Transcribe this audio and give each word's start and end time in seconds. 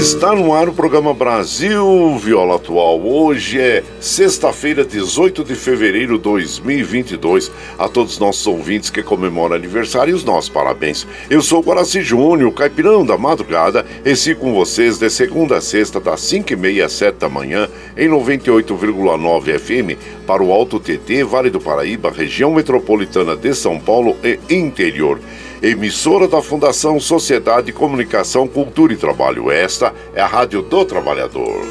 Está 0.00 0.34
no 0.34 0.54
ar 0.54 0.66
o 0.66 0.72
programa 0.72 1.12
Brasil 1.12 2.16
Viola 2.16 2.56
Atual. 2.56 2.98
Hoje 3.02 3.60
é 3.60 3.84
sexta-feira, 4.00 4.82
18 4.82 5.44
de 5.44 5.54
fevereiro 5.54 6.16
de 6.16 6.22
2022. 6.24 7.52
A 7.78 7.86
todos 7.86 8.14
os 8.14 8.18
nossos 8.18 8.46
ouvintes 8.46 8.88
que 8.88 9.02
comemoram 9.02 9.54
aniversário, 9.54 10.16
os 10.16 10.24
nossos 10.24 10.48
parabéns. 10.48 11.06
Eu 11.28 11.42
sou 11.42 11.60
o 11.60 11.62
Guaraci 11.62 12.00
Júnior, 12.00 12.50
caipirão 12.54 13.04
da 13.04 13.18
madrugada, 13.18 13.84
e 14.02 14.16
sigo 14.16 14.40
com 14.40 14.54
vocês 14.54 14.96
de 14.96 15.10
segunda 15.10 15.58
a 15.58 15.60
sexta, 15.60 16.00
das 16.00 16.22
5h30 16.22 16.82
às 16.82 16.92
7 16.92 17.16
da 17.16 17.28
manhã, 17.28 17.68
em 17.94 18.08
98,9 18.08 19.58
FM, 19.58 20.00
para 20.26 20.42
o 20.42 20.50
Alto 20.50 20.80
TT, 20.80 21.24
Vale 21.24 21.50
do 21.50 21.60
Paraíba, 21.60 22.10
região 22.10 22.54
metropolitana 22.54 23.36
de 23.36 23.54
São 23.54 23.78
Paulo 23.78 24.16
e 24.24 24.38
interior 24.48 25.20
emissora 25.62 26.26
da 26.26 26.40
Fundação 26.40 26.98
Sociedade, 26.98 27.72
Comunicação, 27.72 28.48
Cultura 28.48 28.92
e 28.92 28.96
Trabalho. 28.96 29.50
Esta 29.50 29.92
é 30.14 30.20
a 30.20 30.26
Rádio 30.26 30.62
do 30.62 30.84
Trabalhador. 30.84 31.66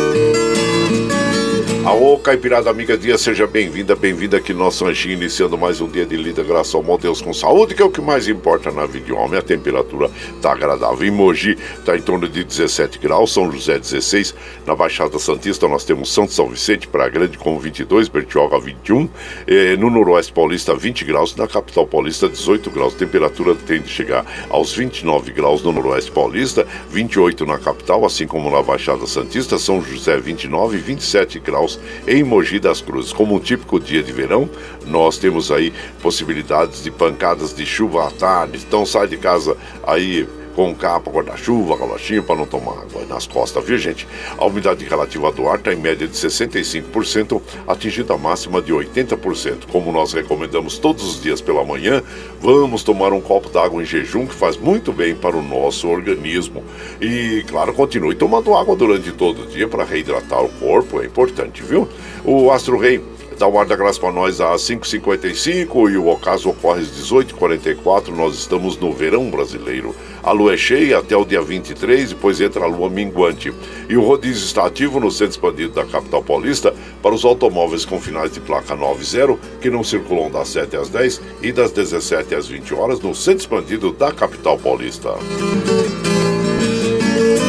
Alô, 1.83 2.15
Caipirada 2.19 2.69
Amiga 2.69 2.95
Dia, 2.95 3.17
seja 3.17 3.47
bem-vinda, 3.47 3.95
bem-vinda 3.95 4.37
aqui 4.37 4.53
no 4.53 4.59
nosso 4.59 4.85
anjinho, 4.85 5.15
iniciando 5.15 5.57
mais 5.57 5.81
um 5.81 5.87
dia 5.87 6.05
de 6.05 6.15
lida, 6.15 6.43
graças 6.43 6.75
ao 6.75 6.83
bom 6.83 6.95
Deus 6.95 7.23
com 7.23 7.33
saúde, 7.33 7.73
que 7.73 7.81
é 7.81 7.85
o 7.85 7.89
que 7.89 7.99
mais 7.99 8.27
importa 8.27 8.69
na 8.71 8.85
vida 8.85 9.05
de 9.05 9.11
homem. 9.11 9.39
A 9.39 9.41
temperatura 9.41 10.11
tá 10.43 10.51
agradável. 10.51 11.07
Em 11.07 11.09
Mogi 11.09 11.57
tá 11.83 11.97
em 11.97 12.01
torno 12.01 12.29
de 12.29 12.43
17 12.43 12.99
graus, 12.99 13.33
São 13.33 13.51
José 13.51 13.79
16, 13.79 14.35
na 14.63 14.75
Baixada 14.75 15.17
Santista 15.17 15.67
nós 15.67 15.83
temos 15.83 16.13
Santo 16.13 16.31
São 16.33 16.47
Vicente, 16.49 16.87
Praia 16.87 17.09
Grande 17.09 17.35
com 17.39 17.57
22, 17.57 18.09
Bertioga 18.09 18.59
21, 18.59 19.09
eh, 19.47 19.75
no 19.75 19.89
Noroeste 19.89 20.31
Paulista 20.33 20.75
20 20.75 21.03
graus, 21.03 21.35
na 21.35 21.47
Capital 21.47 21.87
Paulista 21.87 22.29
18 22.29 22.69
graus. 22.69 22.93
Temperatura 22.93 23.55
tende 23.55 23.85
a 23.85 23.87
chegar 23.87 24.25
aos 24.51 24.71
29 24.71 25.31
graus 25.31 25.63
no 25.63 25.71
Noroeste 25.71 26.11
Paulista, 26.11 26.67
28 26.91 27.43
na 27.43 27.57
capital, 27.57 28.05
assim 28.05 28.27
como 28.27 28.51
na 28.51 28.61
Baixada 28.61 29.07
Santista, 29.07 29.57
São 29.57 29.81
José 29.81 30.19
29 30.19 30.77
e 30.77 30.79
27 30.79 31.39
graus 31.39 31.71
graus 31.71 31.79
em 32.07 32.23
Mogi 32.23 32.59
das 32.59 32.81
Cruzes. 32.81 33.13
Como 33.13 33.35
um 33.35 33.39
típico 33.39 33.79
dia 33.79 34.03
de 34.03 34.11
verão, 34.11 34.49
nós 34.85 35.17
temos 35.17 35.51
aí 35.51 35.73
possibilidades 36.01 36.83
de 36.83 36.91
pancadas 36.91 37.53
de 37.53 37.65
chuva 37.65 38.07
à 38.07 38.11
tarde. 38.11 38.59
Então 38.67 38.85
sai 38.85 39.07
de 39.07 39.17
casa 39.17 39.55
aí 39.83 40.27
com 40.55 40.73
capa, 40.75 41.11
guarda-chuva, 41.11 41.77
galochinho 41.77 42.23
para 42.23 42.35
não 42.35 42.45
tomar 42.45 42.73
água 42.73 43.05
nas 43.07 43.25
costas, 43.25 43.63
viu 43.63 43.77
gente? 43.77 44.07
A 44.37 44.45
umidade 44.45 44.85
relativa 44.85 45.31
do 45.31 45.47
ar 45.47 45.57
está 45.57 45.73
em 45.73 45.77
média 45.77 46.07
de 46.07 46.13
65%, 46.13 47.41
atingindo 47.67 48.13
a 48.13 48.17
máxima 48.17 48.61
de 48.61 48.73
80%. 48.73 49.67
Como 49.71 49.91
nós 49.91 50.13
recomendamos 50.13 50.77
todos 50.77 51.03
os 51.03 51.21
dias 51.21 51.41
pela 51.41 51.63
manhã, 51.63 52.03
vamos 52.39 52.83
tomar 52.83 53.13
um 53.13 53.21
copo 53.21 53.49
d'água 53.49 53.81
em 53.81 53.85
jejum 53.85 54.25
que 54.25 54.35
faz 54.35 54.57
muito 54.57 54.91
bem 54.91 55.15
para 55.15 55.35
o 55.35 55.41
nosso 55.41 55.87
organismo. 55.87 56.63
E, 56.99 57.43
claro, 57.47 57.73
continue 57.73 58.15
tomando 58.15 58.55
água 58.55 58.75
durante 58.75 59.11
todo 59.11 59.43
o 59.43 59.47
dia 59.47 59.67
para 59.67 59.83
reidratar 59.83 60.43
o 60.43 60.49
corpo, 60.49 61.01
é 61.01 61.05
importante, 61.05 61.63
viu? 61.63 61.87
O 62.23 62.51
Astro 62.51 62.77
Rei 62.77 63.01
dá 63.41 63.47
o 63.47 63.57
ar 63.57 63.65
da 63.65 63.75
graça 63.75 63.99
para 63.99 64.11
nós 64.11 64.39
às 64.39 64.61
5h55 64.61 65.91
e 65.91 65.97
o 65.97 66.07
ocaso 66.07 66.47
ocorre 66.47 66.81
às 66.81 66.89
18h44. 66.89 68.09
Nós 68.09 68.35
estamos 68.35 68.77
no 68.77 68.93
verão 68.93 69.31
brasileiro. 69.31 69.95
A 70.21 70.31
lua 70.31 70.53
é 70.53 70.57
cheia 70.57 70.99
até 70.99 71.17
o 71.17 71.25
dia 71.25 71.41
23, 71.41 72.09
depois 72.09 72.39
entra 72.39 72.63
a 72.63 72.67
lua 72.67 72.87
minguante. 72.87 73.51
E 73.89 73.97
o 73.97 74.03
rodízio 74.03 74.45
está 74.45 74.67
ativo 74.67 74.99
no 74.99 75.09
centro 75.09 75.31
expandido 75.31 75.73
da 75.73 75.83
capital 75.83 76.21
paulista 76.21 76.71
para 77.01 77.15
os 77.15 77.25
automóveis 77.25 77.83
com 77.83 77.99
finais 77.99 78.31
de 78.31 78.39
placa 78.39 78.75
90 78.75 79.39
que 79.59 79.71
não 79.71 79.83
circulam 79.83 80.29
das 80.29 80.49
7 80.49 80.77
às 80.77 80.89
10 80.89 81.21
e 81.41 81.51
das 81.51 81.71
17 81.71 82.35
às 82.35 82.47
20 82.47 82.75
horas 82.75 82.99
no 82.99 83.15
centro 83.15 83.39
expandido 83.39 83.91
da 83.91 84.11
capital 84.11 84.59
paulista. 84.59 85.15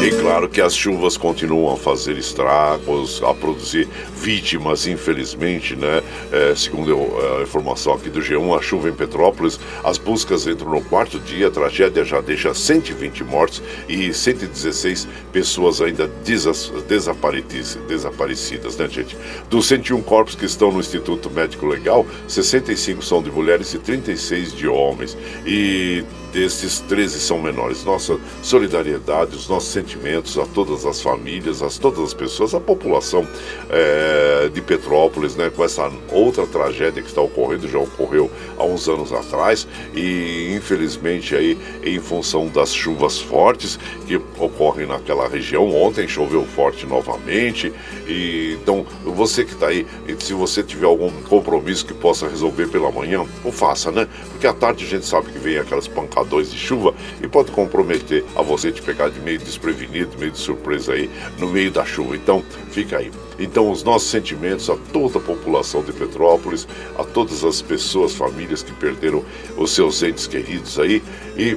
E 0.02 0.10
claro 0.10 0.49
que 0.49 0.60
as 0.60 0.75
chuvas 0.75 1.16
continuam 1.16 1.72
a 1.72 1.76
fazer 1.76 2.19
estragos, 2.19 3.22
a 3.22 3.32
produzir 3.32 3.88
vítimas, 4.16 4.88
infelizmente, 4.88 5.76
né? 5.76 6.02
É, 6.32 6.52
segundo 6.56 6.90
eu, 6.90 7.38
a 7.38 7.43
informação 7.43 7.93
aqui 7.93 8.10
do 8.10 8.19
G1, 8.19 8.58
a 8.58 8.60
chuva 8.60 8.88
em 8.88 8.93
Petrópolis, 8.93 9.60
as 9.84 9.99
buscas 9.99 10.44
entram 10.44 10.70
no 10.70 10.81
quarto 10.82 11.20
dia, 11.20 11.46
a 11.46 11.50
tragédia 11.52 12.04
já 12.04 12.20
deixa 12.20 12.52
120 12.52 13.22
mortos 13.22 13.62
e 13.88 14.12
116 14.12 15.06
pessoas 15.32 15.81
ainda 15.81 16.10
desaparecidas, 17.87 18.76
né, 18.76 18.88
gente? 18.88 19.16
Dos 19.49 19.69
101 19.69 20.02
corpos 20.02 20.34
que 20.34 20.46
estão 20.46 20.72
no 20.72 20.81
Instituto 20.81 21.31
Médico 21.31 21.64
Legal, 21.64 22.04
65 22.26 23.04
são 23.04 23.22
de 23.22 23.31
mulheres 23.31 23.72
e 23.72 23.78
36 23.78 24.52
de 24.52 24.66
homens. 24.66 25.16
E 25.46 26.02
destes 26.32 26.81
13 26.81 27.20
são 27.20 27.40
menores. 27.40 27.84
Nossa 27.84 28.19
solidariedade, 28.43 29.37
os 29.37 29.49
nossos 29.49 29.70
sentimentos 29.70 30.38
a 30.38 30.46
todas 30.46 30.87
as 30.87 31.00
famílias, 31.00 31.62
a 31.62 31.69
todas 31.69 32.00
as 32.00 32.14
pessoas, 32.14 32.55
a 32.55 32.61
população 32.61 33.26
é, 33.69 34.49
de 34.52 34.61
Petrópolis, 34.62 35.37
né, 35.37 35.50
com 35.55 35.62
essa 35.62 35.93
outra 36.11 36.46
tragédia 36.46 37.02
que 37.02 37.08
está 37.08 37.20
ocorrendo, 37.20 37.69
já 37.69 37.79
ocorreu 37.79 38.31
há 38.58 38.64
uns 38.64 38.88
anos 38.88 39.12
atrás 39.12 39.69
e 39.94 40.55
infelizmente 40.56 41.37
aí 41.37 41.58
em 41.84 42.00
função 42.00 42.49
das 42.49 42.75
chuvas 42.75 43.19
fortes 43.19 43.78
que 44.06 44.17
ocorrem 44.38 44.87
naquela 44.87 45.28
região. 45.28 45.69
Ontem 45.75 46.08
choveu 46.08 46.44
forte 46.44 46.87
novamente 46.87 47.73
e 48.08 48.58
então 48.62 48.87
você 49.05 49.44
que 49.44 49.52
está 49.52 49.69
aí, 49.69 49.87
se 50.19 50.32
você 50.32 50.62
tiver 50.62 50.87
algum 50.87 51.11
compromisso 51.23 51.85
que 51.85 51.93
possa 51.93 52.26
resolver 52.26 52.69
pela 52.69 52.90
manhã, 52.90 53.25
o 53.44 53.52
faça, 53.52 53.93
né? 53.93 54.08
Porque 54.43 54.56
à 54.56 54.59
tarde 54.59 54.85
a 54.85 54.89
gente 54.89 55.06
sabe 55.06 55.31
que 55.31 55.39
vem 55.39 55.56
aquelas 55.56 55.87
pancadas 55.87 56.49
a 56.49 56.50
de 56.50 56.59
chuva 56.59 56.93
e 57.23 57.29
pode 57.29 57.53
comprometer 57.53 58.25
a 58.35 58.43
você 58.43 58.73
te 58.73 58.83
pegar 58.83 59.09
de 59.09 59.21
meio 59.21 59.39
desprevenido, 59.39 60.19
meio 60.19 60.33
de 60.33 60.39
surpresa 60.39 60.94
aí 60.94 61.09
no 61.39 61.49
meio 61.49 61.71
da 61.71 61.85
chuva. 61.85 62.17
Então, 62.17 62.43
fica 62.73 62.99
aí. 62.99 63.12
Então, 63.39 63.71
os 63.71 63.85
nossos 63.85 64.11
sentimentos 64.11 64.69
a 64.69 64.75
toda 64.93 65.19
a 65.19 65.23
população 65.23 65.85
de 65.85 65.93
Petrópolis, 65.93 66.67
a 66.99 67.05
todas 67.05 67.44
as 67.44 67.62
pessoas, 67.62 68.17
famílias 68.17 68.65
que 68.65 68.73
perderam 68.73 69.25
os 69.56 69.71
seus 69.71 70.03
entes 70.03 70.27
queridos 70.27 70.77
aí 70.77 71.00
e 71.37 71.56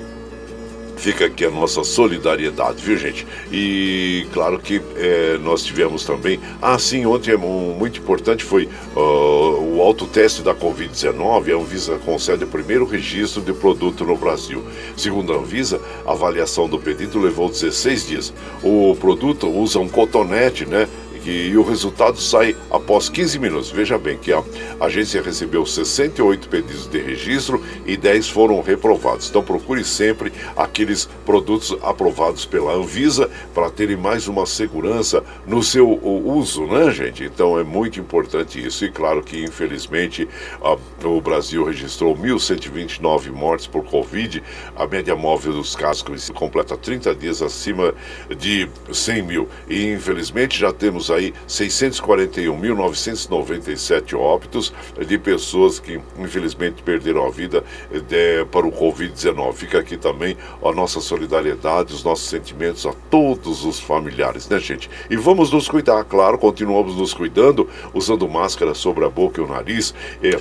Fica 0.97 1.25
aqui 1.25 1.45
a 1.45 1.51
nossa 1.51 1.83
solidariedade, 1.83 2.81
viu, 2.81 2.97
gente? 2.97 3.27
E 3.51 4.25
claro 4.33 4.57
que 4.59 4.81
é, 4.95 5.38
nós 5.38 5.63
tivemos 5.63 6.03
também. 6.03 6.39
Ah, 6.62 6.80
sim, 6.80 7.06
ontem 7.06 7.31
é 7.31 7.38
muito 7.38 8.00
importante 8.00 8.44
foi 8.44 8.68
uh, 8.95 9.75
o 9.75 9.81
autoteste 9.81 10.42
da 10.42 10.56
Covid-19. 10.56 11.53
A 11.53 11.62
Anvisa 11.62 11.97
concede 12.00 12.44
o 12.44 12.47
primeiro 12.47 12.86
registro 12.86 13.42
de 13.42 13.53
produto 13.53 14.06
no 14.06 14.15
Brasil. 14.15 14.63
Segundo 14.95 15.33
a 15.33 15.38
Anvisa, 15.38 15.81
a 16.06 16.13
avaliação 16.13 16.68
do 16.68 16.80
pedido 16.80 17.19
levou 17.19 17.50
16 17.50 18.07
dias. 18.07 18.33
O 18.63 18.95
produto 19.00 19.47
usa 19.47 19.80
um 19.80 19.88
cotonete, 19.88 20.65
né? 20.65 20.88
E 21.31 21.57
o 21.57 21.63
resultado 21.63 22.19
sai 22.19 22.56
após 22.69 23.10
15 23.10 23.39
minutos. 23.39 23.72
Veja 23.72 23.98
bem 23.98 24.18
que 24.18 24.31
a 24.31 24.44
agência 24.80 25.22
recebeu 25.22 25.66
68 25.66 26.48
pedidos 26.48 26.88
de 26.88 27.00
registro 27.00 27.63
e 27.86 27.98
10 27.98 28.30
foram 28.30 28.62
reprovados. 28.62 29.30
Então 29.30 29.44
procure 29.44 29.83
sempre 29.83 30.31
aqueles 30.56 31.06
produtos 31.25 31.75
aprovados 31.81 32.45
pela 32.45 32.74
Anvisa 32.74 33.30
para 33.54 33.69
terem 33.69 33.98
mais 33.98 34.27
uma 34.27 34.45
segurança 34.45 35.24
no 35.48 35.63
seu 35.63 35.89
uso, 36.04 36.66
né, 36.68 36.92
gente? 36.92 37.24
Então 37.24 37.60
é 37.60 37.63
muito 37.63 38.00
importante 38.00 38.63
isso. 38.63 38.86
E 38.86 38.92
claro 38.92 39.24
que, 39.24 39.44
infelizmente, 39.44 40.28
a, 40.62 40.78
o 41.07 41.21
Brasil 41.21 41.63
registrou 41.63 42.16
1.129 42.16 43.31
mortes 43.31 43.68
por 43.68 43.83
Covid. 43.83 44.44
A 44.75 44.86
média 44.88 45.16
móvel 45.16 45.54
dos 45.54 45.75
casos 45.75 46.30
completa 46.30 46.78
30 46.78 47.16
dias 47.16 47.42
acima 47.42 47.94
de 48.38 48.68
100 48.92 49.21
mil. 49.24 49.50
E 49.68 49.92
infelizmente 49.92 50.60
já 50.60 50.71
temos 50.71 51.10
aí 51.16 51.34
641.997 51.48 54.18
óbitos 54.18 54.74
de 55.08 55.18
pessoas 55.18 55.80
que 55.80 56.02
infelizmente 56.20 56.84
perderam 56.84 57.26
a 57.26 57.30
vida 57.30 57.64
de, 57.90 58.44
para 58.52 58.68
o 58.68 58.72
Covid-19. 58.72 59.54
Fica 59.54 59.80
aqui 59.80 59.96
também 59.98 60.38
a 60.64 60.72
nossa 60.72 61.02
solidariedade, 61.02 61.94
os 61.94 62.04
nossos 62.04 62.30
sentimentos 62.30 62.86
a 62.86 62.94
todos 63.10 63.66
os 63.66 63.80
familiares, 63.80 64.48
né, 64.50 64.60
gente? 64.60 64.88
E 65.10 65.16
vamos 65.16 65.52
nos 65.52 65.68
cuidar, 65.68 66.04
claro, 66.04 66.38
continuamos 66.38 66.96
nos 66.96 67.12
cuidando, 67.14 67.68
usando 67.94 68.28
máscara 68.28 68.74
sobre 68.74 69.06
a 69.06 69.10
boca 69.10 69.42
e 69.42 69.44
o 69.44 69.48
nariz. 69.48 69.94
É, 70.22 70.40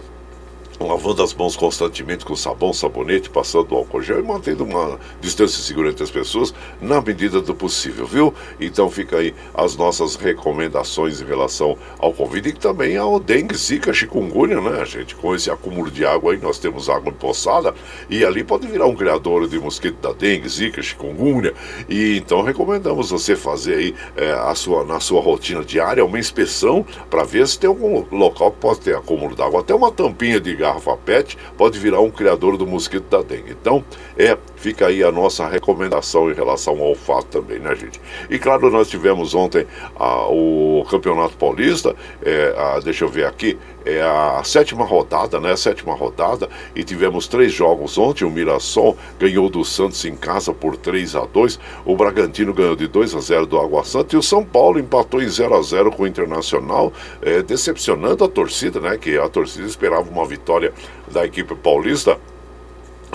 lavando 0.81 1.23
as 1.23 1.33
mãos 1.33 1.57
constantemente 1.57 2.25
com 2.25 2.35
sabão, 2.35 2.73
sabonete, 2.73 3.31
passando 3.31 3.75
álcool 3.75 4.03
gel 4.03 4.21
e 4.21 4.23
mantendo 4.23 4.65
uma 4.65 4.99
distância 5.21 5.63
segura 5.63 5.91
entre 5.91 6.03
as 6.03 6.11
pessoas 6.11 6.53
na 6.81 7.01
medida 7.01 7.41
do 7.41 7.55
possível, 7.55 8.07
viu? 8.07 8.35
Então 8.61 8.91
fica 8.91 9.19
aí 9.19 9.35
as 9.55 9.77
nossas 9.77 10.17
recomendações 10.17 11.21
em 11.21 11.25
relação 11.25 11.77
ao 11.99 12.13
Covid 12.13 12.49
e 12.49 12.53
também 12.53 12.97
ao 12.97 13.21
dengue, 13.21 13.57
zika, 13.57 13.93
chikungunya, 13.93 14.61
né, 14.61 14.85
gente? 14.85 15.15
Com 15.15 15.35
esse 15.35 15.51
acúmulo 15.51 15.91
de 15.91 16.05
água 16.05 16.33
aí, 16.33 16.39
nós 16.39 16.59
temos 16.59 16.89
água 16.89 17.11
empoçada 17.11 17.75
e 18.11 18.25
ali 18.25 18.43
pode 18.43 18.67
virar 18.67 18.87
um 18.87 18.97
criador 18.97 19.49
de 19.49 19.59
mosquito 19.59 19.97
da 20.01 20.13
dengue, 20.13 20.49
zika, 20.49 20.83
chikungunya 20.83 21.53
e 21.89 22.19
então 22.19 22.43
recomendamos 22.43 23.11
você 23.11 23.37
fazer 23.37 23.75
aí 23.75 23.95
é, 24.17 24.33
a 24.33 24.55
sua, 24.55 24.85
na 24.85 25.01
sua 25.01 25.21
rotina 25.21 25.65
diária 25.65 26.05
uma 26.05 26.19
inspeção 26.19 26.85
para 27.09 27.25
ver 27.25 27.47
se 27.47 27.59
tem 27.59 27.69
algum 27.69 28.05
local 28.11 28.53
que 28.53 28.59
pode 28.59 28.81
ter 28.81 28.97
acúmulo 28.97 29.35
d'água, 29.35 29.61
até 29.61 29.75
uma 29.75 29.91
tampinha 29.91 30.41
de 30.41 30.51
garrafa 30.65 30.97
PET 30.97 31.37
pode 31.59 31.79
virar 31.79 32.01
um 32.01 32.11
criador 32.11 32.57
do 32.57 32.67
mosquito 32.67 33.05
da 33.05 33.21
dengue. 33.23 33.53
Então, 33.61 33.85
é, 34.17 34.37
fica 34.65 34.87
aí 34.87 35.05
a 35.05 35.13
nossa 35.13 35.47
recomendação 35.47 36.31
em 36.31 36.35
relação 36.35 36.81
ao 36.81 36.95
fato 36.95 37.27
também, 37.27 37.59
né, 37.59 37.77
gente? 37.77 38.01
E 38.31 38.39
claro, 38.39 38.71
nós 38.71 38.89
tivemos 38.89 39.35
ontem 39.35 39.67
a, 39.95 40.27
o 40.29 40.87
Campeonato 40.91 41.37
Paulista, 41.37 41.95
é, 42.23 42.55
a, 42.57 42.81
deixa 42.81 43.05
eu 43.05 43.09
ver 43.11 43.27
aqui, 43.27 43.59
é 43.85 44.01
a 44.01 44.41
sétima 44.43 44.83
rodada, 44.83 45.39
né? 45.39 45.53
A 45.53 45.57
sétima 45.59 45.95
rodada, 45.95 46.49
e 46.75 46.83
tivemos 46.83 47.29
três 47.29 47.53
jogos 47.53 47.99
ontem. 47.99 48.25
O 48.25 48.31
Mirassol 48.31 48.97
ganhou 49.19 49.51
do 49.51 49.63
Santos 49.63 50.03
em 50.07 50.17
casa 50.17 50.55
por 50.55 50.79
3 50.79 51.15
a 51.15 51.27
2 51.27 51.61
o 51.85 51.95
Bragantino 51.95 52.55
ganhou 52.55 52.75
de 52.75 52.87
2 52.87 53.15
a 53.15 53.21
0 53.21 53.47
do 53.47 53.59
Água 53.59 53.85
Santa 53.85 54.17
e 54.17 54.19
o 54.19 54.23
São 54.23 54.43
Paulo 54.43 54.79
empatou 54.79 55.21
em 55.21 55.29
0 55.29 55.55
a 55.55 55.61
0 55.61 55.93
com 55.93 56.05
o 56.05 56.07
Internacional, 56.07 56.91
é, 57.21 57.43
decepcionando 57.43 58.25
a 58.25 58.29
torcida, 58.29 58.81
né? 58.81 58.97
Que 58.97 59.19
a 59.19 59.29
torcida 59.29 59.67
esperava 59.67 60.09
uma 60.09 60.25
vitória 60.25 60.45
vitória 60.45 60.73
da 61.11 61.25
equipe 61.25 61.55
paulista 61.55 62.19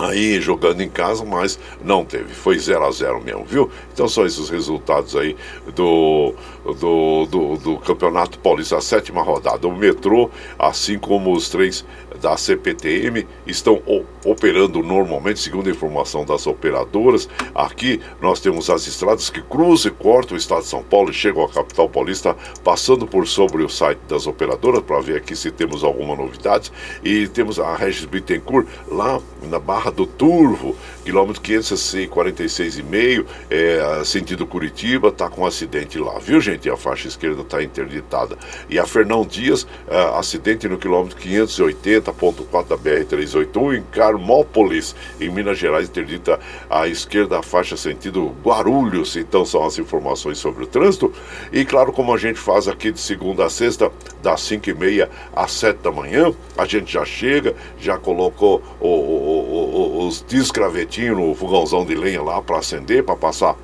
aí 0.05 0.39
jogando 0.41 0.81
em 0.81 0.89
casa, 0.89 1.23
mas 1.23 1.59
não 1.83 2.03
teve. 2.03 2.33
Foi 2.33 2.57
0 2.57 2.85
a 2.85 2.91
0 2.91 3.21
mesmo, 3.23 3.45
viu? 3.45 3.69
Então 3.93 4.07
são 4.07 4.25
esses 4.25 4.39
os 4.39 4.49
resultados 4.49 5.15
aí 5.15 5.35
do, 5.75 6.33
do, 6.65 7.25
do, 7.25 7.57
do, 7.57 7.77
Campeonato 7.77 8.39
Paulista, 8.39 8.77
a 8.77 8.81
sétima 8.81 9.21
rodada. 9.21 9.67
O 9.67 9.75
metrô, 9.75 10.29
assim 10.57 10.97
como 10.97 11.33
os 11.33 11.49
três 11.49 11.85
da 12.21 12.35
CPTM, 12.35 13.27
estão 13.45 13.81
operando 14.25 14.81
normalmente, 14.81 15.39
segundo 15.39 15.67
a 15.67 15.71
informação 15.71 16.25
das 16.25 16.47
operadoras. 16.47 17.29
Aqui 17.53 18.01
nós 18.21 18.39
temos 18.39 18.69
as 18.69 18.87
estradas 18.87 19.29
que 19.29 19.41
cruzam 19.41 19.91
e 19.91 19.95
cortam 19.95 20.35
o 20.35 20.37
estado 20.37 20.61
de 20.61 20.67
São 20.67 20.83
Paulo 20.83 21.11
e 21.11 21.13
chegam 21.13 21.43
à 21.43 21.49
capital 21.49 21.89
paulista, 21.89 22.35
passando 22.63 23.05
por 23.05 23.27
sobre 23.27 23.63
o 23.63 23.69
site 23.69 23.99
das 24.07 24.25
operadoras 24.25 24.81
para 24.81 24.99
ver 25.01 25.17
aqui 25.17 25.35
se 25.35 25.51
temos 25.51 25.83
alguma 25.83 26.15
novidade. 26.15 26.71
E 27.03 27.27
temos 27.27 27.59
a 27.59 27.75
Regis 27.75 28.05
Bittencourt 28.05 28.67
lá 28.87 29.19
na 29.43 29.59
Barra 29.59 29.88
do 29.91 30.05
Turvo, 30.05 30.75
quilômetro 31.03 31.41
546,5, 31.41 33.25
é, 33.49 34.03
sentido 34.05 34.45
Curitiba, 34.45 35.09
está 35.09 35.29
com 35.29 35.41
um 35.41 35.45
acidente 35.45 35.97
lá, 35.97 36.19
viu 36.19 36.39
gente? 36.39 36.69
A 36.69 36.77
faixa 36.77 37.07
esquerda 37.07 37.41
está 37.41 37.63
interditada. 37.63 38.37
E 38.69 38.77
a 38.77 38.85
Fernão 38.85 39.25
Dias, 39.25 39.65
é, 39.87 39.97
acidente 40.17 40.67
no 40.67 40.77
quilômetro 40.77 41.17
580.4 41.19 42.67
da 42.67 42.77
BR-381, 42.77 43.83
Carmópolis, 43.91 44.95
em 45.19 45.29
Minas 45.29 45.57
Gerais, 45.57 45.89
interdita 45.89 46.39
à 46.69 46.87
esquerda 46.87 47.39
a 47.39 47.43
faixa 47.43 47.75
sentido 47.75 48.35
Guarulhos. 48.43 49.15
Então 49.15 49.45
são 49.45 49.65
as 49.65 49.77
informações 49.79 50.37
sobre 50.37 50.63
o 50.63 50.67
trânsito. 50.67 51.11
E 51.51 51.65
claro, 51.65 51.91
como 51.91 52.13
a 52.13 52.17
gente 52.17 52.39
faz 52.39 52.67
aqui 52.67 52.91
de 52.91 52.99
segunda 52.99 53.45
a 53.45 53.49
sexta, 53.49 53.91
das 54.21 54.41
5 54.41 54.69
e 54.69 54.73
meia 54.73 55.09
às 55.35 55.51
7 55.53 55.77
da 55.77 55.91
manhã, 55.91 56.33
a 56.57 56.65
gente 56.65 56.91
já 56.91 57.05
chega, 57.05 57.55
já 57.79 57.97
colocou 57.97 58.61
o, 58.79 58.87
o, 58.87 59.99
o, 60.01 60.07
os 60.07 60.21
descravetinhos 60.21 61.17
no 61.17 61.33
fogãozão 61.35 61.85
de 61.85 61.95
lenha 61.95 62.21
lá 62.21 62.41
para 62.41 62.57
acender, 62.57 63.03
para 63.03 63.15
passar 63.15 63.55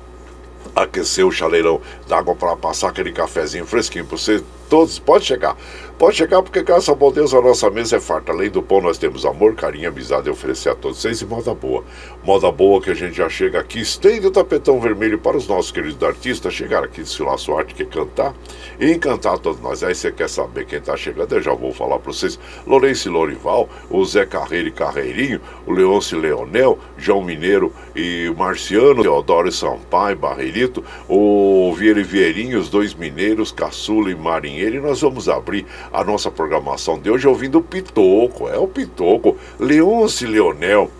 aquecer 0.74 1.26
o 1.26 1.32
chaleirão 1.32 1.80
d'água 2.06 2.34
para 2.34 2.56
passar 2.56 2.90
aquele 2.90 3.12
cafezinho 3.12 3.66
fresquinho 3.66 4.04
para 4.04 4.18
você. 4.18 4.42
Todos, 4.68 4.98
pode 4.98 5.24
chegar. 5.24 5.56
Pode 5.98 6.16
chegar 6.16 6.42
porque, 6.42 6.62
graças 6.62 6.90
ao 6.90 6.94
bom 6.94 7.10
Deus, 7.10 7.32
a 7.32 7.40
nossa 7.40 7.70
mesa 7.70 7.96
é 7.96 8.00
farta. 8.00 8.30
Além 8.30 8.50
do 8.50 8.62
pão, 8.62 8.82
nós 8.82 8.98
temos 8.98 9.24
amor, 9.24 9.54
carinho, 9.54 9.88
amizade 9.88 10.28
e 10.28 10.30
oferecer 10.30 10.68
a 10.68 10.74
todos 10.74 11.00
vocês 11.00 11.22
e 11.22 11.24
moda 11.24 11.54
boa. 11.54 11.84
Moda 12.22 12.52
boa 12.52 12.82
que 12.82 12.90
a 12.90 12.94
gente 12.94 13.16
já 13.16 13.30
chega 13.30 13.60
aqui, 13.60 13.80
estende 13.80 14.26
o 14.26 14.30
tapetão 14.30 14.78
vermelho 14.78 15.18
para 15.18 15.38
os 15.38 15.48
nossos 15.48 15.70
queridos 15.70 16.02
artistas 16.02 16.52
chegar 16.52 16.84
aqui, 16.84 17.00
desfilar 17.00 17.38
sua 17.38 17.60
arte, 17.60 17.74
que 17.74 17.82
é 17.82 17.86
cantar 17.86 18.34
e 18.78 18.92
encantar 18.92 19.38
todos 19.38 19.58
nós. 19.62 19.82
Aí 19.82 19.94
você 19.94 20.12
quer 20.12 20.28
saber 20.28 20.66
quem 20.66 20.80
está 20.80 20.96
chegando, 20.98 21.32
eu 21.34 21.40
já 21.40 21.54
vou 21.54 21.72
falar 21.72 21.98
para 21.98 22.12
vocês. 22.12 22.38
Lourenço 22.66 23.10
Lorival, 23.10 23.66
o 23.88 24.04
Zé 24.04 24.26
Carreiro 24.26 24.68
e 24.68 24.72
Carreirinho, 24.72 25.40
o 25.66 25.72
Leôncio 25.72 26.18
Leonel, 26.18 26.78
João 26.98 27.22
Mineiro 27.22 27.72
e 27.94 28.30
Marciano, 28.36 29.02
Teodoro 29.02 29.50
Sampaio, 29.50 30.16
Barreirito, 30.16 30.84
o 31.08 31.72
Vieira 31.74 32.00
e 32.00 32.04
Vieirinho, 32.04 32.58
os 32.58 32.68
dois 32.68 32.92
mineiros, 32.92 33.50
Caçula 33.50 34.10
e 34.10 34.14
E 34.56 34.80
nós 34.80 35.00
vamos 35.00 35.28
abrir 35.28 35.66
a 35.92 36.04
nossa 36.04 36.30
programação 36.30 36.98
de 36.98 37.10
hoje 37.10 37.26
ouvindo 37.26 37.58
o 37.58 37.62
Pitoco, 37.62 38.48
é 38.48 38.58
o 38.58 38.66
Pitoco, 38.66 39.36
Leonce 39.58 40.26
Leonel. 40.26 40.90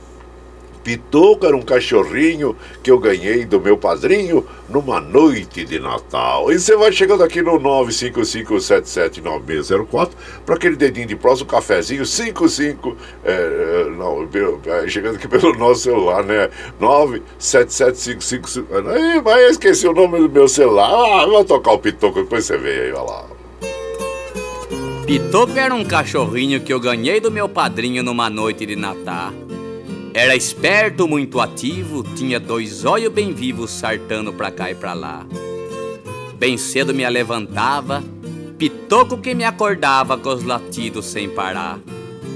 Pitoco 0.87 1.45
era 1.45 1.57
um 1.57 1.63
cachorrinho 1.63 2.55
que 2.81 2.93
eu 2.93 2.99
ganhei 3.01 3.45
do 3.45 3.61
meu 3.61 3.77
padrinho 3.77 4.47
numa 4.69 5.01
noite 5.01 5.65
de 5.65 5.81
Natal. 5.81 6.53
E 6.53 6.61
você 6.61 6.77
vai 6.77 6.93
chegando 6.93 7.25
aqui 7.25 7.43
no 7.43 7.59
955779604 7.59 10.11
para 10.47 10.55
aquele 10.55 10.77
dedinho 10.77 11.09
de 11.09 11.17
prosa, 11.17 11.43
um 11.43 11.47
cafezinho 11.49 12.07
55. 12.07 12.97
É, 13.25 13.91
não, 13.97 14.29
chegando 14.87 15.17
aqui 15.17 15.27
pelo 15.27 15.59
nosso 15.59 15.81
celular, 15.81 16.23
né? 16.23 16.49
97755. 16.79 18.69
Mas 19.25 19.43
eu 19.43 19.51
esqueci 19.51 19.89
o 19.89 19.93
nome 19.93 20.21
do 20.21 20.29
meu 20.29 20.47
celular. 20.47 20.89
Ah, 20.89 21.27
vou 21.27 21.45
tocar 21.45 21.73
o 21.73 21.81
Pitoco, 21.81 22.23
depois 22.23 22.45
você 22.45 22.57
vê 22.57 22.83
aí, 22.83 22.93
olha 22.93 23.03
lá. 23.03 23.36
Pitoco 25.07 25.57
era 25.57 25.73
um 25.73 25.85
cachorrinho 25.85 26.61
que 26.61 26.73
eu 26.73 26.81
ganhei 26.81 27.21
do 27.21 27.31
meu 27.31 27.49
padrinho 27.49 28.03
numa 28.03 28.29
noite 28.29 28.67
de 28.67 28.75
Natal. 28.75 29.33
Era 30.13 30.35
esperto, 30.35 31.07
muito 31.07 31.41
ativo, 31.41 32.03
tinha 32.17 32.41
dois 32.41 32.85
olhos 32.85 33.13
bem 33.13 33.33
vivos 33.33 33.71
sartando 33.71 34.33
pra 34.33 34.51
cá 34.51 34.69
e 34.69 34.75
pra 34.75 34.95
lá. 34.95 35.25
Bem 36.37 36.57
cedo 36.57 36.93
me 36.93 37.09
levantava, 37.09 38.03
pitoco 38.59 39.19
que 39.19 39.33
me 39.33 39.45
acordava 39.45 40.19
com 40.19 40.29
os 40.29 40.43
latidos 40.43 41.07
sem 41.07 41.29
parar. 41.29 41.79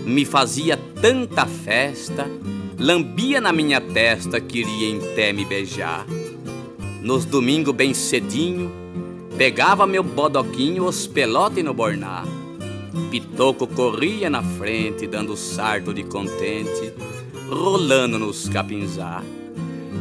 Me 0.07 0.25
fazia 0.25 0.79
tanta 1.03 1.47
festa, 1.47 2.31
lambia 2.79 3.41
na 3.41 3.53
minha 3.53 3.81
testa, 3.81 4.41
queria 4.41 4.89
em 4.89 5.01
té 5.17 5.33
me 5.33 5.45
beijar. 5.45 6.07
Nos 7.03 7.25
domingos 7.25 7.75
bem 7.75 7.93
cedinho, 7.93 8.71
pegava 9.37 9.89
meu 9.89 10.05
bodoquinho, 10.05 10.85
os 10.85 11.09
pelote 11.09 11.65
no 11.65 11.75
bornar. 11.75 12.40
Pitoco 13.11 13.67
corria 13.67 14.29
na 14.29 14.43
frente, 14.43 15.07
dando 15.07 15.37
sarto 15.37 15.95
de 15.95 16.03
contente, 16.03 16.93
rolando 17.49 18.19
nos 18.19 18.49
capinzá. 18.49 19.23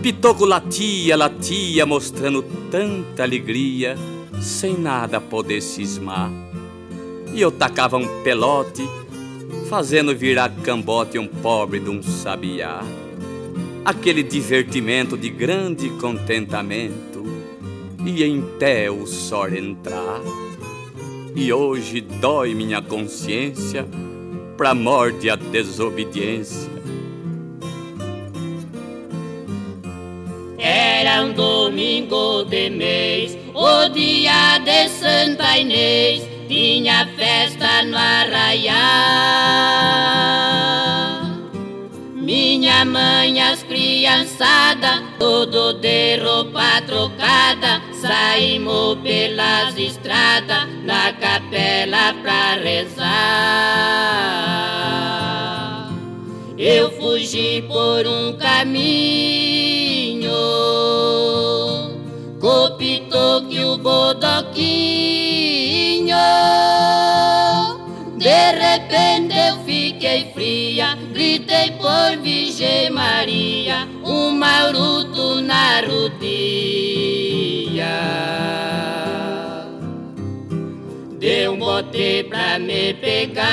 Pitoco 0.02 0.46
latia, 0.46 1.16
latia, 1.16 1.86
mostrando 1.86 2.42
tanta 2.72 3.24
alegria, 3.24 3.96
sem 4.42 4.78
nada 4.78 5.22
poder 5.22 5.62
cismar. 5.62 6.32
E 7.34 7.40
eu 7.40 7.52
tacava 7.52 7.98
um 7.98 8.24
pelote, 8.24 8.88
fazendo 9.70 10.16
virar 10.16 10.50
cambote 10.64 11.20
um 11.20 11.28
pobre 11.28 11.80
de 11.80 11.90
um 11.90 12.02
sabiá. 12.02 12.82
Aquele 13.86 14.24
divertimento 14.24 15.16
de 15.16 15.30
grande 15.30 15.90
contentamento, 15.92 17.24
e 18.04 18.24
em 18.24 18.42
té 18.58 18.90
o 18.90 19.06
sol 19.06 19.50
entrar 19.50 20.22
e 21.40 21.54
hoje 21.54 22.02
dói 22.02 22.54
minha 22.54 22.82
consciência 22.82 23.88
pra 24.58 24.76
morte 24.76 25.30
a 25.30 25.38
desobediência. 25.38 26.70
Era 30.58 31.24
um 31.24 31.32
domingo 31.32 32.44
de 32.44 32.70
mês, 32.70 33.38
o 33.54 33.88
dia 33.88 34.60
de 34.60 34.90
Santa 34.90 35.58
Inês, 35.58 36.28
tinha 36.50 37.08
festa 37.16 37.84
no 37.84 37.96
arraial. 37.96 38.76
Minha 42.16 42.84
mãe, 42.84 43.42
as 43.42 43.64
criançada, 43.64 45.02
tudo 45.18 45.72
de 45.80 46.18
roupa 46.18 46.82
trocada, 46.86 47.82
saímos 48.02 48.98
pelas 49.00 49.78
estradas, 49.78 50.68
na 50.84 51.14
capela 51.14 52.14
pra 52.22 52.54
rezar. 52.56 53.10
Eu 56.58 56.92
fugi 56.92 57.64
por 57.68 58.08
um 58.08 58.34
caminho, 58.38 60.32
copitou 62.40 63.48
que 63.48 63.64
o 63.64 63.78
bodoquinho. 63.78 65.00
De 68.18 68.52
repente 68.52 69.36
eu 69.38 69.58
fiquei 70.10 70.32
fria, 70.34 70.98
gritei 71.14 71.72
por 71.72 72.18
Virgem 72.22 72.90
Maria, 72.90 73.88
um 74.04 74.32
maruto 74.32 75.42
na 75.42 75.82
rodia. 75.82 76.20
Deu 81.20 81.54
um 81.54 81.60
bote 81.60 82.26
pra 82.28 82.58
me 82.58 82.94
pegar, 82.96 83.46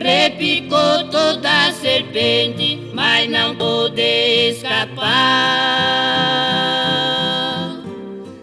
repicou 0.00 1.04
toda 1.10 1.68
a 1.68 1.72
serpente, 1.72 2.90
mas 2.94 3.28
não 3.28 3.54
pôde 3.54 4.00
escapar. 4.50 5.10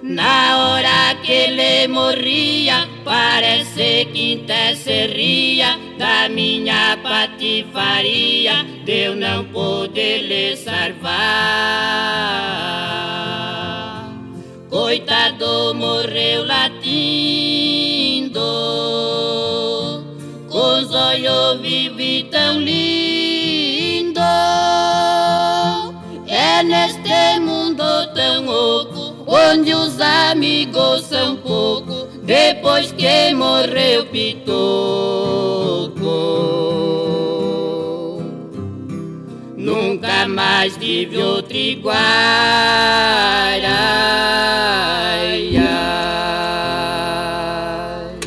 Na 0.04 0.58
hora 0.58 1.16
que 1.24 1.32
ele 1.32 1.88
morria, 1.88 2.88
parece 3.04 4.06
que 4.14 4.42
até 4.44 4.76
da 5.98 6.30
minha 6.30 6.98
patifaria, 7.02 8.64
Deus 8.86 9.18
não 9.18 9.44
pôde 9.46 10.20
lhe 10.20 10.56
salvar. 10.56 11.08
Coitado 14.70 15.74
morreu 15.74 16.46
latindo, 16.46 16.87
onde 29.50 29.74
os 29.74 30.00
amigos 30.02 31.06
são 31.06 31.38
pouco, 31.38 32.08
depois 32.24 32.92
que 32.92 33.34
morreu 33.34 34.06
Pitoco. 34.08 34.58
Nunca 39.56 40.28
mais 40.28 40.76
tive 40.78 41.18
outro 41.18 41.56
igual. 41.56 41.96
Ai, 41.96 43.62
ai. 43.66 43.98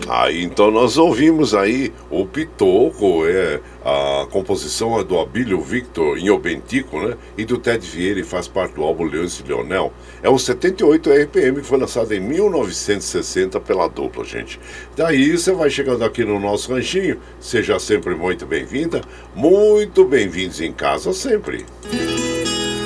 Aí 0.09 0.45
então 0.45 0.71
nós 0.71 0.97
ouvimos 0.97 1.55
aí 1.55 1.93
o 2.11 2.27
Pitoco, 2.27 3.27
é, 3.27 3.61
a 3.85 4.27
composição 4.31 4.99
é 4.99 5.05
do 5.05 5.19
Abílio 5.19 5.61
Victor 5.61 6.19
em 6.19 6.29
Obentico, 6.31 7.01
né? 7.01 7.17
E 7.37 7.45
do 7.45 7.57
Ted 7.57 7.87
Vieira 7.87 8.21
e 8.21 8.25
faz 8.25 8.47
parte 8.47 8.75
do 8.75 8.83
álbum 8.83 9.05
Leões 9.05 9.41
e 9.41 9.49
Leonel. 9.49 9.93
É 10.23 10.29
o 10.29 10.39
78 10.39 11.11
RPM 11.11 11.61
que 11.61 11.67
foi 11.67 11.79
lançado 11.79 12.13
em 12.13 12.21
1960 12.21 13.59
pela 13.61 13.89
dupla, 13.89 14.25
gente. 14.25 14.61
Daí 14.97 15.37
você 15.37 15.53
vai 15.53 15.71
chegando 15.71 16.05
aqui 16.05 16.25
no 16.25 16.39
nosso 16.39 16.73
ranchinho, 16.73 17.19
seja 17.41 17.79
sempre 17.79 18.15
muito 18.15 18.45
bem-vinda, 18.45 19.01
muito 19.35 20.05
bem-vindos 20.05 20.61
em 20.61 20.73
casa 20.73 21.13
sempre. 21.13 21.65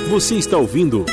Você 0.08 0.36
está 0.36 0.56
ouvindo 0.56 1.04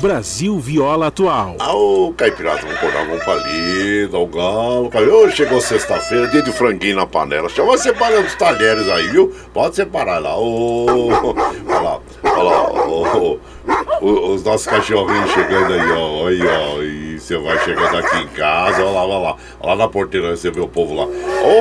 Brasil 0.00 0.58
Viola 0.58 1.08
Atual. 1.08 1.56
Ô, 1.60 2.14
Caipirada, 2.16 2.62
vamos 2.62 2.76
acordar 2.76 3.06
com 3.06 3.18
palida, 3.18 4.18
o 4.18 4.26
galo. 4.26 4.90
Chegou 5.30 5.60
sexta-feira, 5.60 6.26
dia 6.28 6.40
de 6.40 6.50
franguinho 6.52 6.96
na 6.96 7.06
panela. 7.06 7.50
Chama 7.50 7.76
separando 7.76 8.26
os 8.26 8.34
talheres 8.34 8.88
aí, 8.88 9.08
viu? 9.08 9.30
Pode 9.52 9.76
separar 9.76 10.18
lá. 10.18 10.36
Olha 10.38 11.80
lá, 11.80 12.00
olha 12.24 12.42
lá, 12.42 12.70
os 14.00 14.42
nossos 14.42 14.66
cachorrinhos 14.66 15.30
chegando 15.32 15.74
aí, 15.74 15.92
ó. 15.92 16.26
Aí, 16.28 16.40
ó. 16.46 16.82
E 16.82 17.20
você 17.20 17.36
vai 17.36 17.62
chegando 17.62 17.98
aqui 17.98 18.16
em 18.22 18.28
casa, 18.28 18.82
olha 18.82 18.92
lá, 18.92 19.04
olha 19.04 19.18
lá. 19.18 19.36
Lá 19.62 19.76
na 19.76 19.86
porteira 19.86 20.34
você 20.34 20.50
vê 20.50 20.60
o 20.60 20.68
povo 20.68 20.94
lá. 20.94 21.06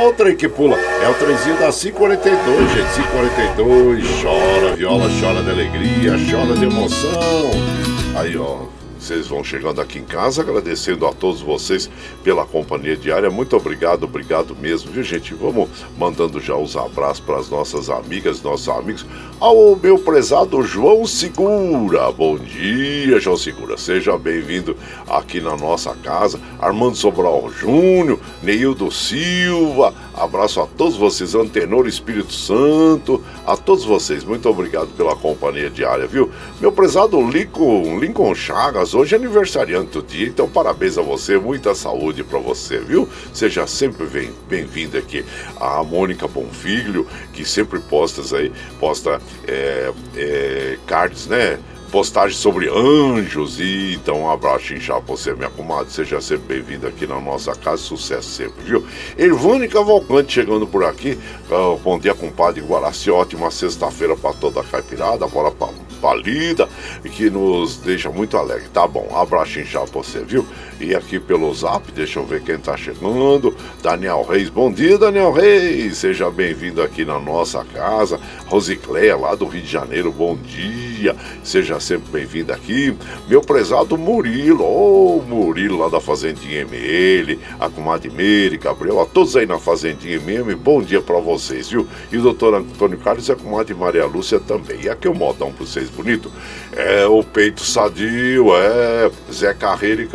Outra 0.05 0.34
que 0.34 0.48
pula, 0.48 0.77
é 0.77 1.10
o 1.10 1.13
trenzinho 1.15 1.58
da 1.58 1.74
542, 1.74 2.72
gente. 2.72 2.93
542, 2.93 4.22
chora, 4.22 4.75
viola, 4.77 5.10
chora 5.19 5.43
de 5.43 5.50
alegria, 5.50 6.13
chora 6.31 6.55
de 6.55 6.63
emoção. 6.63 7.88
Aí, 8.16 8.36
ó, 8.38 8.66
vocês 9.00 9.27
vão 9.27 9.44
chegando 9.44 9.79
aqui 9.79 9.98
em 9.98 10.03
casa, 10.03 10.41
agradecendo 10.41 11.08
a 11.08 11.13
todos 11.13 11.41
vocês 11.41 11.89
pela 12.22 12.46
companhia 12.46 12.98
diária. 12.98 13.29
Muito 13.29 13.56
obrigado, 13.56 14.03
obrigado 14.03 14.56
mesmo, 14.56 14.91
viu, 14.91 15.01
gente? 15.03 15.34
Vamos 15.34 15.70
mandando 15.98 16.39
já 16.41 16.56
os 16.56 16.75
abraços 16.75 17.22
para 17.22 17.38
as 17.38 17.50
nossas 17.50 17.89
amigas, 17.89 18.41
nossos 18.41 18.68
amigos. 18.68 19.06
Ao 19.39 19.77
meu 19.77 19.98
prezado 19.98 20.62
João 20.63 21.06
Segura. 21.06 22.12
Bom 22.12 22.38
dia, 22.38 23.22
João 23.22 23.38
Segura. 23.38 23.77
Seja 23.77 24.18
bem-vindo 24.18 24.75
aqui 25.08 25.39
na 25.39 25.56
nossa 25.56 25.96
casa. 25.96 26.38
Armando 26.60 26.98
Sobral 26.98 27.50
Júnior, 27.50 28.20
Neildo 28.44 28.91
Silva. 28.91 29.94
Abraço 30.13 30.60
a 30.60 30.68
todos 30.68 30.98
vocês, 30.98 31.34
Antenor 31.34 31.88
Espírito 31.88 32.34
Santo, 32.34 33.24
a 33.48 33.56
todos 33.56 33.86
vocês. 33.86 34.25
Muito 34.25 34.50
obrigado 34.50 34.89
pela 34.98 35.15
companhia 35.15 35.70
diária, 35.70 36.06
viu? 36.06 36.29
Meu 36.60 36.74
prezado 36.74 37.22
Lincoln, 37.22 37.98
Lincoln 37.98 38.36
Chagas, 38.36 38.88
hoje 38.93 39.15
é 39.15 39.17
aniversariante 39.17 39.91
do 39.91 40.03
dia, 40.03 40.27
então 40.27 40.50
parabéns 40.50 40.98
a 40.98 41.01
você, 41.01 41.38
muita 41.38 41.75
saúde 41.75 42.24
para 42.24 42.39
você, 42.39 42.79
viu? 42.79 43.08
Seja 43.34 43.67
sempre 43.67 44.08
bem-vindo 44.48 44.98
aqui. 44.98 45.25
A 45.60 45.84
Mônica 45.84 46.27
Bonfilho, 46.27 47.08
que 47.34 47.46
sempre 47.46 47.79
postas 47.79 48.34
aí, 48.34 48.51
posta 48.79 49.22
é, 49.48 49.91
é, 50.15 50.77
cards, 50.86 51.27
né? 51.27 51.60
postagem 51.89 52.38
sobre 52.38 52.69
anjos. 52.69 53.60
E 53.60 53.96
então, 53.96 54.22
um 54.22 54.31
abraço 54.31 54.74
inchado 54.74 55.01
pra 55.01 55.15
você, 55.15 55.34
minha 55.34 55.50
comadre. 55.50 55.91
Seja 55.91 56.22
sempre 56.22 56.55
bem-vindo 56.55 56.88
aqui 56.88 57.05
na 57.05 57.19
nossa 57.19 57.55
casa. 57.55 57.81
Sucesso 57.81 58.29
sempre, 58.29 58.63
viu? 58.63 58.86
Irvane 59.17 59.67
Cavalcante 59.67 60.34
chegando 60.34 60.65
por 60.65 60.84
aqui. 60.84 61.17
Uh, 61.50 61.77
bom 61.79 62.00
dia, 62.00 62.13
compadre 62.13 62.62
Guaraci. 62.62 63.10
Ótima 63.10 63.51
sexta-feira 63.51 64.15
para 64.15 64.34
toda 64.34 64.62
a 64.62 64.63
caipirada. 64.63 65.27
Bora 65.27 65.51
pra 65.51 65.67
palida 66.00 66.68
e 67.03 67.10
que 67.10 67.29
nos 67.29 67.77
deixa 67.77 68.10
muito 68.10 68.38
alegre. 68.38 68.68
Tá 68.74 68.88
bom, 68.88 69.15
abraço 69.15 69.60
inchado 69.60 69.91
pra 69.91 70.01
você, 70.01 70.24
viu? 70.24 70.46
E 70.79 70.95
aqui 70.95 71.19
pelo 71.19 71.53
zap, 71.53 71.91
deixa 71.91 72.19
eu 72.19 72.25
ver 72.25 72.41
quem 72.41 72.57
tá 72.57 72.77
chegando. 72.77 73.53
Daniel 73.83 74.24
Reis, 74.24 74.50
bom 74.50 74.71
dia, 74.71 74.98
Daniel 74.98 75.31
Reis. 75.31 75.98
Seja 75.98 76.31
bem-vindo 76.31 76.81
aqui 76.81 77.03
na 77.03 77.19
nossa 77.19 77.65
casa. 77.65 78.17
Rosicléia, 78.45 79.17
lá 79.17 79.36
do 79.36 79.45
Rio 79.45 79.62
de 79.62 79.69
Janeiro, 79.69 80.09
bom 80.09 80.38
dia. 80.38 81.17
Seja 81.43 81.81
sempre 81.81 82.09
bem-vindo 82.12 82.53
aqui. 82.53 82.95
Meu 83.27 83.41
prezado 83.41 83.98
Murilo, 83.98 84.63
ô 84.63 85.17
oh, 85.17 85.21
Murilo 85.21 85.79
lá 85.79 85.89
da 85.89 86.00
Fazendinha 86.00 86.62
ML, 86.62 87.38
a 87.59 87.69
comadre 87.69 88.09
Meire, 88.09 88.57
Gabriel, 88.57 89.01
a 89.01 89.05
todos 89.05 89.36
aí 89.36 89.45
na 89.45 89.59
Fazendinha 89.59 90.15
MM, 90.15 90.55
bom 90.55 90.81
dia 90.81 91.01
para 91.01 91.19
vocês, 91.19 91.69
viu? 91.69 91.86
E 92.09 92.17
o 92.17 92.21
doutor 92.21 92.53
Antônio 92.53 92.98
Carlos 92.98 93.27
e 93.27 93.31
a 93.33 93.36
comadre 93.36 93.74
Maria 93.74 94.05
Lúcia 94.05 94.39
também. 94.39 94.79
E 94.83 94.89
aqui 94.89 95.09
o 95.09 95.13
modão 95.13 95.51
para 95.51 95.65
vocês 95.65 95.89
bonito 95.89 96.31
é 96.71 97.05
o 97.05 97.21
peito 97.21 97.65
sadio, 97.65 98.55
é 98.55 99.12
Zé 99.31 99.53
Carreiro 99.53 100.03
e 100.03 100.07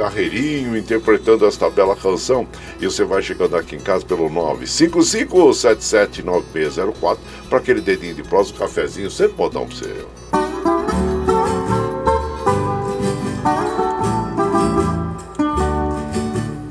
Interpretando 0.61 1.45
esta 1.47 1.69
bela 1.69 1.97
canção. 1.97 2.47
E 2.81 2.87
você 2.87 3.05
vai 3.05 3.21
chegando 3.23 3.57
aqui 3.57 3.75
em 3.77 3.81
casa 3.81 4.05
pelo 4.05 4.29
955779604 4.31 7.19
para 7.49 7.59
aquele 7.59 7.81
dedinho 7.81 8.15
de 8.15 8.23
prosa, 8.23 8.53
um 8.53 8.57
cafezinho, 8.57 9.11
sempre 9.11 9.37
modão 9.37 9.67
para 9.67 9.77
você. 9.77 10.07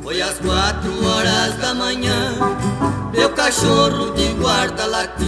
Foi 0.01 0.21
às 0.21 0.39
quatro 0.39 1.05
horas 1.05 1.57
da 1.57 1.73
manhã, 1.73 2.37
meu 3.13 3.29
cachorro 3.31 4.11
de 4.11 4.27
guarda 4.33 4.85
latiu. 4.85 5.25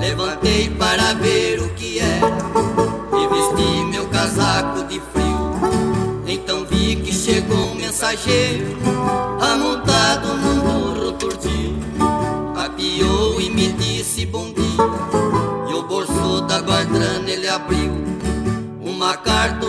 Levantei 0.00 0.68
para 0.70 1.14
ver 1.14 1.60
o 1.60 1.68
que 1.70 1.98
era 1.98 2.28
e 3.16 3.26
vesti 3.28 3.84
meu 3.90 4.06
casaco 4.08 4.84
de 4.84 5.00
frio. 5.00 5.17
Chegou 7.28 7.58
um 7.58 7.74
mensageiro, 7.74 8.78
amontado 9.38 10.28
num 10.28 10.60
burro 10.60 11.12
turdio. 11.12 11.76
Apiou 12.56 13.38
e 13.38 13.50
me 13.50 13.70
disse 13.72 14.24
bom 14.24 14.46
dia, 14.46 15.70
e 15.70 15.74
o 15.74 15.82
bolso 15.82 16.40
da 16.46 16.60
guardrana 16.60 17.28
ele 17.28 17.46
abriu. 17.46 17.92
Uma 18.80 19.14
carta 19.18 19.66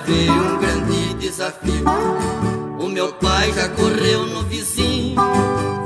haver 0.00 0.30
um 0.30 0.58
grande 0.58 1.14
desafio. 1.14 1.84
O 2.78 2.88
meu 2.88 3.12
pai 3.14 3.52
já 3.52 3.68
correu 3.68 4.26
no 4.26 4.42
vizinho, 4.42 5.20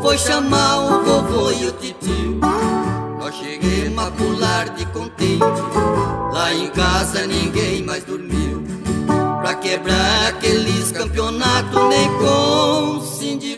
foi 0.00 0.16
chamar 0.16 0.78
o 0.78 1.04
vovô 1.04 1.50
e 1.50 1.66
o 1.66 1.72
titio. 1.72 2.38
Nós 3.18 3.34
cheguemos 3.34 4.04
a 4.04 4.10
pular 4.12 4.68
de 4.70 4.86
contente, 4.86 5.44
lá 6.32 6.54
em 6.54 6.68
casa 6.70 7.26
ninguém 7.26 7.82
mais 7.82 8.04
dormiu. 8.04 8.64
Pra 9.40 9.54
quebrar 9.54 10.28
aqueles 10.28 10.92
campeonatos, 10.92 11.88
nem 11.88 12.08
com 12.18 13.00
sindicato 13.00 13.53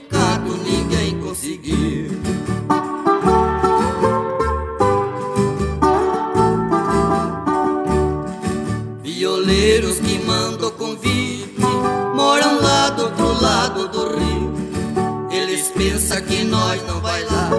Eles 16.17 16.23
pensam 16.23 16.23
que 16.23 16.45
nós 16.45 16.83
não 16.87 17.01
vai 17.01 17.23
lá, 17.25 17.51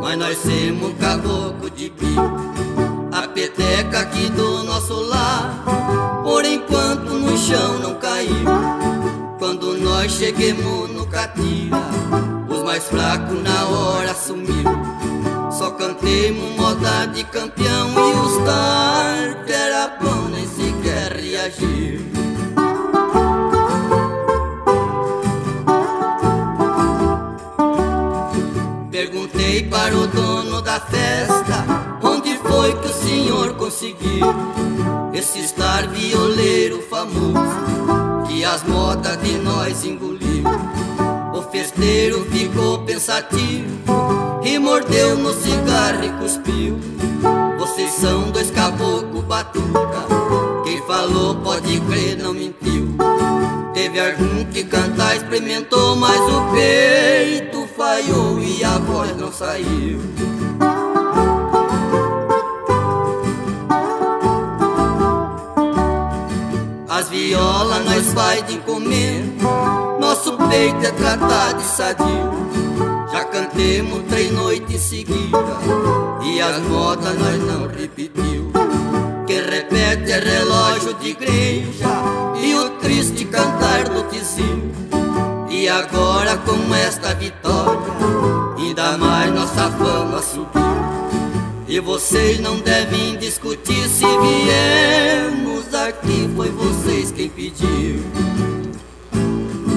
mas 0.00 0.18
nós 0.18 0.38
temos 0.38 0.90
um 0.90 0.94
caboclo 0.94 1.68
de 1.70 1.90
bio. 1.90 2.22
A 3.12 3.26
peteca 3.28 4.00
aqui 4.00 4.30
do 4.30 4.62
nosso 4.62 4.94
lar, 5.02 5.64
por 6.22 6.44
enquanto 6.44 7.10
no 7.10 7.36
chão 7.36 7.78
não 7.80 7.94
caiu. 7.94 8.44
Quando 9.38 9.76
nós 9.78 10.12
cheguemos 10.12 10.90
no 10.90 11.06
catira, 11.06 11.82
os 12.48 12.62
mais 12.62 12.84
fracos 12.84 13.42
na 13.42 13.66
hora 13.66 14.14
sumiu. 14.14 14.64
Só 15.50 15.70
cantemos 15.72 16.56
moda 16.56 17.06
de 17.06 17.24
campeão 17.24 17.90
e 17.90 18.14
os 18.26 18.44
tar 18.44 19.44
que 19.44 19.52
era 19.52 19.98
bom 20.00 20.28
nem 20.28 20.46
sequer 20.46 21.16
reagiu. 21.16 22.13
Festa 30.80 31.64
onde 32.02 32.36
foi 32.38 32.74
que 32.74 32.86
o 32.86 32.92
senhor 32.92 33.54
conseguiu 33.54 34.26
esse 35.12 35.40
estar 35.40 35.86
violeiro 35.88 36.82
famoso 36.82 38.24
que 38.26 38.44
as 38.44 38.62
modas 38.64 39.20
de 39.22 39.38
nós 39.38 39.84
engoliu. 39.84 40.44
O 41.32 41.42
festeiro 41.42 42.24
ficou 42.26 42.80
pensativo 42.80 43.70
e 44.42 44.58
mordeu 44.58 45.16
no 45.16 45.32
cigarro 45.32 46.04
e 46.04 46.08
cuspiu. 46.20 46.78
Vocês 47.58 47.90
são 47.92 48.30
dois 48.30 48.50
caboclo 48.50 49.22
batuca 49.22 50.24
falou, 50.86 51.34
pode 51.36 51.80
crer, 51.80 52.16
não 52.18 52.32
mentiu. 52.32 52.96
Teve 53.72 54.00
algum 54.00 54.44
que 54.44 54.64
cantar 54.64 55.16
experimentou, 55.16 55.96
mas 55.96 56.20
o 56.20 56.52
peito 56.52 57.66
falhou 57.76 58.38
e 58.40 58.62
a 58.64 58.78
voz 58.78 59.16
não 59.16 59.32
saiu. 59.32 60.00
As 67.24 67.30
violas 67.30 67.84
nós 67.86 68.12
vai 68.12 68.42
de 68.42 68.58
comer, 68.58 69.24
nosso 69.98 70.36
peito 70.36 70.84
é 70.84 70.90
tratado 70.90 71.56
de 71.58 71.64
sadio. 71.64 72.30
Já 73.10 73.24
cantemos 73.24 74.02
três 74.10 74.30
noites 74.30 74.82
seguidas 74.82 75.32
e 76.22 76.42
as 76.42 76.58
modas 76.64 77.18
nós 77.18 77.38
não 77.40 77.66
repetiu. 77.66 78.52
Que 79.26 79.40
repete 79.40 80.12
é 80.12 80.18
relógio 80.18 80.92
de 81.00 81.08
igreja 81.08 81.86
e 82.42 82.54
o 82.56 82.68
triste 82.80 83.24
cantar 83.24 83.84
do 83.84 84.02
tizinho. 84.10 84.70
E 85.48 85.66
agora 85.66 86.36
com 86.36 86.74
esta 86.74 87.14
vitória, 87.14 87.90
ainda 88.58 88.98
mais 88.98 89.32
nossa 89.32 89.70
fama 89.70 90.20
subiu. 90.20 90.62
E 91.66 91.80
vocês 91.80 92.38
não 92.38 92.58
devem 92.60 93.16
discutir 93.16 93.88
se 93.88 94.04
viemos 94.04 95.53
aqui, 95.74 96.30
foi 96.36 96.48
vocês 96.50 97.10
quem 97.10 97.28
pediu. 97.28 98.00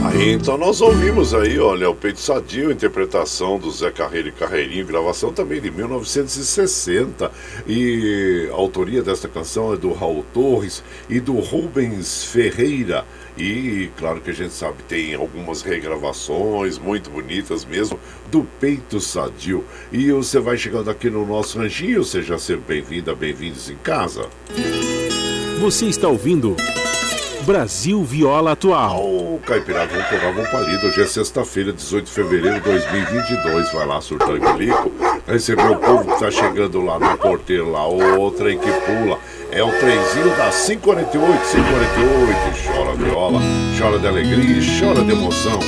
Aí 0.05 0.31
então 0.31 0.57
nós 0.57 0.79
ouvimos 0.79 1.33
aí, 1.33 1.59
olha, 1.59 1.89
o 1.89 1.95
Peito 1.95 2.19
Sadio, 2.19 2.71
interpretação 2.71 3.59
do 3.59 3.69
Zé 3.69 3.91
Carreiro 3.91 4.29
e 4.29 4.31
Carreirinho, 4.31 4.85
gravação 4.85 5.33
também 5.33 5.59
de 5.59 5.69
1960. 5.69 7.29
E 7.67 8.47
a 8.49 8.55
autoria 8.55 9.03
desta 9.03 9.27
canção 9.27 9.73
é 9.73 9.77
do 9.77 9.91
Raul 9.91 10.23
Torres 10.33 10.83
e 11.09 11.19
do 11.19 11.33
Rubens 11.33 12.23
Ferreira. 12.23 13.03
E 13.37 13.89
claro 13.97 14.21
que 14.21 14.29
a 14.31 14.33
gente 14.33 14.53
sabe, 14.53 14.77
tem 14.87 15.13
algumas 15.13 15.61
regravações 15.61 16.77
muito 16.77 17.09
bonitas 17.09 17.65
mesmo 17.65 17.99
do 18.31 18.43
Peito 18.59 18.99
Sadio. 18.99 19.63
E 19.91 20.11
você 20.11 20.39
vai 20.39 20.57
chegando 20.57 20.89
aqui 20.89 21.09
no 21.09 21.25
nosso 21.25 21.59
ranchinho, 21.59 22.03
seja 22.03 22.37
sempre 22.37 22.75
bem-vinda, 22.75 23.13
bem-vindos 23.13 23.69
em 23.69 23.75
casa. 23.75 24.27
Você 25.59 25.87
está 25.87 26.07
ouvindo 26.07 26.55
Brasil 27.41 28.03
Viola 28.03 28.51
Atual. 28.51 29.03
Ô, 29.03 29.39
Caipirada, 29.43 29.87
vamos 29.87 30.07
pegar 30.07 30.29
um 30.29 30.51
palido. 30.51 30.85
Hoje 30.85 31.01
é 31.01 31.05
sexta-feira, 31.05 31.73
18 31.73 32.05
de 32.05 32.11
fevereiro 32.11 32.55
de 32.55 32.61
2022. 32.61 33.73
Vai 33.73 33.87
lá, 33.87 33.99
surtão 33.99 34.37
e. 34.37 34.41
Recebeu 35.25 35.71
o 35.71 35.77
povo 35.77 36.13
que 36.13 36.19
tá 36.19 36.29
chegando 36.29 36.79
lá 36.81 36.99
no 36.99 37.17
porteiro 37.17 37.71
lá. 37.71 37.87
O 37.89 38.29
trem 38.31 38.59
que 38.59 38.71
pula. 38.71 39.19
É 39.51 39.63
o 39.63 39.71
trenzinho 39.71 40.29
da 40.37 40.51
548, 40.51 41.17
548. 41.51 42.75
Chora 42.75 42.95
viola, 42.95 43.39
chora 43.79 43.99
de 43.99 44.07
alegria, 44.07 44.61
chora 44.79 45.03
de 45.03 45.11
emoção. 45.11 45.59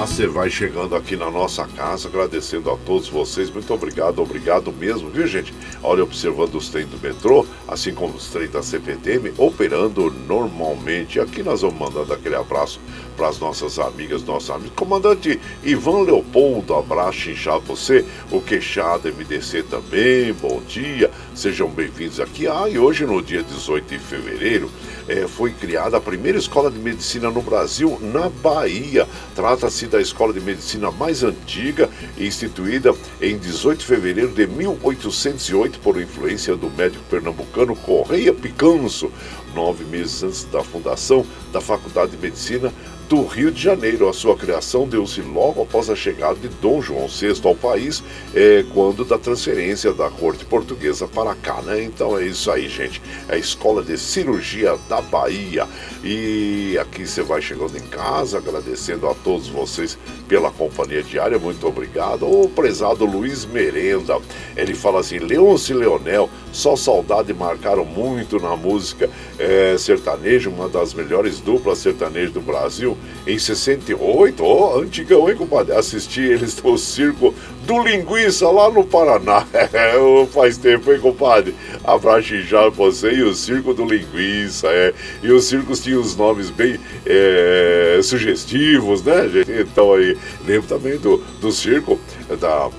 Você 0.00 0.26
vai 0.26 0.48
chegando 0.48 0.96
aqui 0.96 1.14
na 1.14 1.30
nossa 1.30 1.66
casa, 1.66 2.08
agradecendo 2.08 2.70
a 2.70 2.76
todos 2.78 3.06
vocês. 3.06 3.50
Muito 3.50 3.72
obrigado, 3.74 4.22
obrigado 4.22 4.72
mesmo, 4.72 5.10
viu, 5.10 5.26
gente? 5.26 5.52
Olha, 5.82 6.02
observando 6.02 6.54
os 6.54 6.70
trens 6.70 6.88
do 6.88 6.98
metrô, 6.98 7.44
assim 7.68 7.92
como 7.92 8.14
os 8.14 8.30
trens 8.30 8.50
da 8.50 8.62
CPTM, 8.62 9.34
operando 9.36 10.10
normalmente. 10.10 11.20
Aqui 11.20 11.42
nós 11.42 11.60
vamos 11.60 11.78
mandando 11.78 12.14
aquele 12.14 12.34
abraço 12.34 12.80
para 13.20 13.28
as 13.28 13.38
nossas 13.38 13.78
amigas, 13.78 14.24
nossos 14.24 14.48
amigos. 14.48 14.72
Comandante 14.74 15.38
Ivan 15.62 16.04
Leopoldo, 16.04 16.72
abraço 16.72 17.28
inchado 17.28 17.60
você. 17.66 18.02
O 18.30 18.40
Queixado 18.40 19.12
MDC 19.12 19.64
também, 19.64 20.32
bom 20.32 20.62
dia. 20.66 21.10
Sejam 21.34 21.68
bem-vindos 21.68 22.18
aqui. 22.18 22.48
Ah, 22.48 22.66
e 22.66 22.78
hoje, 22.78 23.04
no 23.04 23.20
dia 23.20 23.42
18 23.42 23.86
de 23.86 23.98
fevereiro, 23.98 24.70
é, 25.06 25.28
foi 25.28 25.52
criada 25.52 25.98
a 25.98 26.00
primeira 26.00 26.38
escola 26.38 26.70
de 26.70 26.78
medicina 26.78 27.30
no 27.30 27.42
Brasil, 27.42 27.98
na 28.00 28.30
Bahia. 28.30 29.06
Trata-se 29.34 29.86
da 29.86 30.00
escola 30.00 30.32
de 30.32 30.40
medicina 30.40 30.90
mais 30.90 31.22
antiga, 31.22 31.90
instituída 32.16 32.94
em 33.20 33.36
18 33.36 33.80
de 33.80 33.84
fevereiro 33.84 34.32
de 34.32 34.46
1808 34.46 35.78
por 35.80 36.00
influência 36.00 36.56
do 36.56 36.70
médico 36.70 37.04
pernambucano 37.10 37.76
Correia 37.76 38.32
Picanso, 38.32 39.12
nove 39.54 39.84
meses 39.84 40.22
antes 40.22 40.44
da 40.44 40.64
fundação 40.64 41.26
da 41.52 41.60
Faculdade 41.60 42.12
de 42.12 42.16
Medicina 42.16 42.72
do 43.10 43.24
Rio 43.24 43.50
de 43.50 43.60
Janeiro. 43.60 44.08
A 44.08 44.12
sua 44.12 44.36
criação 44.36 44.86
deu-se 44.86 45.20
logo 45.20 45.60
após 45.60 45.90
a 45.90 45.96
chegada 45.96 46.36
de 46.36 46.46
Dom 46.46 46.80
João 46.80 47.08
VI 47.08 47.40
ao 47.42 47.56
país, 47.56 48.04
é, 48.32 48.64
quando 48.72 49.04
da 49.04 49.18
transferência 49.18 49.92
da 49.92 50.08
corte 50.08 50.44
portuguesa 50.44 51.08
para 51.08 51.34
cá, 51.34 51.60
né? 51.60 51.82
Então 51.82 52.16
é 52.16 52.24
isso 52.24 52.48
aí, 52.52 52.68
gente. 52.68 53.02
É 53.28 53.34
a 53.34 53.36
Escola 53.36 53.82
de 53.82 53.98
Cirurgia 53.98 54.78
da 54.88 55.00
Bahia. 55.00 55.66
E 56.04 56.78
aqui 56.80 57.04
você 57.04 57.20
vai 57.20 57.42
chegando 57.42 57.76
em 57.76 57.82
casa, 57.88 58.38
agradecendo 58.38 59.08
a 59.08 59.14
todos 59.14 59.48
vocês 59.48 59.98
pela 60.28 60.52
companhia 60.52 61.02
diária. 61.02 61.36
Muito 61.36 61.66
obrigado. 61.66 62.24
O 62.26 62.48
prezado 62.48 63.04
Luiz 63.04 63.44
Merenda, 63.44 64.18
ele 64.56 64.72
fala 64.72 65.00
assim: 65.00 65.18
Leôncio 65.18 65.74
e 65.74 65.78
Leonel, 65.80 66.30
só 66.52 66.76
saudade 66.76 67.34
marcaram 67.34 67.84
muito 67.84 68.38
na 68.38 68.54
música 68.54 69.10
é, 69.36 69.76
sertaneja, 69.76 70.48
uma 70.48 70.68
das 70.68 70.94
melhores 70.94 71.40
duplas 71.40 71.78
sertanejas 71.78 72.32
do 72.32 72.40
Brasil 72.40 72.96
em 73.26 73.38
68, 73.38 74.42
ó, 74.42 74.76
oh, 74.76 74.80
antigão, 74.80 75.28
hein, 75.28 75.36
compadre? 75.36 75.74
Assisti 75.74 76.20
eles 76.20 76.60
no 76.62 76.76
circo 76.78 77.34
do 77.66 77.82
Linguiça 77.82 78.48
lá 78.50 78.70
no 78.70 78.84
Paraná. 78.84 79.46
Faz 80.32 80.56
tempo, 80.56 80.92
hein, 80.92 81.00
compadre? 81.00 81.54
Abraço 81.84 82.40
já 82.42 82.68
você 82.68 83.12
e 83.12 83.22
o 83.22 83.34
circo 83.34 83.74
do 83.74 83.84
Linguiça, 83.84 84.68
é. 84.68 84.92
E 85.22 85.30
os 85.30 85.44
circos 85.44 85.80
tinham 85.80 86.00
os 86.00 86.16
nomes 86.16 86.50
bem 86.50 86.78
é, 87.06 88.00
sugestivos, 88.02 89.02
né, 89.02 89.28
gente? 89.28 89.52
Então 89.52 89.92
aí, 89.92 90.16
lembro 90.46 90.68
também 90.68 90.98
do, 90.98 91.18
do 91.40 91.52
circo 91.52 91.98
da 92.40 92.70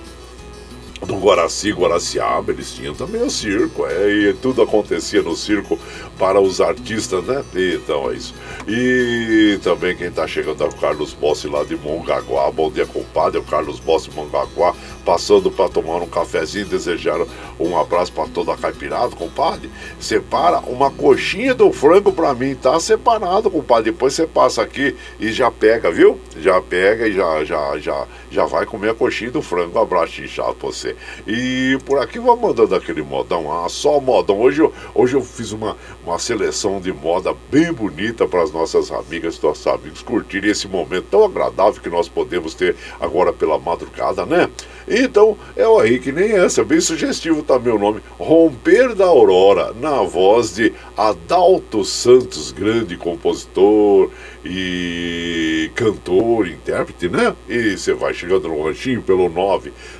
do 1.06 1.16
Guaraci, 1.16 1.72
Guaraciaba, 1.72 2.52
eles 2.52 2.74
tinham 2.74 2.94
também 2.94 3.22
o 3.22 3.30
circo, 3.30 3.86
é, 3.88 4.10
e 4.10 4.34
tudo 4.34 4.62
acontecia 4.62 5.22
no 5.22 5.36
circo 5.36 5.80
para 6.18 6.40
os 6.40 6.62
artistas, 6.62 7.24
né? 7.26 7.44
Então 7.56 8.12
é 8.12 8.16
isso. 8.16 8.36
E 8.68 9.60
também 9.64 9.96
quem 9.96 10.12
tá 10.12 10.28
chegando 10.28 10.64
é 10.64 10.68
o 10.68 10.76
Carlos 10.76 11.14
Bossi 11.14 11.48
lá 11.48 11.64
de 11.64 11.76
Mongaguá. 11.76 12.52
Bom 12.52 12.70
dia, 12.70 12.86
compadre. 12.86 13.40
É 13.40 13.42
o 13.42 13.44
Carlos 13.44 13.80
Bossi 13.80 14.12
Mongaguá, 14.12 14.76
passando 15.04 15.50
para 15.50 15.68
tomar 15.70 15.98
um 15.98 16.08
cafezinho, 16.08 16.66
desejar 16.68 17.20
um 17.60 17.78
abraço 17.78 18.12
para 18.12 18.30
toda 18.30 18.54
a 18.54 18.58
caipirada, 18.58 19.16
compadre. 19.16 19.72
Separa 20.00 20.60
uma 20.60 20.92
coxinha 20.92 21.56
do 21.56 21.72
frango 21.74 22.12
para 22.12 22.34
mim, 22.36 22.54
tá 22.54 22.80
separado, 22.80 23.50
compadre. 23.50 23.92
Depois 23.92 24.14
você 24.14 24.28
passa 24.28 24.62
aqui 24.62 24.96
e 25.20 25.32
já 25.32 25.50
pega, 25.50 25.90
viu? 25.92 26.20
Já 26.38 26.62
pega 26.62 27.08
e 27.08 27.14
já 27.14 27.44
já 27.44 27.80
já 27.80 28.08
já 28.32 28.46
vai 28.46 28.66
comer 28.66 28.92
a 28.92 28.94
coxinha 28.94 29.30
do 29.30 29.42
frango. 29.42 29.78
Um 29.78 29.82
abraço 29.82 30.22
inchado 30.22 30.56
pra 30.56 30.70
você. 30.70 30.96
E 31.28 31.78
por 31.86 32.00
aqui 32.00 32.18
vou 32.18 32.36
mandando 32.38 32.74
aquele 32.74 33.02
modão, 33.02 33.52
ah, 33.52 33.68
só 33.70 34.00
modão. 34.00 34.40
Hoje 34.40 34.62
eu, 34.62 34.74
hoje 34.96 35.16
eu 35.16 35.22
fiz 35.22 35.52
uma, 35.52 35.78
uma 36.04 36.18
seleção 36.18 36.80
de 36.80 36.94
moda 36.94 37.36
bem 37.52 37.72
bonita 37.74 38.26
para 38.26 38.42
as 38.42 38.52
nossas 38.52 38.90
amigas 38.92 39.36
e 39.36 39.44
nossos 39.44 39.68
amigos 39.68 40.02
curtirem 40.02 40.50
esse 40.50 40.68
momento 40.68 41.08
tão 41.12 41.26
agradável 41.26 41.82
que 41.82 41.90
nós 41.90 42.08
podemos 42.08 42.54
ter 42.54 42.76
agora 43.00 43.34
pela 43.34 43.60
madrugada, 43.60 44.26
né? 44.26 44.50
Então, 44.88 45.38
é 45.56 45.64
aí 45.82 46.00
que 46.00 46.12
nem 46.12 46.32
essa, 46.32 46.64
bem 46.64 46.82
sugestivo 46.82 47.44
também 47.44 47.74
o 47.74 47.80
nome, 47.80 48.02
Romper 48.18 48.96
da 48.96 49.06
Aurora, 49.06 49.74
na 49.74 50.02
voz 50.02 50.56
de 50.56 50.74
Adalto 50.98 51.84
Santos, 51.84 52.52
grande 52.52 52.98
compositor 52.98 54.10
e 54.44 55.70
cantor, 55.76 56.48
intérprete, 56.48 57.10
né? 57.10 57.36
E 57.48 57.78
você 57.78 57.94
vai 57.94 58.14
chegando 58.22 58.48
no 58.48 58.64
ranchinho 58.64 59.02
pelo 59.02 59.30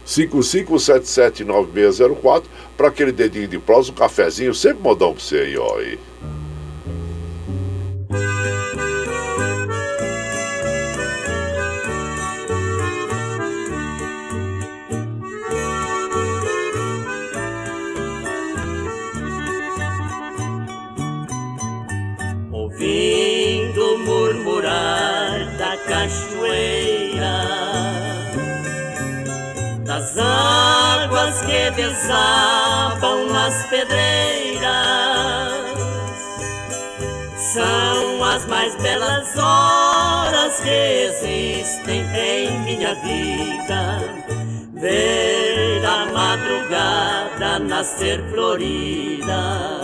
955779604 0.06 2.44
para 2.78 2.88
aquele 2.88 3.12
dedinho 3.12 3.48
de 3.48 3.60
prosa, 3.60 3.92
um 3.92 3.96
cafezinho, 3.96 4.54
sempre 4.54 4.84
modão 4.84 5.14
para 5.14 5.24
você 5.24 5.38
aí, 5.38 5.58
ó. 5.58 5.82
E... 5.82 5.98
desabam 31.76 33.28
nas 33.32 33.66
pedreiras, 33.68 34.62
são 37.38 38.24
as 38.24 38.46
mais 38.46 38.76
belas 38.76 39.38
horas 39.38 40.60
que 40.60 40.70
existem 40.70 42.06
em 42.16 42.60
minha 42.62 42.96
vida. 42.96 44.22
Ver 44.82 45.86
a 45.86 46.06
madrugada 46.12 47.60
nascer 47.60 48.20
florida 48.32 49.82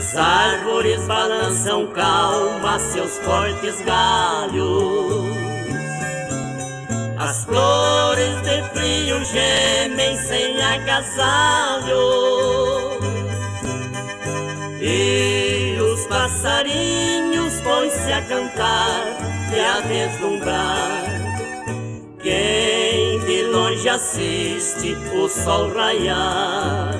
As 0.00 0.16
árvores 0.16 1.04
balançam 1.06 1.88
calma 1.88 2.78
seus 2.78 3.18
fortes 3.18 3.80
galhos. 3.80 5.29
As 7.22 7.44
flores 7.44 8.40
de 8.40 8.62
frio 8.72 9.22
gemem 9.26 10.16
sem 10.16 10.58
agasalho. 10.62 11.98
E 14.80 15.76
os 15.82 16.06
passarinhos 16.06 17.60
põem-se 17.60 18.10
a 18.10 18.22
cantar 18.22 19.04
e 19.54 19.60
a 19.60 19.80
deslumbrar. 19.80 21.04
Quem 22.22 23.20
de 23.26 23.42
longe 23.42 23.86
assiste 23.86 24.96
o 25.14 25.28
sol 25.28 25.74
raiar. 25.74 26.94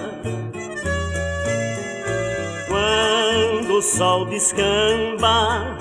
Quando 2.69 3.79
o 3.79 3.81
sol 3.81 4.27
descamba, 4.27 5.79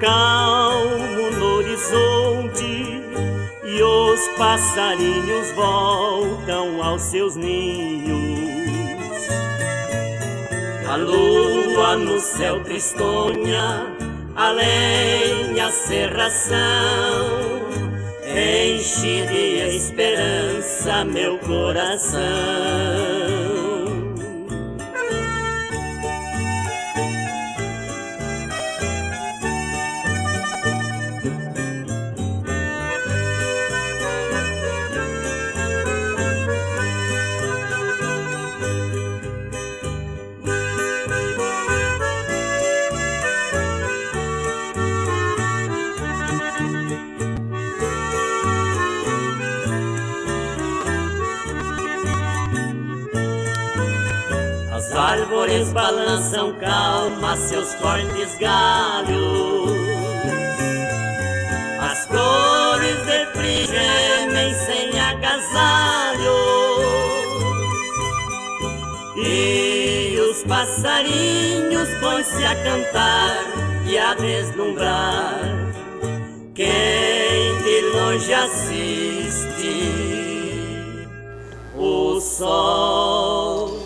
calmo 0.00 1.30
no 1.32 1.56
horizonte, 1.56 2.93
e 3.74 3.82
os 3.82 4.28
passarinhos 4.38 5.50
voltam 5.52 6.80
aos 6.80 7.02
seus 7.02 7.34
ninhos. 7.34 8.54
A 10.88 10.94
lua 10.96 11.96
no 11.96 12.20
céu 12.20 12.62
tristonha, 12.62 13.88
além 14.36 15.60
a 15.60 15.70
serração, 15.72 16.54
enche 18.24 19.26
de 19.26 19.76
esperança 19.76 21.04
meu 21.04 21.36
coração. 21.38 23.33
Árvores 55.44 55.72
balançam 55.72 56.54
calma 56.54 57.36
seus 57.36 57.74
fortes 57.74 58.36
galhos. 58.38 59.72
As 61.80 62.06
cores 62.06 62.96
de 63.04 63.66
gemem 63.66 64.54
sem 64.54 64.98
agasalho. 64.98 66.34
E 69.16 70.18
os 70.30 70.42
passarinhos 70.44 71.90
põem-se 72.00 72.44
a 72.44 72.54
cantar 72.56 73.36
e 73.86 73.98
a 73.98 74.14
deslumbrar. 74.14 75.40
Quem 76.54 77.58
de 77.62 77.80
longe 77.92 78.32
assiste 78.32 79.74
o 81.76 82.18
sol 82.20 83.84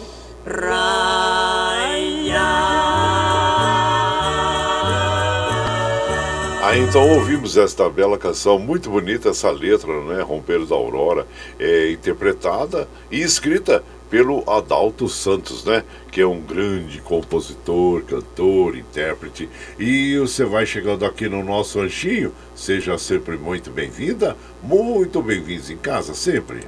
então 6.79 7.09
ouvimos 7.11 7.57
esta 7.57 7.91
bela 7.91 8.17
canção, 8.17 8.59
muito 8.59 8.89
bonita 8.89 9.31
essa 9.31 9.51
letra, 9.51 10.01
né? 10.05 10.23
Romper 10.23 10.65
da 10.65 10.77
Aurora, 10.77 11.27
é 11.59 11.91
interpretada 11.91 12.89
e 13.11 13.21
escrita 13.21 13.83
pelo 14.09 14.49
Adalto 14.49 15.09
Santos, 15.09 15.65
né? 15.65 15.83
Que 16.11 16.21
é 16.21 16.27
um 16.27 16.41
grande 16.41 17.01
compositor, 17.01 18.03
cantor, 18.03 18.77
intérprete. 18.77 19.49
E 19.79 20.17
você 20.19 20.45
vai 20.45 20.65
chegando 20.65 21.05
aqui 21.05 21.29
no 21.29 21.43
nosso 21.43 21.81
ranchinho, 21.81 22.33
seja 22.55 22.97
sempre 22.97 23.37
muito 23.37 23.71
bem-vinda, 23.71 24.37
muito 24.63 25.21
bem-vindos 25.21 25.71
em 25.71 25.77
casa 25.77 26.15
sempre. 26.15 26.61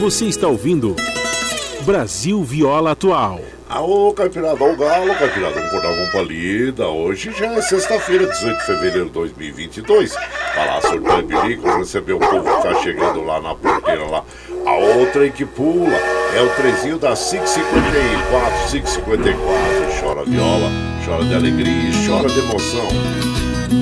Você 0.00 0.24
está 0.24 0.48
ouvindo 0.48 0.96
Brasil 1.84 2.42
Viola 2.42 2.92
Atual. 2.92 3.40
Alô, 3.70 4.12
Caipirada, 4.12 4.64
o 4.64 4.76
Galo, 4.76 5.14
Caipirada, 5.14 5.54
vamos 5.54 5.68
acordar, 5.68 5.94
vamos 5.94 6.10
pra 6.10 6.22
lida. 6.22 6.88
Hoje 6.88 7.30
já 7.30 7.46
é 7.46 7.62
sexta-feira, 7.62 8.26
18 8.26 8.58
de 8.58 8.66
fevereiro 8.66 9.04
de 9.04 9.12
2022. 9.12 10.12
Tá 10.12 10.64
lá, 10.64 10.80
surtando 10.80 11.22
bilico, 11.22 11.78
receber 11.78 12.14
o 12.14 12.18
povo 12.18 12.42
que 12.42 12.62
tá 12.64 12.74
chegando 12.82 13.22
lá 13.22 13.40
na 13.40 13.54
porteira 13.54 14.04
lá. 14.06 14.24
A 14.66 14.72
outra 14.72 15.30
que 15.30 15.44
pula 15.44 15.96
é 16.34 16.42
o 16.42 16.48
trezinho 16.56 16.98
da 16.98 17.14
554, 17.14 18.70
554. 18.70 20.00
Chora 20.00 20.24
viola, 20.24 20.70
chora 21.06 21.24
de 21.26 21.34
alegria 21.36 21.90
e 21.90 22.08
chora 22.08 22.28
de 22.28 22.40
emoção. 22.40 23.29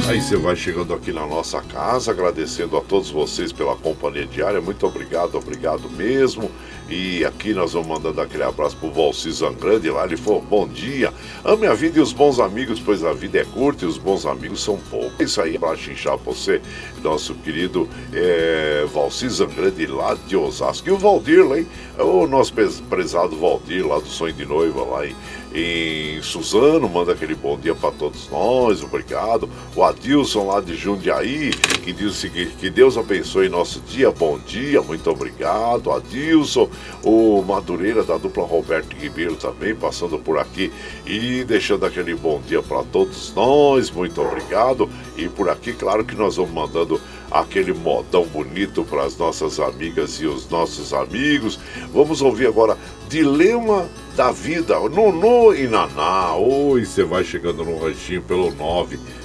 Aí 0.07 0.21
você 0.21 0.37
vai 0.37 0.55
chegando 0.55 0.93
aqui 0.93 1.13
na 1.13 1.27
nossa 1.27 1.63
casa, 1.63 2.11
agradecendo 2.11 2.77
a 2.77 2.83
todos 2.83 3.11
vocês 3.11 3.53
pela 3.53 3.75
companhia 3.75 4.27
diária. 4.27 4.61
Muito 4.61 4.87
obrigado, 4.87 5.37
obrigado 5.37 5.89
mesmo. 5.89 6.51
E 6.91 7.25
aqui 7.25 7.55
nós 7.55 7.73
vamos 7.73 7.89
mandando 7.89 8.21
aquele 8.21 8.43
abraço 8.43 8.77
pro 8.77 8.91
Valci 8.91 9.31
Zangrande 9.31 9.89
lá. 9.89 10.05
Ele 10.05 10.19
falou: 10.19 10.43
Bom 10.43 10.69
dia, 10.69 11.13
ame 11.43 11.67
a 11.67 11.73
vida 11.73 11.99
e 11.99 12.03
os 12.03 12.13
bons 12.13 12.39
amigos, 12.39 12.79
pois 12.81 13.03
a 13.03 13.15
vida 13.15 13.39
é 13.39 13.45
curta 13.45 13.87
e 13.87 13.89
os 13.89 13.97
bons 13.97 14.27
amigos 14.27 14.63
são 14.63 14.79
poucos. 14.91 15.21
É 15.21 15.25
isso 15.25 15.41
aí, 15.41 15.59
pra 15.59 15.75
chinchar 15.75 16.19
você, 16.19 16.61
nosso 17.03 17.35
querido 17.37 17.89
é, 18.13 18.87
Valci 18.93 19.27
Zangrande 19.29 19.87
lá 19.87 20.17
de 20.27 20.37
Osasco. 20.37 20.87
E 20.89 20.93
o 20.93 20.99
Valdir 20.99 21.47
lá, 21.47 21.59
hein? 21.59 21.67
O 21.99 22.27
nosso 22.27 22.53
prezado 22.91 23.37
Valdir 23.37 23.87
lá 23.87 23.99
do 23.99 24.07
Sonho 24.07 24.35
de 24.35 24.45
Noiva 24.45 24.83
lá 24.85 25.07
em, 25.07 25.17
em 25.55 26.21
Suzano, 26.23 26.89
manda 26.89 27.13
aquele 27.13 27.35
bom 27.35 27.59
dia 27.59 27.75
para 27.75 27.91
todos 27.91 28.29
nós, 28.31 28.83
obrigado. 28.83 29.49
O 29.75 29.83
Adilson 29.83 30.47
lá 30.47 30.61
de 30.61 30.77
Jundiaí, 30.77 31.51
que 31.85 31.93
diz 31.93 32.13
o 32.13 32.15
seguinte: 32.15 32.57
que 32.59 32.71
Deus 32.71 32.97
abençoe 32.97 33.49
nosso 33.49 33.81
dia, 33.81 34.11
bom 34.11 34.39
dia, 34.39 34.83
muito 34.83 35.11
obrigado, 35.11 35.91
Adilson 35.91 36.69
o 37.05 37.43
Madureira 37.43 38.03
da 38.03 38.17
dupla 38.17 38.45
Roberto 38.45 38.95
Ribeiro 38.95 39.37
também 39.37 39.75
passando 39.75 40.19
por 40.19 40.39
aqui 40.39 40.73
e 41.07 41.45
deixando 41.45 41.87
aquele 41.87 42.15
bom 42.15 42.41
dia 42.47 42.63
para 42.63 42.83
todos 42.85 43.33
nós, 43.35 43.91
muito 43.91 44.21
obrigado. 44.21 44.89
E 45.17 45.29
por 45.29 45.49
aqui, 45.49 45.73
claro 45.73 46.05
que 46.05 46.15
nós 46.15 46.37
vamos 46.37 46.53
mandando 46.53 47.01
aquele 47.31 47.73
modão 47.73 48.25
bonito 48.27 48.85
para 48.85 49.05
as 49.05 49.17
nossas 49.17 49.61
amigas 49.61 50.21
e 50.21 50.27
os 50.27 50.49
nossos 50.49 50.93
amigos. 50.93 51.59
Vamos 51.93 52.23
ouvir 52.23 52.47
agora 52.47 52.77
Dilema 53.09 53.89
da 54.19 54.31
Vida, 54.33 54.81
Nonô 54.81 55.55
e 55.55 55.69
Naná. 55.69 56.35
Oi, 56.35 56.85
você 56.85 57.05
vai 57.05 57.23
chegando 57.23 57.65
no 57.65 57.79
ranchinho 57.79 58.21
pelo 58.21 58.51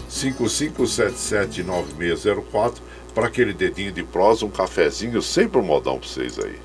955779604 0.08 2.76
para 3.12 3.26
aquele 3.26 3.54
dedinho 3.54 3.92
de 3.92 4.04
prosa, 4.04 4.46
um 4.46 4.52
cafezinho, 4.52 5.20
sempre 5.20 5.60
um 5.60 5.64
modão 5.64 5.98
para 5.98 6.08
vocês 6.08 6.38
aí. 6.38 6.60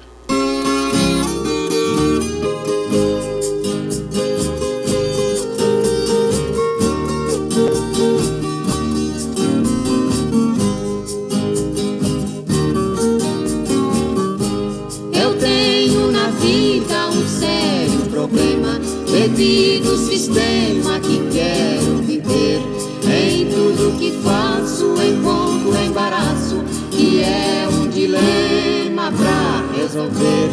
Devido 19.38 19.96
sistema 19.96 20.98
que 20.98 21.20
quero 21.33 21.98
viver. 21.98 22.61
Em 23.05 23.46
tudo 23.46 23.96
que 23.96 24.11
faço 24.20 24.94
encontro 25.01 25.81
embaraço, 25.81 26.64
que 26.90 27.20
é 27.20 27.68
um 27.70 27.88
dilema 27.88 29.12
pra 29.12 29.81
resolver. 29.81 30.51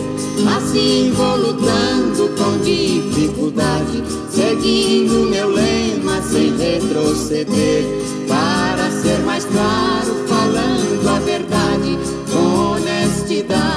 Assim 0.55 1.11
vou 1.15 1.35
lutando 1.35 2.29
com 2.37 2.59
dificuldade, 2.59 4.03
seguindo 4.29 5.31
meu 5.31 5.49
lema 5.49 6.21
sem 6.21 6.55
retroceder. 6.55 7.83
Para 8.27 8.91
ser 9.01 9.17
mais 9.25 9.45
claro, 9.45 10.27
falando 10.27 11.09
a 11.09 11.19
verdade, 11.21 11.97
com 12.31 12.73
honestidade 12.73 13.74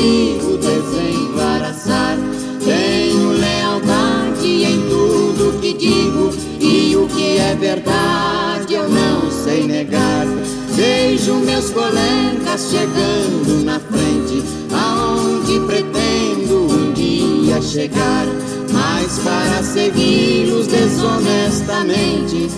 consigo 0.00 0.56
desembaraçar. 0.56 2.16
Tenho 2.64 3.32
lealdade 3.32 4.64
em 4.64 4.88
tudo 4.88 5.60
que 5.60 5.74
digo 5.74 6.30
e 6.60 6.96
o 6.96 7.06
que 7.06 7.38
é 7.38 7.54
verdade 7.54 8.74
eu 8.74 8.88
não 8.88 9.30
sei 9.30 9.66
negar. 9.66 10.26
Vejo 10.74 11.34
meus 11.34 11.70
colegas 11.70 12.70
chegando 12.70 13.64
na 13.64 13.78
frente, 13.80 14.42
aonde 14.72 15.60
pretendo 15.66 16.72
um 16.72 16.92
dia 16.92 17.60
chegar. 17.60 18.26
Mas 18.72 19.18
para 19.18 19.62
segui-los 19.62 20.68
desonestamente, 20.68 22.48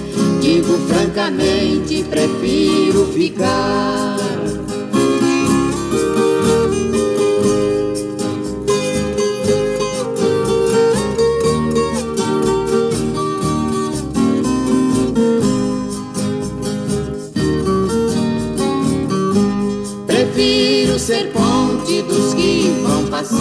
digo 0.41 0.79
francamente, 0.87 2.05
prefiro 2.05 3.07
ficar. 3.13 4.17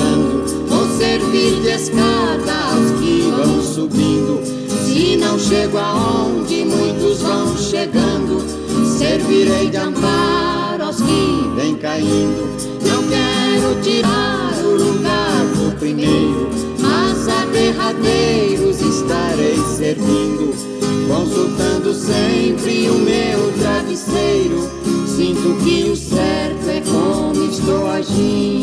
Passando, 0.02 0.44
ou 0.72 0.98
servir 0.98 1.62
de 1.62 1.70
escada 1.70 2.54
aos 2.72 3.00
que 3.00 3.32
vão 3.36 3.62
subindo. 3.62 4.42
Se 4.86 5.18
não 5.18 5.38
chego 5.40 5.78
aonde 5.78 6.66
muitos 6.66 7.22
vão 7.22 7.56
chegando, 7.58 8.44
servirei 8.98 9.70
de 9.70 9.78
amparo 9.78 10.84
aos 10.84 10.98
que 10.98 11.52
vêm 11.56 11.76
caindo. 11.76 12.50
Não 12.86 13.04
quero 13.04 13.82
tirar 13.82 14.54
o 14.64 14.76
lugar 14.76 15.46
do 15.56 15.78
primeiro, 15.78 16.50
mas 16.80 17.28
a 17.28 17.46
derradeiros 17.46 18.82
estarei 18.82 19.58
servindo, 19.78 20.54
consultando 21.08 21.94
sempre 21.94 22.90
o 22.90 22.96
meu 22.96 23.52
travesseiro. 23.60 24.70
Sinto 25.08 25.56
que 25.64 25.90
o 25.90 25.96
certo 25.96 26.68
é 26.68 26.82
como 26.82 27.44
estou 27.44 27.88
agindo. 27.88 28.61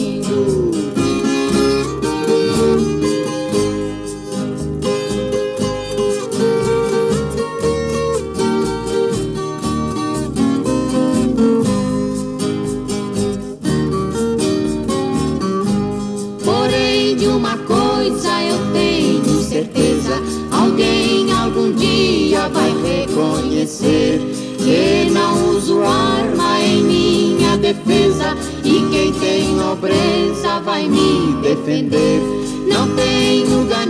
Defender. 31.42 32.20
Não 32.66 32.88
tenho 32.94 33.64
ganância, 33.64 33.87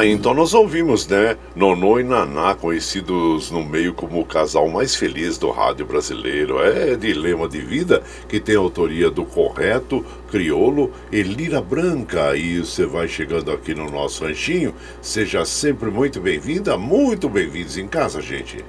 Ah, 0.00 0.06
então 0.06 0.32
nós 0.32 0.54
ouvimos, 0.54 1.06
né? 1.06 1.36
Nonô 1.54 2.00
e 2.00 2.02
Naná, 2.02 2.54
conhecidos 2.54 3.50
no 3.50 3.62
meio 3.62 3.92
como 3.92 4.18
o 4.18 4.24
casal 4.24 4.66
mais 4.66 4.96
feliz 4.96 5.36
do 5.36 5.50
rádio 5.50 5.84
brasileiro. 5.84 6.58
É 6.58 6.96
Dilema 6.96 7.46
de 7.46 7.60
Vida, 7.60 8.02
que 8.26 8.40
tem 8.40 8.56
autoria 8.56 9.10
do 9.10 9.26
Correto, 9.26 10.02
Criolo 10.30 10.90
e 11.12 11.22
Lira 11.22 11.60
Branca. 11.60 12.34
E 12.34 12.60
você 12.60 12.86
vai 12.86 13.08
chegando 13.08 13.52
aqui 13.52 13.74
no 13.74 13.90
nosso 13.90 14.24
ranchinho. 14.24 14.74
Seja 15.02 15.44
sempre 15.44 15.90
muito 15.90 16.18
bem-vinda, 16.18 16.78
muito 16.78 17.28
bem-vindos 17.28 17.76
em 17.76 17.86
casa, 17.86 18.22
gente. 18.22 18.64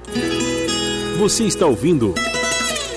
Você 1.18 1.44
está 1.44 1.64
ouvindo 1.64 2.14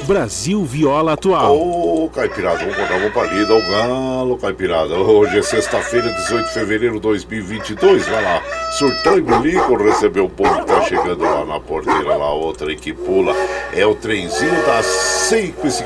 Brasil 0.06 0.64
Viola 0.66 1.14
Atual. 1.14 1.58
Ô, 1.58 1.85
Caipirada, 2.16 2.60
vamos 2.60 2.78
botar 2.78 2.96
uma 2.96 3.10
palida 3.10 3.54
ao 3.54 3.62
galo, 3.62 4.38
Caipirada. 4.38 4.96
Hoje 4.96 5.38
é 5.38 5.42
sexta-feira, 5.42 6.10
18 6.10 6.46
de 6.46 6.54
fevereiro 6.54 6.96
de 6.96 7.02
2022. 7.02 8.08
Vai 8.08 8.24
lá, 8.24 8.42
surtão 8.72 9.18
e 9.18 9.22
bilico, 9.22 9.76
recebeu 9.76 10.24
o 10.24 10.30
povo 10.30 10.62
que 10.62 10.66
tá 10.66 10.82
chegando 10.84 11.22
lá 11.26 11.44
na 11.44 11.60
porteira, 11.60 12.16
lá, 12.16 12.32
outra 12.32 12.70
aí 12.70 12.78
que 12.78 12.94
pula. 12.94 13.36
É 13.74 13.86
o 13.86 13.94
trenzinho 13.94 14.66
das 14.66 14.86
5h59, 15.30 15.84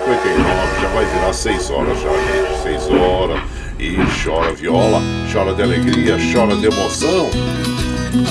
já 0.80 0.88
vai 0.89 1.06
virar 1.06 1.34
6 1.34 1.72
horas 1.72 2.00
já, 2.00 2.10
gente. 2.10 2.62
6 2.62 3.02
horas. 3.02 3.42
E 3.80 3.96
chora 4.24 4.54
viola, 4.54 5.02
chora 5.34 5.54
de 5.56 5.63
alegria, 5.63 6.15
chora 6.32 6.56
de 6.56 6.68
emoção. 6.68 7.28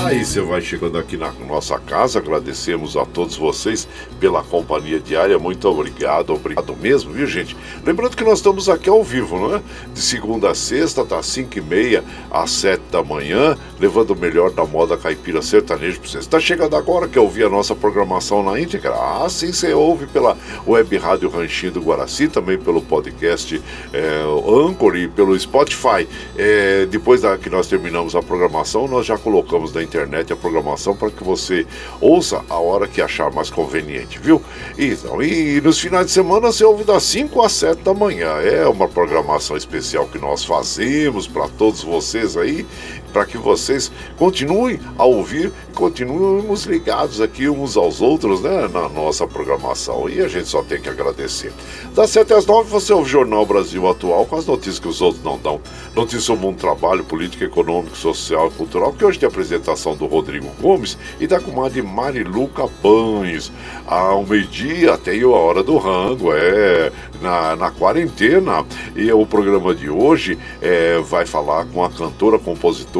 Aí 0.05 0.25
você 0.25 0.41
vai 0.41 0.61
chegando 0.61 0.99
aqui 0.99 1.17
na 1.17 1.31
nossa 1.47 1.79
casa, 1.79 2.19
agradecemos 2.19 2.97
a 2.97 3.05
todos 3.05 3.37
vocês 3.37 3.87
pela 4.19 4.43
companhia 4.43 4.99
diária, 4.99 5.39
muito 5.39 5.69
obrigado, 5.69 6.35
obrigado 6.35 6.77
mesmo, 6.77 7.13
viu 7.13 7.29
gente? 7.29 7.57
Lembrando 7.85 8.17
que 8.17 8.25
nós 8.25 8.41
estamos 8.41 8.69
aqui 8.69 8.91
ao 8.91 9.05
vivo, 9.05 9.39
não 9.39 9.55
é? 9.55 9.63
De 9.95 10.01
segunda 10.01 10.51
a 10.51 10.55
sexta, 10.55 11.05
das 11.05 11.27
5 11.27 11.59
e 11.59 11.61
meia 11.61 12.05
às 12.29 12.51
7 12.51 12.83
da 12.91 13.05
manhã, 13.05 13.57
levando 13.79 14.11
o 14.11 14.17
melhor 14.17 14.51
da 14.51 14.65
moda 14.65 14.97
caipira 14.97 15.41
sertanejo 15.41 16.01
para 16.01 16.09
vocês. 16.09 16.25
Está 16.25 16.41
chegando 16.41 16.75
agora, 16.75 17.07
quer 17.07 17.21
ouvir 17.21 17.45
a 17.45 17.49
nossa 17.49 17.73
programação 17.77 18.43
na 18.43 18.59
íntegra? 18.59 18.95
Ah, 18.95 19.29
sim, 19.31 19.53
você 19.53 19.73
ouve 19.73 20.07
pela 20.07 20.37
web 20.67 20.97
rádio 20.97 21.31
Ranchinho 21.31 21.71
do 21.71 21.81
Guaraci, 21.81 22.27
também 22.27 22.59
pelo 22.59 22.83
podcast 22.83 23.63
é, 23.93 24.23
Anchor 24.67 24.97
e 24.97 25.07
pelo 25.07 25.39
Spotify. 25.39 26.09
É, 26.37 26.85
depois 26.87 27.21
da, 27.21 27.39
que 27.39 27.49
nós 27.49 27.69
terminamos 27.69 28.17
a 28.17 28.23
programação, 28.23 28.89
nós 28.89 29.07
já 29.07 29.17
colocamos 29.17 29.68
da 29.73 29.83
internet 29.83 30.33
a 30.33 30.37
programação 30.37 30.97
para 30.97 31.11
que 31.11 31.23
você 31.23 31.67
ouça 32.01 32.43
a 32.49 32.59
hora 32.59 32.87
que 32.87 33.01
achar 33.01 33.31
mais 33.31 33.51
conveniente, 33.51 34.19
viu? 34.19 34.43
Então, 34.79 35.23
e 35.23 35.61
nos 35.61 35.79
finais 35.79 36.07
de 36.07 36.13
semana 36.13 36.53
você 36.53 36.65
ouve 36.65 36.85
das 36.85 37.03
5 37.05 37.43
às 37.43 37.53
7 37.53 37.83
da 37.83 37.95
manhã. 37.95 38.37
É 38.39 38.67
uma 38.67 38.89
programação 38.89 39.57
especial 39.57 40.07
que 40.07 40.19
nós 40.19 40.45
fazemos 40.45 41.27
para 41.27 41.49
todos 41.49 41.83
vocês 41.83 42.37
aí, 42.37 42.67
para 43.13 43.27
que 43.27 43.39
vocês 43.39 43.91
continuem 44.17 44.81
a 44.97 45.05
ouvir, 45.05 45.53
continuemos 45.75 46.65
ligados 46.65 47.21
aqui 47.21 47.49
uns 47.49 47.77
aos 47.77 48.01
outros, 48.01 48.41
né, 48.41 48.69
na 48.73 48.89
nossa 48.89 49.27
programação. 49.27 50.09
E 50.09 50.21
a 50.21 50.29
gente 50.29 50.49
só 50.49 50.63
tem 50.63 50.81
que 50.81 50.89
agradecer. 50.89 51.53
Das 51.95 52.11
7 52.11 52.33
às 52.33 52.47
9 52.47 52.71
você 52.71 52.93
ouve 52.93 53.09
o 53.09 53.11
Jornal 53.11 53.47
Brasil 53.47 53.89
Atual 53.89 54.27
com 54.27 54.37
as 54.37 54.47
notícias 54.47 54.79
que 54.79 54.89
os 54.89 55.01
outros 55.01 55.23
não 55.23 55.39
dão. 55.39 55.61
Notícias 55.95 56.25
sobre 56.25 56.45
mundo 56.45 56.57
do 56.57 56.61
trabalho, 56.61 57.05
política, 57.05 57.45
econômica, 57.45 57.95
social 57.95 58.49
e 58.49 58.51
cultural, 58.51 58.93
que 58.93 59.05
hoje 59.05 59.19
tem 59.19 59.27
a 59.27 59.31
apresentação 59.31 59.97
do 59.97 60.07
Rodrigo 60.07 60.49
Gomes 60.61 60.99
e 61.21 61.27
da 61.27 61.41
comadre 61.41 61.83
Mariluca 61.83 62.69
Pães. 62.83 63.53
Ao 63.87 64.25
meio-dia 64.25 64.97
tem 64.99 65.23
a 65.23 65.29
Hora 65.29 65.63
do 65.63 65.77
Rango, 65.77 66.33
é 66.33 66.93
na, 67.21 67.57
na 67.57 67.71
quarentena. 67.71 68.65
E 68.97 69.11
o 69.13 69.27
programa 69.27 69.75
de 69.75 69.91
hoje 69.91 70.39
é, 70.61 70.99
vai 71.01 71.27
falar 71.27 71.67
com 71.67 71.85
a 71.85 71.91
cantora, 71.91 72.39
compositora 72.39 72.98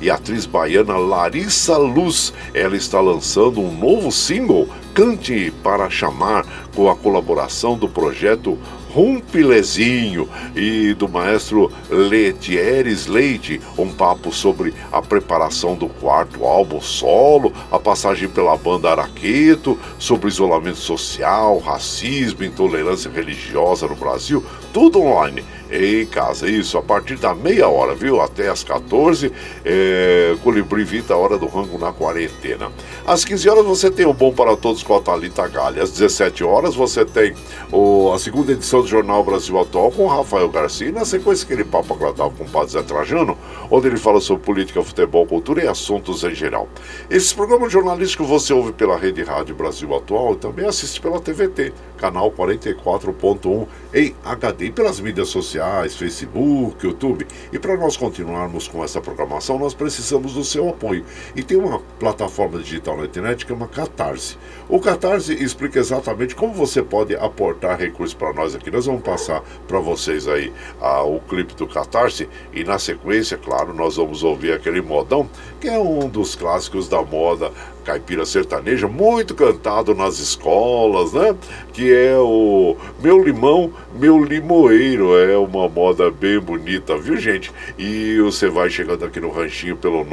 e 0.00 0.10
atriz 0.10 0.46
baiana 0.46 0.96
Larissa 0.96 1.76
Luz. 1.76 2.32
Ela 2.54 2.76
está 2.76 3.00
lançando 3.00 3.60
um 3.60 3.76
novo 3.76 4.10
single, 4.12 4.68
Cante 4.94 5.52
para 5.62 5.90
Chamar, 5.90 6.44
com 6.74 6.90
a 6.90 6.96
colaboração 6.96 7.76
do 7.76 7.88
projeto 7.88 8.58
Rumpilezinho 8.92 10.28
e 10.54 10.94
do 10.94 11.08
maestro 11.08 11.70
Letieres 11.88 13.06
Leite, 13.06 13.60
um 13.78 13.88
papo 13.88 14.32
sobre 14.32 14.74
a 14.90 15.00
preparação 15.00 15.76
do 15.76 15.88
quarto 15.88 16.44
álbum 16.44 16.80
solo, 16.80 17.52
a 17.70 17.78
passagem 17.78 18.28
pela 18.28 18.56
banda 18.56 18.90
Araqueto, 18.90 19.78
sobre 19.98 20.28
isolamento 20.28 20.78
social, 20.78 21.58
racismo, 21.58 22.42
intolerância 22.42 23.10
religiosa 23.10 23.86
no 23.86 23.94
Brasil, 23.94 24.44
tudo 24.72 25.00
online. 25.00 25.44
Em 25.70 26.06
casa. 26.06 26.48
Isso, 26.48 26.76
a 26.78 26.82
partir 26.82 27.16
da 27.16 27.34
meia 27.34 27.68
hora, 27.68 27.94
viu? 27.94 28.20
Até 28.20 28.48
às 28.48 28.64
14, 28.64 29.32
é, 29.64 30.36
Colibri 30.42 30.84
Vita, 30.84 31.16
hora 31.16 31.38
do 31.38 31.46
rango 31.46 31.78
na 31.78 31.92
quarentena. 31.92 32.70
Às 33.06 33.24
15 33.24 33.48
horas 33.48 33.64
você 33.64 33.90
tem 33.90 34.06
o 34.06 34.12
Bom 34.12 34.32
para 34.32 34.56
Todos 34.56 34.82
com 34.82 34.96
a 34.96 35.00
Thalita 35.00 35.46
Galha. 35.48 35.82
Às 35.82 35.90
17 35.92 36.44
horas 36.44 36.74
você 36.74 37.04
tem 37.04 37.34
o, 37.72 38.12
a 38.12 38.18
segunda 38.18 38.52
edição 38.52 38.82
do 38.82 38.88
Jornal 38.88 39.24
Brasil 39.24 39.58
Atual 39.58 39.90
com 39.90 40.06
Rafael 40.06 40.48
Garcia. 40.48 40.88
E 40.88 40.92
na 40.92 41.04
sequência 41.04 41.44
aquele 41.44 41.64
papo 41.64 41.94
agradável 41.94 42.32
com 42.36 42.44
o 42.44 42.48
Padre 42.48 42.72
Zé 42.72 42.82
Trajano, 42.82 43.36
onde 43.70 43.86
ele 43.86 43.96
fala 43.96 44.20
sobre 44.20 44.44
política, 44.44 44.82
futebol, 44.82 45.26
cultura 45.26 45.64
e 45.64 45.68
assuntos 45.68 46.24
em 46.24 46.34
geral. 46.34 46.68
Esses 47.08 47.32
programas 47.32 47.72
jornalísticos 47.72 48.26
você 48.26 48.52
ouve 48.52 48.72
pela 48.72 48.96
Rede 48.96 49.22
Rádio 49.22 49.54
Brasil 49.54 49.94
Atual 49.94 50.34
e 50.34 50.36
também 50.36 50.66
assiste 50.66 51.00
pela 51.00 51.20
TVT, 51.20 51.72
canal 51.96 52.30
44.1 52.32 53.66
em 53.94 54.14
HD 54.24 54.66
e 54.66 54.72
pelas 54.72 55.00
mídias 55.00 55.28
sociais, 55.28 55.59
Facebook, 55.96 56.84
YouTube. 56.84 57.26
E 57.52 57.58
para 57.58 57.76
nós 57.76 57.96
continuarmos 57.96 58.68
com 58.68 58.84
essa 58.84 59.00
programação, 59.00 59.58
nós 59.58 59.74
precisamos 59.74 60.34
do 60.34 60.44
seu 60.44 60.68
apoio. 60.68 61.04
E 61.34 61.42
tem 61.42 61.56
uma 61.56 61.80
plataforma 61.98 62.58
digital 62.58 62.96
na 62.96 63.04
internet 63.04 63.44
que 63.44 63.52
é 63.52 63.54
uma 63.54 63.68
Catarse. 63.68 64.36
O 64.68 64.80
Catarse 64.80 65.32
explica 65.32 65.78
exatamente 65.78 66.34
como 66.34 66.52
você 66.52 66.82
pode 66.82 67.14
aportar 67.14 67.78
recursos 67.78 68.14
para 68.14 68.32
nós 68.32 68.54
aqui. 68.54 68.70
Nós 68.70 68.86
vamos 68.86 69.02
passar 69.02 69.42
para 69.66 69.78
vocês 69.78 70.28
aí 70.28 70.52
ah, 70.80 71.02
o 71.02 71.20
clipe 71.20 71.54
do 71.54 71.66
Catarse 71.66 72.28
e 72.52 72.64
na 72.64 72.78
sequência, 72.78 73.36
claro, 73.36 73.74
nós 73.74 73.96
vamos 73.96 74.22
ouvir 74.22 74.52
aquele 74.52 74.80
modão 74.80 75.28
que 75.60 75.68
é 75.68 75.78
um 75.78 76.08
dos 76.08 76.34
clássicos 76.34 76.88
da 76.88 77.02
moda 77.02 77.52
caipira 77.80 78.24
sertaneja, 78.24 78.86
muito 78.86 79.34
cantado 79.34 79.94
nas 79.94 80.18
escolas, 80.18 81.12
né? 81.12 81.34
Que 81.72 81.92
é 81.92 82.16
o 82.18 82.76
Meu 83.02 83.22
Limão, 83.22 83.72
Meu 83.94 84.22
Limoeiro. 84.22 85.18
É 85.18 85.36
uma 85.36 85.68
moda 85.68 86.10
bem 86.10 86.38
bonita, 86.38 86.96
viu, 86.96 87.16
gente? 87.16 87.52
E 87.78 88.18
você 88.20 88.48
vai 88.48 88.70
chegando 88.70 89.04
aqui 89.04 89.20
no 89.20 89.30
ranchinho 89.30 89.76
pelo 89.76 90.04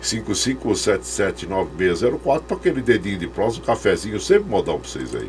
955779604 0.00 2.42
para 2.42 2.56
aquele 2.56 2.80
dedinho 2.80 3.18
de 3.18 3.28
prosa, 3.28 3.58
um 3.58 3.62
cafezinho, 3.62 4.18
sempre 4.20 4.48
modão 4.48 4.78
para 4.78 4.88
vocês 4.88 5.14
aí. 5.14 5.28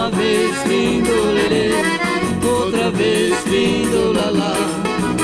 Uma 0.00 0.10
vez 0.12 0.56
findo 0.62 1.12
lelê 1.34 1.74
Outra 2.42 2.90
vez 2.90 3.36
findo 3.40 4.14
lalá 4.14 4.56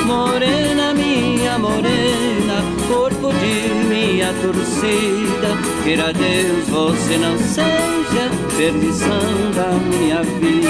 Morena, 0.04 0.92
minha 0.92 1.58
morena 1.58 2.62
Corpo 2.86 3.32
de 3.32 3.74
minha 3.88 4.34
torcida 4.34 5.56
Queira 5.82 6.12
Deus 6.12 6.68
você 6.68 7.16
não 7.16 7.38
seja 7.38 8.30
Perdição 8.54 9.50
da 9.54 9.72
minha 9.88 10.22
vida 10.22 10.66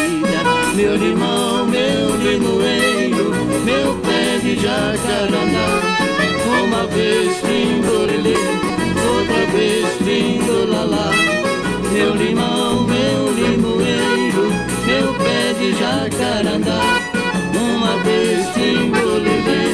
meu 0.77 0.95
limão, 0.95 1.67
meu 1.67 2.17
limoeiro, 2.19 3.31
meu 3.65 3.95
pé 4.03 4.39
de 4.43 4.57
jacarandá. 4.57 5.81
Uma 6.47 6.87
vez 6.87 7.43
lindorelê, 7.43 8.37
outra 9.09 9.47
vez 9.57 10.69
lalá. 10.69 11.11
Meu 11.91 12.15
limão, 12.15 12.85
meu 12.85 13.33
limoeiro, 13.33 13.66
meu 15.07 15.15
pé 15.15 15.53
de 15.53 15.73
jacarandá. 15.79 17.01
Uma 17.55 17.97
vez 18.03 18.57
lindorelê, 18.57 19.67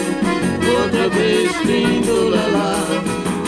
outra 0.79 1.09
vez 1.09 1.51
lalá. 2.31 2.85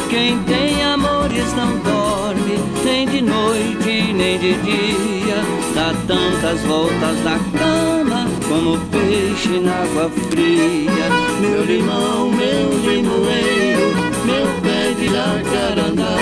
Quem 0.08 0.38
tem 0.44 0.82
amores 0.82 1.52
não 1.54 1.76
dorme, 1.78 2.58
nem 2.84 3.06
de 3.06 3.20
noite, 3.20 4.12
nem 4.12 4.38
de 4.38 4.54
dia 4.54 5.42
Dá 5.74 5.92
tantas 6.06 6.60
voltas 6.60 7.24
na 7.24 7.38
cama 7.58 8.26
como 8.48 8.78
peixe 8.86 9.58
na 9.60 9.82
água 9.82 10.10
fria. 10.30 11.08
Meu 11.40 11.64
limão, 11.64 12.30
meu 12.30 12.70
limoeiro, 12.78 13.92
meu 14.24 14.46
pé 14.62 14.94
de 14.98 15.08
jacarandá. 15.08 16.16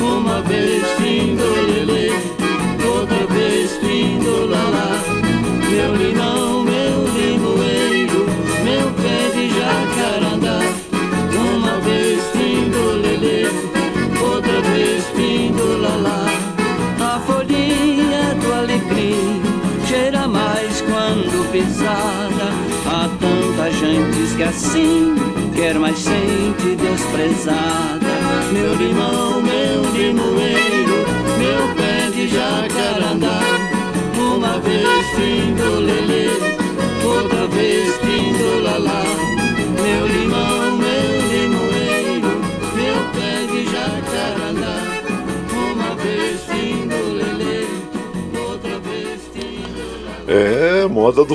Uma 0.00 0.40
vez 0.42 0.82
lelê, 0.98 2.10
limão, 5.96 6.59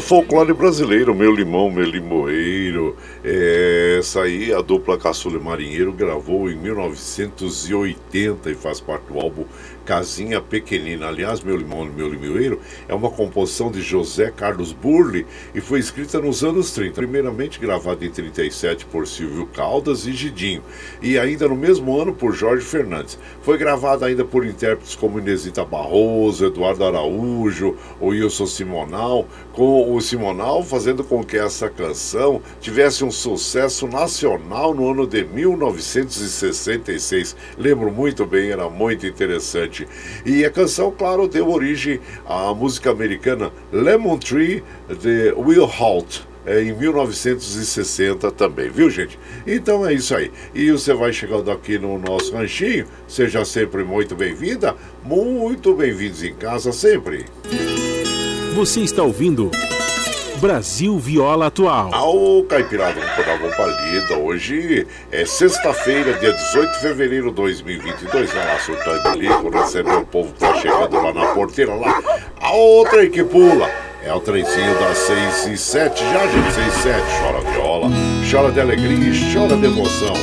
folclore 0.05 0.53
brasileiro, 0.53 1.15
meu 1.15 1.33
limão, 1.33 1.71
meu 1.71 1.83
limoeiro. 1.83 2.95
É, 3.23 3.97
essa 3.99 4.21
aí 4.21 4.53
a 4.53 4.61
dupla 4.61 4.99
Caçula 4.99 5.39
Marinheiro 5.39 5.91
gravou 5.91 6.47
em 6.47 6.55
1980 6.55 8.51
e 8.51 8.55
faz 8.55 8.79
parte 8.79 9.11
do 9.11 9.19
álbum 9.19 9.45
Casinha 9.85 10.41
Pequenina. 10.41 11.07
Aliás, 11.07 11.41
Meu 11.41 11.55
Limão, 11.55 11.85
Meu 11.85 12.09
Limoeiro 12.09 12.59
é 12.87 12.93
uma 12.93 13.11
composição 13.11 13.71
de 13.71 13.81
José 13.81 14.31
Carlos 14.31 14.73
Burli 14.73 15.25
e 15.53 15.61
foi 15.61 15.79
escrita 15.79 16.19
nos 16.19 16.43
anos 16.43 16.71
30. 16.71 16.95
Primeiramente 16.95 17.59
gravada 17.59 18.03
em 18.03 18.09
37 18.09 18.85
por 18.85 19.07
Silvio 19.07 19.45
Caldas 19.47 20.07
e 20.07 20.13
Gidinho, 20.13 20.63
e 21.01 21.19
ainda 21.19 21.47
no 21.47 21.55
mesmo 21.55 21.99
ano 21.99 22.13
por 22.13 22.33
Jorge 22.33 22.65
Fernandes. 22.65 23.19
Foi 23.41 23.57
gravada 23.57 24.07
ainda 24.07 24.25
por 24.25 24.45
intérpretes 24.45 24.95
como 24.95 25.19
Inesita 25.19 25.63
Barroso, 25.63 26.45
Eduardo 26.45 26.83
Araújo, 26.83 27.77
o 27.99 28.07
Wilson 28.07 28.47
Simonal, 28.47 29.27
com 29.53 29.93
o 29.93 30.01
Simonal 30.01 30.63
fazendo 30.63 31.03
com 31.03 31.23
que 31.23 31.37
essa 31.37 31.69
canção 31.69 32.41
tivesse 32.59 33.03
um 33.03 33.11
sucesso 33.11 33.87
nacional 33.87 34.73
no 34.73 34.89
ano 34.89 35.05
de 35.05 35.23
1966. 35.23 37.35
Lembro 37.57 37.91
muito 37.91 38.25
bem, 38.25 38.49
era 38.49 38.67
muito 38.69 39.05
interessante. 39.05 39.74
E 40.25 40.45
a 40.45 40.51
canção, 40.51 40.91
claro, 40.91 41.27
deu 41.27 41.49
origem 41.49 41.99
à 42.25 42.53
música 42.53 42.91
americana 42.91 43.51
Lemon 43.71 44.17
Tree 44.17 44.63
de 45.01 45.33
Will 45.33 45.65
Holt. 45.65 46.21
é, 46.45 46.61
em 46.61 46.73
1960 46.73 48.31
também, 48.31 48.69
viu 48.69 48.89
gente? 48.89 49.17
Então 49.47 49.85
é 49.85 49.93
isso 49.93 50.15
aí. 50.15 50.31
E 50.53 50.71
você 50.71 50.93
vai 50.93 51.11
chegando 51.11 51.49
aqui 51.49 51.79
no 51.79 51.97
nosso 51.97 52.33
ranchinho, 52.33 52.85
seja 53.07 53.43
sempre 53.43 53.83
muito 53.83 54.15
bem-vinda, 54.15 54.75
muito 55.03 55.73
bem-vindos 55.73 56.23
em 56.23 56.33
casa 56.35 56.71
sempre. 56.71 57.25
Você 58.55 58.81
está 58.81 59.03
ouvindo 59.03 59.51
Brasil 60.37 60.97
Viola 60.99 61.47
Atual. 61.47 61.93
Ao 61.93 62.43
Caipirada 62.43 62.99
no 62.99 63.15
Coração 63.15 63.49
Palida, 63.51 64.17
hoje 64.17 64.85
é 65.11 65.25
sexta-feira, 65.25 66.13
dia 66.19 66.33
18 66.33 66.71
de 66.71 66.79
fevereiro 66.79 67.29
de 67.29 67.35
2022. 67.35 68.33
Vai 68.33 68.45
lá, 68.45 68.59
surtando 68.59 69.11
bilico, 69.13 69.49
receber 69.49 69.95
o 69.95 70.05
povo 70.05 70.33
que 70.33 70.39
tá 70.39 70.53
chegando 70.55 70.95
lá 71.01 71.13
na 71.13 71.27
porteira, 71.27 71.73
lá. 71.73 72.01
A 72.41 72.51
outra 72.51 73.07
que 73.07 73.23
pula. 73.23 73.69
É 74.03 74.13
o 74.13 74.19
trencinho 74.19 74.79
das 74.79 74.97
6 74.99 75.47
e 75.47 75.57
7, 75.57 76.03
já 76.03 76.27
gente, 76.27 76.53
6 76.53 76.67
e 76.67 76.81
7. 76.83 77.01
Chora 77.19 77.51
viola, 77.51 77.87
chora 78.29 78.51
de 78.51 78.59
alegria 78.59 79.09
e 79.09 79.33
chora 79.33 79.57
de 79.57 79.65
emoção. 79.65 80.13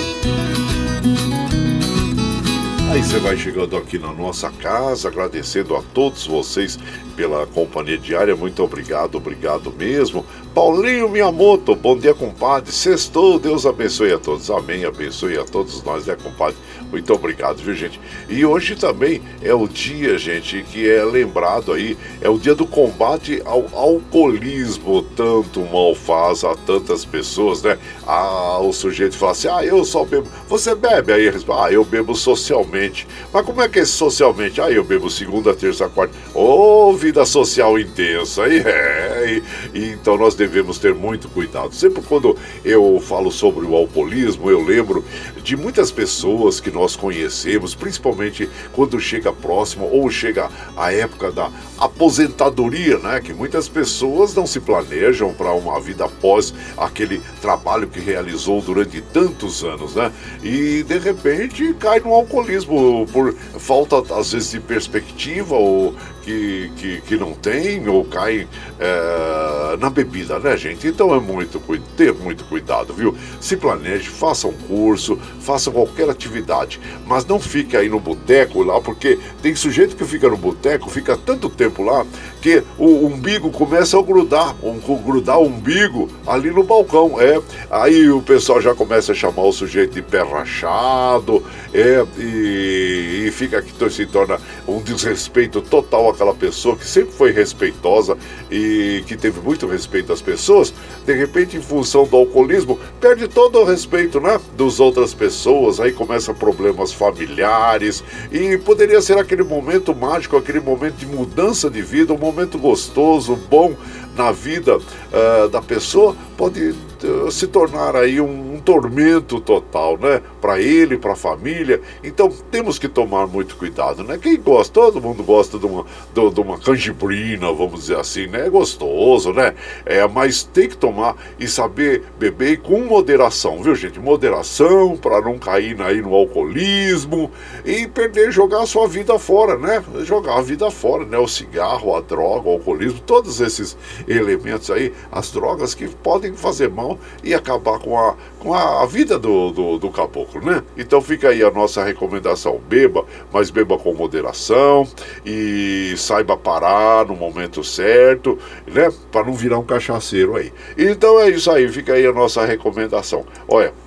Aí 2.93 3.03
você 3.03 3.19
vai 3.19 3.37
chegando 3.37 3.75
aqui 3.77 3.99
na 3.99 4.13
nossa 4.13 4.51
casa, 4.51 5.09
agradecendo 5.09 5.75
a 5.75 5.83
todos 5.95 6.27
vocês 6.27 6.79
pela 7.13 7.47
companhia 7.47 7.99
diária. 7.99 8.35
Muito 8.35 8.63
obrigado, 8.63 9.17
obrigado 9.17 9.73
mesmo. 9.73 10.25
Paulinho 10.55 11.09
Miyamoto, 11.09 11.75
bom 11.75 11.97
dia, 11.97 12.13
compadre. 12.13 12.73
Sextou, 12.73 13.39
Deus 13.39 13.65
abençoe 13.65 14.13
a 14.13 14.19
todos. 14.19 14.51
Amém, 14.51 14.85
abençoe 14.85 15.39
a 15.39 15.45
todos 15.45 15.83
nós, 15.83 16.07
né, 16.07 16.17
compadre? 16.23 16.57
Muito 16.91 17.11
obrigado, 17.15 17.57
viu, 17.57 17.75
gente? 17.75 17.99
E 18.29 18.45
hoje 18.45 18.77
também 18.77 19.23
é 19.41 19.55
o 19.55 19.67
dia, 19.67 20.19
gente, 20.19 20.63
que 20.63 20.87
é 20.87 21.03
lembrado 21.03 21.73
aí, 21.73 21.97
é 22.21 22.29
o 22.29 22.39
dia 22.39 22.55
do 22.55 22.67
combate 22.67 23.41
ao 23.47 23.67
alcoolismo. 23.73 25.03
Tanto 25.17 25.61
mal 25.61 25.95
faz 25.95 26.45
a 26.45 26.55
tantas 26.55 27.03
pessoas, 27.03 27.63
né? 27.63 27.79
Ah, 28.07 28.59
o 28.61 28.75
sujeito 28.75 29.17
fala 29.17 29.33
assim: 29.33 29.49
ah, 29.49 29.65
eu 29.65 29.83
só 29.87 30.05
bebo. 30.05 30.29
Você 30.49 30.75
bebe? 30.75 31.15
Aí 31.15 31.31
responde: 31.31 31.61
ah, 31.63 31.73
eu 31.73 31.83
bebo 31.83 32.15
socialmente. 32.15 33.07
Mas 33.33 33.47
como 33.47 33.63
é 33.63 33.69
que 33.71 33.81
é 33.81 33.85
socialmente? 33.87 34.61
Ah, 34.61 34.71
eu 34.71 34.85
bebo 34.85 35.09
segunda, 35.09 35.55
terça, 35.55 35.89
quarta. 35.89 36.15
Ô, 36.35 36.91
oh, 36.91 36.93
vida 37.03 37.27
social 37.27 37.77
intensa. 37.79 38.47
E 38.47 38.59
é, 38.59 39.43
e, 39.75 39.79
e, 39.79 39.93
então 39.93 40.17
nós 40.17 40.37
devemos 40.37 40.79
ter 40.79 40.95
muito 40.95 41.29
cuidado. 41.29 41.75
Sempre 41.75 42.01
quando 42.03 42.37
eu 42.65 43.03
falo 43.05 43.33
sobre 43.33 43.67
o 43.67 43.75
alcoolismo, 43.75 44.49
eu 44.49 44.63
lembro 44.63 45.05
de 45.43 45.57
muitas 45.57 45.91
pessoas 45.91 46.61
que 46.61 46.71
nós 46.71 46.95
conhecemos, 46.95 47.75
principalmente 47.75 48.49
quando 48.73 49.01
chega 49.01 49.33
próximo 49.33 49.89
ou 49.91 50.09
chega 50.11 50.49
a 50.77 50.93
época 50.93 51.33
da 51.33 51.51
aposentadoria, 51.79 52.99
né? 52.99 53.21
Que 53.21 53.35
muitas 53.35 53.69
pessoas 53.69 54.33
não 54.33 54.47
se 54.47 54.61
planejam 54.61 55.35
para 55.35 55.53
uma 55.53 55.81
vida 55.81 56.05
após 56.05 56.55
aquele 56.77 57.21
trabalho 57.41 57.89
que 57.89 57.99
realizou 57.99 58.61
durante 58.61 59.01
tantos 59.01 59.65
anos, 59.65 59.97
né? 59.97 60.13
E 60.43 60.85
de 60.85 60.99
repente 60.99 61.75
cai 61.75 61.99
no 61.99 62.13
alcoolismo 62.13 63.07
por 63.13 63.35
falta 63.59 64.03
às 64.15 64.33
vezes 64.33 64.53
de 64.53 64.61
perspectiva 64.61 65.57
ou 65.57 65.95
que, 66.23 66.71
que, 66.77 67.01
que 67.03 67.17
não 67.17 67.35
tem 67.35 67.87
ou 67.89 68.05
caem 68.05 68.49
é, 68.79 69.77
na 69.79 69.91
bebida, 69.91 70.39
né, 70.39 70.57
gente? 70.57 70.87
Então 70.87 71.15
é 71.15 71.21
muito 71.21 71.61
ter 71.97 72.13
muito 72.13 72.45
cuidado, 72.45 72.95
viu? 72.95 73.17
Se 73.41 73.57
planeje, 73.57 74.09
faça 74.09 74.47
um 74.47 74.53
curso, 74.53 75.19
faça 75.41 75.71
qualquer 75.71 76.09
atividade, 76.09 76.81
mas 77.07 77.27
não 77.27 77.41
fique 77.41 77.77
aí 77.77 77.89
no 77.89 78.01
boteco 78.01 78.63
lá, 78.63 78.81
porque 78.81 79.19
tem 79.43 79.55
sujeito 79.55 79.97
que 79.97 80.05
fica 80.05 80.29
no 80.29 80.37
boteco, 80.37 80.89
fica 80.89 81.17
tanto 81.17 81.49
tempo 81.49 81.83
lá, 81.83 82.07
que 82.41 82.63
o 82.79 83.07
umbigo 83.07 83.51
começa 83.51 83.99
a 83.99 84.03
grudar, 84.03 84.55
um, 84.63 84.79
grudar 84.99 85.39
o 85.39 85.47
umbigo 85.47 86.09
ali 86.27 86.51
no 86.51 86.63
balcão, 86.63 87.21
é. 87.21 87.41
Aí 87.71 88.11
o 88.11 88.23
pessoal 88.23 88.61
já 88.61 88.75
começa 88.75 89.13
a 89.13 89.15
chamar 89.15 89.43
o 89.43 89.53
sujeito 89.53 89.95
de 89.95 90.03
pé 90.03 90.23
rachado, 90.23 91.43
é, 91.73 92.05
e, 92.19 93.25
e 93.27 93.31
fica 93.33 93.61
que 93.61 93.73
se 93.91 94.07
torna 94.07 94.39
um 94.67 94.81
desrespeito 94.81 95.61
total 95.61 96.12
àquela 96.13 96.35
pessoa 96.35 96.77
que 96.77 96.87
sempre 96.87 97.13
foi 97.13 97.33
respeitosa 97.33 98.17
e 98.51 99.03
que 99.07 99.17
teve 99.17 99.41
muito 99.41 99.67
respeito 99.67 100.13
às 100.13 100.23
pessoas, 100.23 100.73
de 101.05 101.13
repente, 101.13 101.57
em 101.57 101.63
função 101.63 102.05
do 102.07 102.17
alcoolismo, 102.17 102.79
perde 103.01 103.29
todo 103.29 103.59
o 103.59 103.65
respeito, 103.65 104.21
né, 104.21 104.41
dos 104.57 104.81
outras 104.81 105.13
pessoas, 105.13 105.81
aí 105.81 105.93
começa 105.93 106.33
problemas 106.33 106.93
familiares 106.93 108.03
e 108.31 108.57
poderia 108.59 109.01
ser 109.01 109.19
aquele 109.19 109.43
momento 109.43 109.95
mágico, 109.95 110.37
aquele 110.37 110.61
momento 110.61 110.97
de 110.97 111.07
mudança 111.07 111.69
de 111.69 111.83
vida, 111.83 112.13
um 112.13 112.19
momento 112.19 112.59
gostoso, 112.59 113.37
bom 113.51 113.75
na 114.17 114.31
vida 114.31 114.77
uh, 114.77 115.49
da 115.49 115.63
pessoa, 115.63 116.15
pode 116.37 116.75
uh, 117.05 117.31
se 117.31 117.47
tornar 117.47 117.97
aí 117.97 118.21
um, 118.21 118.55
um 118.55 118.61
tormento 118.61 119.41
total, 119.41 119.99
né? 119.99 120.21
Para 120.43 120.61
ele, 120.61 120.99
para 120.99 121.13
a 121.13 121.17
família. 121.17 121.81
Então 122.03 122.29
temos 122.51 122.79
que 122.79 122.89
tomar 122.89 123.27
muito 123.27 123.57
cuidado, 123.57 124.03
né? 124.03 124.19
Quem 124.21 124.39
gosta, 124.39 124.75
todo 124.75 125.01
mundo 125.01 125.23
gosta 125.23 125.59
de 125.59 125.65
uma, 125.65 125.87
de, 126.13 126.31
de 126.31 126.41
uma 126.41 126.59
canjibrina, 126.59 127.53
vamos 127.53 127.83
dizer 127.83 127.99
assim, 127.99 128.27
né? 128.27 128.47
É 128.47 128.51
gostoso, 128.51 129.33
né? 129.33 129.55
É, 129.87 130.07
mas 130.09 130.43
tem 130.43 130.69
que 130.69 130.77
tomar 130.77 131.17
e 131.39 131.47
saber 131.47 132.03
beber 132.19 132.61
com 132.61 132.81
moderação, 132.81 133.63
viu, 133.63 133.75
gente? 133.77 134.01
Moderação 134.01 134.97
para 134.97 135.21
não 135.21 135.39
cair 135.39 135.81
aí 135.81 136.03
no 136.03 136.15
alcoolismo 136.15 137.31
e 137.65 137.87
perder, 137.87 138.33
jogar 138.33 138.63
a 138.63 138.67
sua 138.67 138.89
vida 138.89 139.17
fora, 139.19 139.57
né? 139.57 139.83
Jogar 140.01 140.39
a 140.39 140.43
vida 140.43 140.71
fora, 140.71 141.05
né? 141.05 141.19
O 141.19 141.29
cigarro, 141.29 141.95
a 141.95 142.01
droga, 142.01 142.49
o 142.49 142.53
alcoolismo, 142.53 143.01
todos 143.01 143.41
esses 143.41 143.77
elementos 144.09 144.71
aí, 144.71 144.93
as 145.11 145.31
drogas 145.31 145.75
que 145.75 145.89
podem 145.89 146.35
fazer 146.35 146.69
mal 146.69 146.99
e 147.23 147.33
acabar 147.35 147.79
com 147.79 147.99
a, 147.99 148.17
com 148.41 148.55
a, 148.55 148.85
vida 148.87 149.19
do, 149.19 149.51
do, 149.51 149.79
do, 149.79 149.91
caboclo, 149.91 150.32
né? 150.41 150.63
Então 150.77 151.01
fica 151.01 151.29
aí 151.29 151.43
a 151.43 151.51
nossa 151.51 151.85
recomendação: 151.85 152.61
beba, 152.69 153.05
mas 153.33 153.51
beba 153.51 153.79
com 153.79 153.93
moderação 153.95 154.87
e 155.25 155.95
saiba 155.97 156.37
parar 156.37 157.07
no 157.07 157.15
momento 157.15 157.63
certo, 157.63 158.39
né? 158.67 158.91
Para 159.11 159.27
não 159.27 159.35
virar 159.35 159.59
um 159.59 159.65
cachaceiro 159.65 160.37
aí. 160.37 160.53
Então 160.77 161.21
é 161.21 161.29
isso 161.31 161.51
aí, 161.51 161.69
fica 161.69 161.95
aí 161.95 162.07
a 162.07 162.13
nossa 162.13 162.45
recomendação. 162.45 163.25
Olha. 163.49 163.82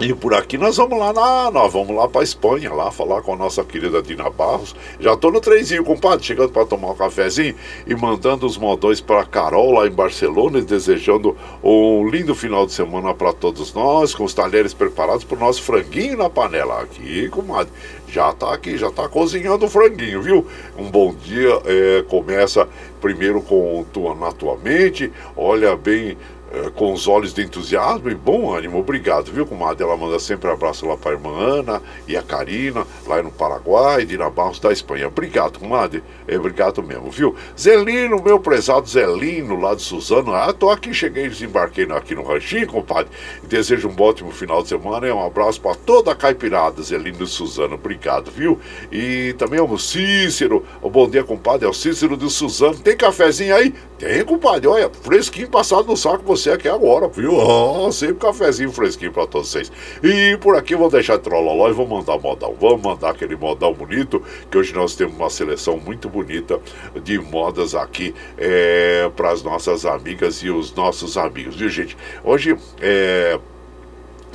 E 0.00 0.14
por 0.14 0.32
aqui 0.32 0.56
nós 0.56 0.76
vamos 0.76 0.96
lá 0.96 1.12
na, 1.12 1.50
nós 1.50 1.72
vamos 1.72 1.94
lá 1.96 2.08
para 2.08 2.22
Espanha, 2.22 2.72
lá 2.72 2.88
falar 2.88 3.20
com 3.20 3.32
a 3.32 3.36
nossa 3.36 3.64
querida 3.64 4.00
Dina 4.00 4.30
Barros. 4.30 4.72
Já 5.00 5.16
tô 5.16 5.28
no 5.28 5.40
trenzinho, 5.40 5.82
compadre, 5.82 6.24
chegando 6.24 6.52
para 6.52 6.64
tomar 6.64 6.92
um 6.92 6.94
cafezinho 6.94 7.56
e 7.84 7.96
mandando 7.96 8.46
os 8.46 8.56
modões 8.56 9.00
para 9.00 9.24
Carol 9.24 9.72
lá 9.72 9.88
em 9.88 9.90
Barcelona 9.90 10.60
e 10.60 10.62
desejando 10.62 11.36
um 11.64 12.08
lindo 12.08 12.32
final 12.32 12.64
de 12.64 12.74
semana 12.74 13.12
para 13.12 13.32
todos 13.32 13.74
nós, 13.74 14.14
com 14.14 14.22
os 14.22 14.32
talheres 14.32 14.72
preparados 14.72 15.24
para 15.24 15.36
o 15.36 15.40
nosso 15.40 15.62
franguinho 15.62 16.16
na 16.16 16.30
panela. 16.30 16.80
Aqui, 16.80 17.28
comadre, 17.28 17.72
já 18.06 18.32
tá 18.32 18.54
aqui, 18.54 18.78
já 18.78 18.92
tá 18.92 19.08
cozinhando 19.08 19.66
o 19.66 19.68
franguinho, 19.68 20.22
viu? 20.22 20.46
Um 20.78 20.92
bom 20.92 21.12
dia, 21.12 21.60
é, 21.64 22.04
começa 22.08 22.68
primeiro 23.00 23.40
com 23.42 23.84
tua 23.92 24.14
na 24.14 24.30
tua 24.30 24.56
mente, 24.56 25.12
olha 25.36 25.76
bem 25.76 26.16
é, 26.50 26.70
com 26.70 26.92
os 26.94 27.06
olhos 27.06 27.34
de 27.34 27.42
entusiasmo 27.42 28.08
e 28.08 28.14
bom 28.14 28.54
ânimo. 28.54 28.78
Obrigado, 28.78 29.30
viu, 29.30 29.44
comadre? 29.44 29.84
Ela 29.84 29.96
manda 29.96 30.18
sempre 30.18 30.50
abraço 30.50 30.86
lá 30.86 30.96
para 30.96 31.10
a 31.10 31.14
irmã 31.14 31.30
Ana 31.30 31.82
e 32.06 32.16
a 32.16 32.22
Karina, 32.22 32.86
lá 33.06 33.22
no 33.22 33.30
Paraguai, 33.30 34.06
de 34.06 34.16
Barros 34.16 34.58
da 34.58 34.72
Espanha. 34.72 35.08
Obrigado, 35.08 35.58
comadre. 35.58 36.02
É, 36.26 36.38
obrigado 36.38 36.82
mesmo, 36.82 37.10
viu? 37.10 37.36
Zelino, 37.58 38.22
meu 38.22 38.40
prezado 38.40 38.88
Zelino, 38.88 39.60
lá 39.60 39.74
de 39.74 39.82
Suzano. 39.82 40.32
Ah, 40.32 40.52
tô 40.52 40.70
aqui, 40.70 40.94
cheguei, 40.94 41.28
desembarquei 41.28 41.84
aqui 41.92 42.14
no 42.14 42.22
Ranchinho, 42.22 42.66
compadre. 42.66 43.10
Desejo 43.42 43.88
um 43.88 44.02
ótimo 44.02 44.30
final 44.30 44.62
de 44.62 44.68
semana 44.68 45.06
e 45.06 45.12
um 45.12 45.24
abraço 45.24 45.60
para 45.60 45.74
toda 45.74 46.12
a 46.12 46.14
caipirada, 46.14 46.82
Zelino 46.82 47.18
de 47.18 47.26
Suzano. 47.26 47.74
Obrigado, 47.74 48.30
viu? 48.30 48.58
E 48.90 49.34
também 49.38 49.60
ao 49.60 49.78
Cícero. 49.78 50.64
O 50.80 50.88
bom 50.88 51.08
dia, 51.08 51.22
compadre. 51.22 51.66
É 51.66 51.68
o 51.68 51.74
Cícero 51.74 52.16
de 52.16 52.30
Suzano. 52.30 52.78
Tem 52.78 52.96
cafezinho 52.96 53.54
aí? 53.54 53.74
Tem, 53.98 54.24
compadre. 54.24 54.66
Olha, 54.66 54.90
fresquinho 55.02 55.48
passado 55.48 55.86
no 55.86 55.96
saco 55.96 56.24
você 56.24 56.37
aqui 56.46 56.68
agora, 56.68 57.08
viu? 57.08 57.34
Oh, 57.34 57.90
sempre 57.90 58.16
cafezinho 58.16 58.70
fresquinho 58.70 59.12
pra 59.12 59.26
todos 59.26 59.48
vocês. 59.50 59.72
E 60.02 60.36
por 60.36 60.56
aqui 60.56 60.76
vou 60.76 60.90
deixar 60.90 61.18
trololó 61.18 61.68
e 61.68 61.72
vou 61.72 61.86
mandar 61.86 62.18
modão. 62.18 62.54
Vamos 62.60 62.82
mandar 62.82 63.10
aquele 63.10 63.36
modão 63.36 63.72
bonito, 63.72 64.22
que 64.50 64.58
hoje 64.58 64.74
nós 64.74 64.94
temos 64.94 65.16
uma 65.16 65.30
seleção 65.30 65.78
muito 65.78 66.08
bonita 66.08 66.60
de 67.02 67.18
modas 67.18 67.74
aqui 67.74 68.14
é, 68.36 69.10
para 69.16 69.30
as 69.30 69.42
nossas 69.42 69.84
amigas 69.84 70.42
e 70.42 70.50
os 70.50 70.74
nossos 70.74 71.16
amigos, 71.16 71.56
viu, 71.56 71.68
gente? 71.68 71.96
Hoje 72.24 72.56
é 72.80 73.38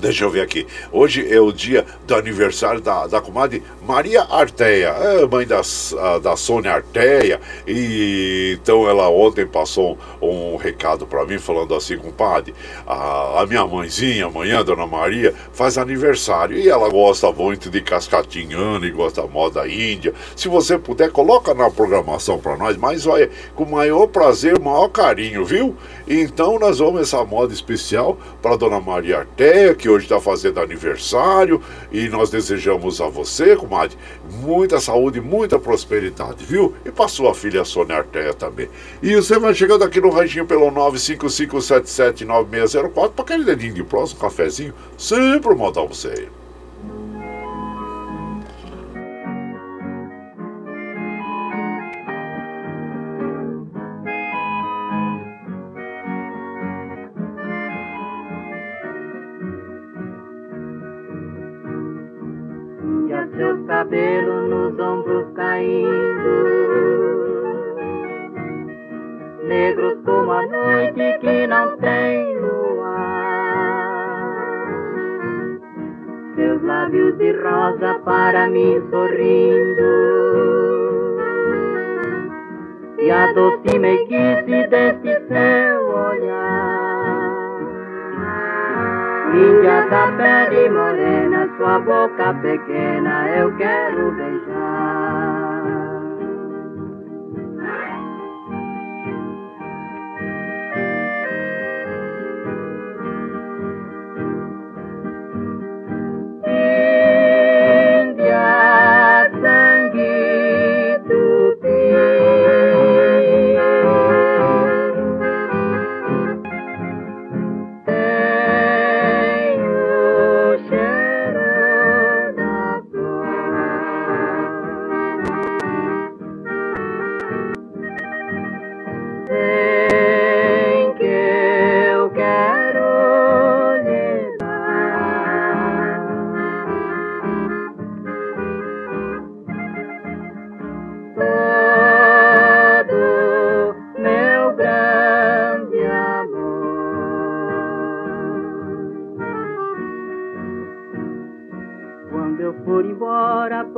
Deixa 0.03 0.25
eu 0.25 0.29
ver 0.29 0.41
aqui. 0.41 0.67
Hoje 0.91 1.25
é 1.33 1.39
o 1.39 1.49
dia 1.53 1.85
do 2.05 2.13
aniversário 2.13 2.81
da, 2.81 3.07
da 3.07 3.21
comadre 3.21 3.63
Maria 3.87 4.23
Arteia, 4.23 4.89
é 4.89 5.25
mãe 5.25 5.47
da, 5.47 5.61
da 6.21 6.35
Sônia 6.35 6.73
Arteia. 6.73 7.39
E 7.65 8.57
então 8.61 8.85
ela 8.85 9.09
ontem 9.09 9.47
passou 9.47 9.97
um, 10.21 10.55
um 10.55 10.57
recado 10.57 11.07
para 11.07 11.25
mim 11.25 11.37
falando 11.39 11.73
assim, 11.73 11.97
compadre, 11.97 12.53
a, 12.85 13.43
a 13.43 13.45
minha 13.45 13.65
mãezinha, 13.65 14.25
amanhã, 14.25 14.61
Dona 14.61 14.85
Maria, 14.85 15.33
faz 15.53 15.77
aniversário. 15.77 16.57
E 16.57 16.67
ela 16.67 16.89
gosta 16.89 17.31
muito 17.31 17.69
de 17.69 17.79
cascatinhana 17.79 18.85
e 18.85 18.91
gosta 18.91 19.21
da 19.21 19.27
moda 19.29 19.65
índia. 19.65 20.13
Se 20.35 20.49
você 20.49 20.77
puder, 20.77 21.11
coloca 21.11 21.53
na 21.53 21.71
programação 21.71 22.37
para 22.39 22.57
nós, 22.57 22.75
mas 22.75 23.07
olha, 23.07 23.29
com 23.55 23.63
o 23.63 23.71
maior 23.71 24.07
prazer, 24.07 24.57
o 24.57 24.61
maior 24.61 24.89
carinho, 24.89 25.45
viu? 25.45 25.77
Então 26.07 26.59
nós 26.59 26.79
vamos 26.79 27.01
essa 27.01 27.23
moda 27.23 27.53
especial 27.53 28.17
para 28.41 28.57
Dona 28.57 28.79
Maria 28.79 29.19
Arteia, 29.19 29.73
que 29.73 29.87
hoje 29.87 30.05
está 30.05 30.19
fazendo 30.19 30.59
aniversário, 30.59 31.61
e 31.91 32.09
nós 32.09 32.29
desejamos 32.29 32.99
a 32.99 33.07
você, 33.07 33.55
comadre, 33.55 33.97
muita 34.41 34.79
saúde, 34.79 35.21
muita 35.21 35.57
prosperidade, 35.57 36.43
viu? 36.43 36.73
E 36.85 36.91
para 36.91 37.07
sua 37.07 37.33
filha 37.33 37.63
Sônia 37.63 37.97
Arteia 37.97 38.33
também. 38.33 38.67
E 39.01 39.15
você 39.15 39.39
vai 39.39 39.53
chegando 39.53 39.83
aqui 39.83 40.01
no 40.01 40.09
ranchinho 40.09 40.45
pelo 40.45 40.69
955779604 40.71 43.11
para 43.11 43.23
aquele 43.23 43.45
dedinho 43.45 43.73
de 43.73 43.83
próximo, 43.83 44.19
um 44.19 44.23
cafezinho, 44.23 44.73
sempre 44.97 45.55
mandar 45.55 45.85
você 45.85 46.27
cabelo 63.93 64.47
nos 64.47 64.79
ombros 64.79 65.27
caindo, 65.35 66.33
negros 69.43 69.99
como 70.03 70.31
a 70.31 70.41
noite 70.47 71.19
que 71.21 71.45
não 71.45 71.77
tem 71.77 72.39
luar. 72.39 73.83
Seus 76.35 76.63
lábios 76.63 77.15
de 77.19 77.33
rosa 77.33 77.99
para 78.03 78.47
mim 78.49 78.81
sorrindo, 78.89 79.91
e 82.97 83.11
a 83.11 83.31
doce 83.33 83.77
meiguice 83.77 84.67
desse 84.69 85.27
seu 85.27 85.87
olhar. 85.87 86.72
Índia 89.33 89.87
da 89.89 90.11
pele 90.11 90.69
morena, 90.69 91.49
sua 91.57 91.79
boca 91.79 92.35
pequena 92.35 93.27
eu 93.29 93.51
quero 93.57 94.11
beijar. 94.11 95.02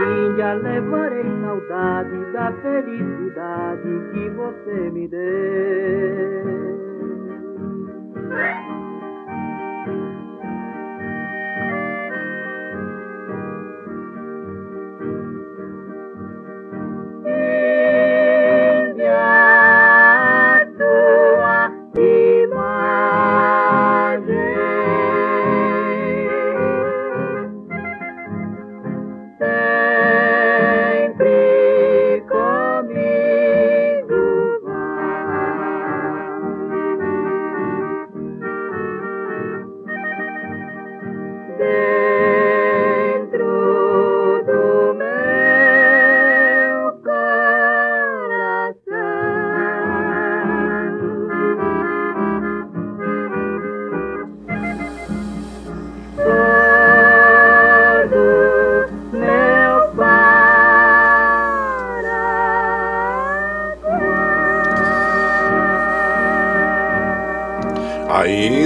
Índia, 0.00 0.54
levarei 0.54 1.24
saudade 1.42 2.32
da 2.32 2.52
felicidade 2.62 3.88
que 4.12 4.28
você 4.30 4.90
me 4.90 5.08
deu. 5.08 5.20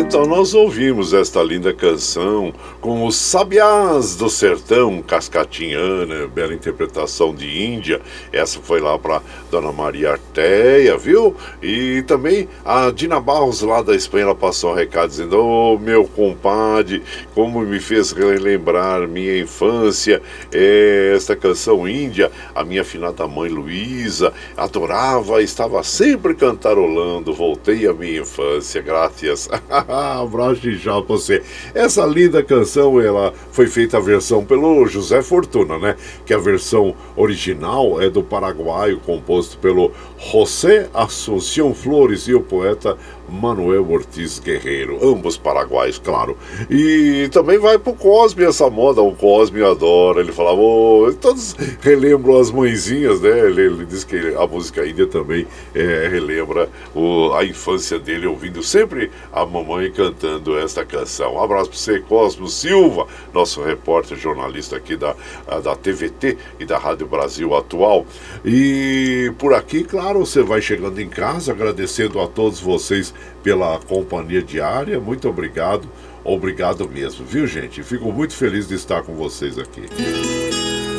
Então 0.06 0.26
nós 0.26 0.52
ouvimos 0.52 1.14
esta 1.14 1.42
linda 1.42 1.72
canção 1.72 2.52
com 2.78 3.06
os 3.06 3.16
Sabiás 3.16 4.14
do 4.14 4.28
Sertão, 4.28 5.00
Cascatinhana, 5.02 6.28
bela 6.28 6.52
interpretação 6.52 7.34
de 7.34 7.64
Índia. 7.64 8.02
Essa 8.30 8.60
foi 8.60 8.80
lá 8.80 8.98
para 8.98 9.22
Dona 9.50 9.72
Maria 9.72 10.12
Arteia, 10.12 10.96
viu? 10.98 11.34
E 11.62 12.02
também 12.02 12.46
a 12.64 12.90
Dina 12.90 13.18
Barros 13.18 13.62
lá 13.62 13.80
da 13.80 13.96
Espanha, 13.96 14.24
ela 14.24 14.34
passou 14.34 14.72
um 14.72 14.74
recado 14.74 15.08
dizendo: 15.08 15.38
Ô 15.38 15.74
oh, 15.74 15.78
meu 15.78 16.04
compadre, 16.04 17.02
como 17.34 17.60
me 17.62 17.80
fez 17.80 18.12
relembrar 18.12 19.08
minha 19.08 19.40
infância. 19.40 20.22
É, 20.52 21.14
esta 21.16 21.34
canção 21.34 21.88
Índia, 21.88 22.30
a 22.54 22.62
minha 22.62 22.84
finada 22.84 23.26
mãe 23.26 23.48
Luísa 23.48 24.34
adorava, 24.54 25.42
estava 25.42 25.82
sempre 25.82 26.34
cantarolando. 26.34 27.32
Voltei 27.32 27.86
à 27.88 27.94
minha 27.94 28.20
infância, 28.20 28.82
graças. 28.82 29.48
abraço 29.94 30.70
já 30.72 30.92
pra 31.00 31.16
você. 31.16 31.42
Essa 31.74 32.04
linda 32.04 32.42
canção, 32.42 33.00
ela 33.00 33.32
foi 33.50 33.66
feita 33.66 33.96
a 33.96 34.00
versão 34.00 34.44
pelo 34.44 34.86
José 34.86 35.22
Fortuna, 35.22 35.78
né? 35.78 35.96
Que 36.24 36.34
a 36.34 36.38
versão 36.38 36.94
original 37.16 38.00
é 38.00 38.08
do 38.10 38.22
paraguaio, 38.22 39.00
composto 39.00 39.58
pelo 39.58 39.92
José 40.18 40.88
Assunção 40.92 41.74
Flores 41.74 42.28
e 42.28 42.34
o 42.34 42.40
poeta 42.40 42.96
Manuel 43.28 43.90
Ortiz 43.90 44.38
Guerreiro, 44.38 44.98
ambos 45.02 45.36
paraguaios, 45.36 45.98
claro. 45.98 46.36
E 46.68 47.28
também 47.32 47.58
vai 47.58 47.78
pro 47.78 47.94
Cosme 47.94 48.44
essa 48.44 48.68
moda, 48.68 49.00
o 49.00 49.14
Cosme 49.14 49.62
adora. 49.62 50.20
Ele 50.20 50.32
falava, 50.32 50.60
oh, 50.60 51.12
todos 51.20 51.54
relembram 51.80 52.38
as 52.38 52.50
mãezinhas, 52.50 53.20
né? 53.20 53.38
Ele, 53.38 53.62
ele 53.62 53.86
diz 53.86 54.04
que 54.04 54.34
a 54.36 54.46
música 54.46 54.86
índia 54.86 55.06
também 55.06 55.46
é, 55.74 56.08
relembra 56.08 56.68
o, 56.94 57.32
a 57.32 57.44
infância 57.44 57.98
dele 57.98 58.26
ouvindo 58.26 58.62
sempre 58.62 59.10
a 59.32 59.44
mamãe 59.46 59.90
cantando 59.90 60.58
esta 60.58 60.84
canção. 60.84 61.34
Um 61.34 61.42
abraço 61.42 61.70
para 61.70 61.78
você, 61.78 62.00
Cosmo 62.00 62.48
Silva, 62.48 63.06
nosso 63.32 63.62
repórter 63.62 64.18
jornalista 64.18 64.76
aqui 64.76 64.96
da, 64.96 65.14
da 65.62 65.74
TVT 65.74 66.36
e 66.60 66.64
da 66.64 66.78
Rádio 66.78 67.06
Brasil 67.06 67.54
Atual. 67.54 68.06
E 68.44 69.32
por 69.38 69.54
aqui, 69.54 69.84
claro, 69.84 70.20
você 70.20 70.42
vai 70.42 70.60
chegando 70.60 71.00
em 71.00 71.08
casa, 71.08 71.52
agradecendo 71.52 72.20
a 72.20 72.26
todos 72.26 72.60
vocês 72.60 73.13
pela 73.42 73.78
companhia 73.78 74.42
diária. 74.42 74.98
Muito 74.98 75.28
obrigado, 75.28 75.88
obrigado 76.24 76.88
mesmo, 76.88 77.24
viu, 77.24 77.46
gente? 77.46 77.82
Fico 77.82 78.10
muito 78.12 78.34
feliz 78.34 78.66
de 78.68 78.74
estar 78.74 79.02
com 79.02 79.14
vocês 79.14 79.58
aqui. 79.58 79.82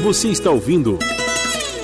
Você 0.04 0.28
está 0.28 0.52
ouvindo. 0.52 1.00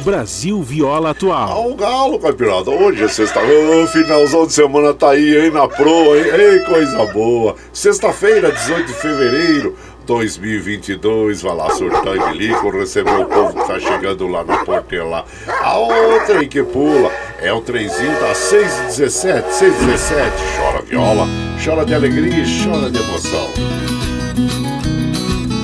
Brasil 0.01 0.61
Viola 0.63 1.11
Atual. 1.11 1.51
Ao 1.51 1.75
galo, 1.75 2.19
caipirada. 2.19 2.71
Hoje 2.71 3.03
é 3.03 3.07
sexta-feira, 3.07 3.87
finalzão 3.87 4.47
de 4.47 4.53
semana 4.53 4.93
tá 4.93 5.11
aí, 5.11 5.37
hein, 5.37 5.51
na 5.51 5.67
proa, 5.67 6.17
hein? 6.17 6.25
Ei, 6.25 6.59
coisa 6.59 7.05
boa. 7.07 7.55
Sexta-feira, 7.71 8.51
18 8.51 8.87
de 8.87 8.93
fevereiro. 8.93 9.75
2022, 10.05 11.41
vai 11.43 11.55
lá 11.55 11.69
surtar 11.69 12.17
em 12.17 12.31
bilico, 12.31 12.69
receber 12.71 13.19
o 13.19 13.25
povo 13.25 13.53
que 13.53 13.67
tá 13.67 13.79
chegando 13.79 14.27
lá 14.27 14.43
na 14.43 14.65
porteira 14.65 15.05
lá. 15.05 15.25
A 15.61 15.77
outra 15.77 16.45
que 16.45 16.63
pula 16.63 17.11
é 17.41 17.51
o 17.51 17.59
trenzinho 17.59 18.19
das 18.19 18.37
6 18.37 18.79
e 18.79 18.83
17, 18.97 19.53
6 19.53 19.75
e 19.75 19.85
17. 19.85 20.31
Chora 20.57 20.81
viola, 20.83 21.27
chora 21.63 21.85
de 21.85 21.93
alegria 21.93 22.43
e 22.43 22.63
chora 22.63 22.89
de 22.89 22.99
emoção. 22.99 23.49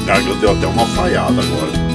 Carga 0.05 0.33
deu 0.35 0.51
até 0.51 0.65
uma 0.65 0.85
falhada 0.87 1.39
agora. 1.41 1.87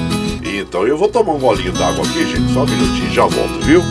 Então 0.43 0.87
eu 0.87 0.97
vou 0.97 1.09
tomar 1.09 1.33
um 1.33 1.39
golinho 1.39 1.73
d'água 1.73 2.05
aqui, 2.05 2.25
gente. 2.25 2.53
Só 2.53 2.63
um 2.63 2.65
minutinho, 2.65 3.11
já 3.11 3.25
volto, 3.25 3.59
viu? 3.65 3.81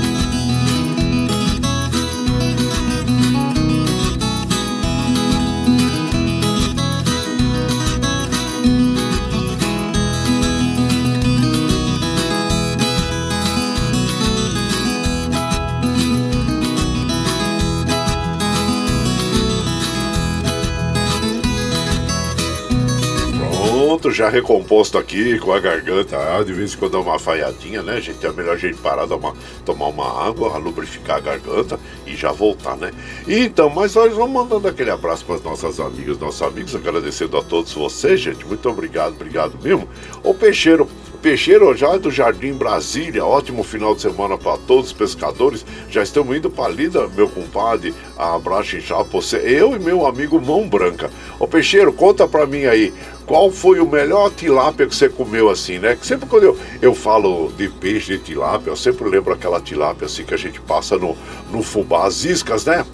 Já 24.12 24.28
recomposto 24.28 24.98
aqui 24.98 25.38
com 25.38 25.52
a 25.52 25.60
garganta. 25.60 26.16
Ah, 26.16 26.42
de 26.42 26.52
vez 26.52 26.74
em 26.74 26.76
quando 26.76 26.92
dá 26.92 27.00
uma 27.00 27.18
falhadinha, 27.18 27.82
né, 27.82 28.00
gente? 28.00 28.24
É 28.24 28.32
melhor 28.32 28.54
a 28.54 28.58
gente 28.58 28.78
parar, 28.78 29.06
dar 29.06 29.16
uma, 29.16 29.34
tomar 29.64 29.88
uma 29.88 30.26
água, 30.26 30.56
lubrificar 30.58 31.16
a 31.16 31.20
garganta 31.20 31.78
e 32.06 32.14
já 32.14 32.32
voltar, 32.32 32.76
né? 32.76 32.92
Então, 33.26 33.70
mas 33.70 33.94
nós 33.94 34.14
vamos 34.14 34.32
mandando 34.32 34.68
aquele 34.68 34.90
abraço 34.90 35.24
para 35.24 35.36
as 35.36 35.42
nossas 35.42 35.80
amigas, 35.80 36.18
nossos 36.18 36.42
amigos, 36.42 36.74
agradecendo 36.74 37.36
a 37.36 37.42
todos 37.42 37.72
vocês, 37.72 38.20
gente. 38.20 38.44
Muito 38.46 38.68
obrigado, 38.68 39.14
obrigado 39.14 39.58
mesmo. 39.62 39.88
O 40.22 40.34
Peixeiro. 40.34 40.88
Peixeiro 41.22 41.72
já 41.76 41.96
do 41.96 42.10
Jardim 42.10 42.52
Brasília, 42.52 43.24
ótimo 43.24 43.62
final 43.62 43.94
de 43.94 44.02
semana 44.02 44.36
para 44.36 44.58
todos 44.58 44.86
os 44.86 44.92
pescadores. 44.92 45.64
Já 45.88 46.02
estamos 46.02 46.36
indo 46.36 46.50
para 46.50 46.68
Lida, 46.68 47.06
meu 47.06 47.28
compadre, 47.28 47.94
abraço 48.18 48.80
já 48.80 49.00
você, 49.04 49.36
eu 49.36 49.76
e 49.76 49.78
meu 49.78 50.04
amigo 50.04 50.40
Mão 50.40 50.68
Branca. 50.68 51.12
Ô 51.38 51.46
Peixeiro, 51.46 51.92
conta 51.92 52.26
para 52.26 52.44
mim 52.44 52.64
aí, 52.64 52.92
qual 53.24 53.52
foi 53.52 53.78
o 53.78 53.88
melhor 53.88 54.32
tilápia 54.32 54.84
que 54.84 54.96
você 54.96 55.08
comeu 55.08 55.48
assim, 55.48 55.78
né? 55.78 55.94
Que 55.94 56.04
sempre 56.04 56.28
quando 56.28 56.42
eu, 56.42 56.58
eu 56.82 56.92
falo 56.92 57.52
de 57.56 57.68
peixe, 57.68 58.18
de 58.18 58.24
tilápia, 58.24 58.70
eu 58.70 58.76
sempre 58.76 59.08
lembro 59.08 59.32
aquela 59.32 59.60
tilápia 59.60 60.06
assim 60.06 60.24
que 60.24 60.34
a 60.34 60.38
gente 60.38 60.60
passa 60.60 60.98
no, 60.98 61.16
no 61.52 61.62
fubá, 61.62 62.04
as 62.04 62.24
iscas, 62.24 62.64
né? 62.64 62.84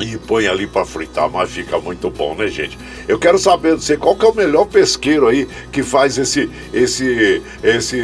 E 0.00 0.16
põe 0.16 0.46
ali 0.46 0.66
para 0.66 0.84
fritar, 0.84 1.28
mas 1.30 1.50
fica 1.50 1.78
muito 1.78 2.10
bom, 2.10 2.34
né, 2.34 2.48
gente? 2.48 2.78
Eu 3.06 3.18
quero 3.18 3.38
saber 3.38 3.76
de 3.76 3.84
você 3.84 3.96
qual 3.96 4.16
que 4.16 4.24
é 4.24 4.28
o 4.28 4.34
melhor 4.34 4.66
pesqueiro 4.66 5.26
aí 5.26 5.48
que 5.72 5.82
faz 5.82 6.18
esse 6.18 6.48
esse 6.72 7.42
esse 7.62 8.00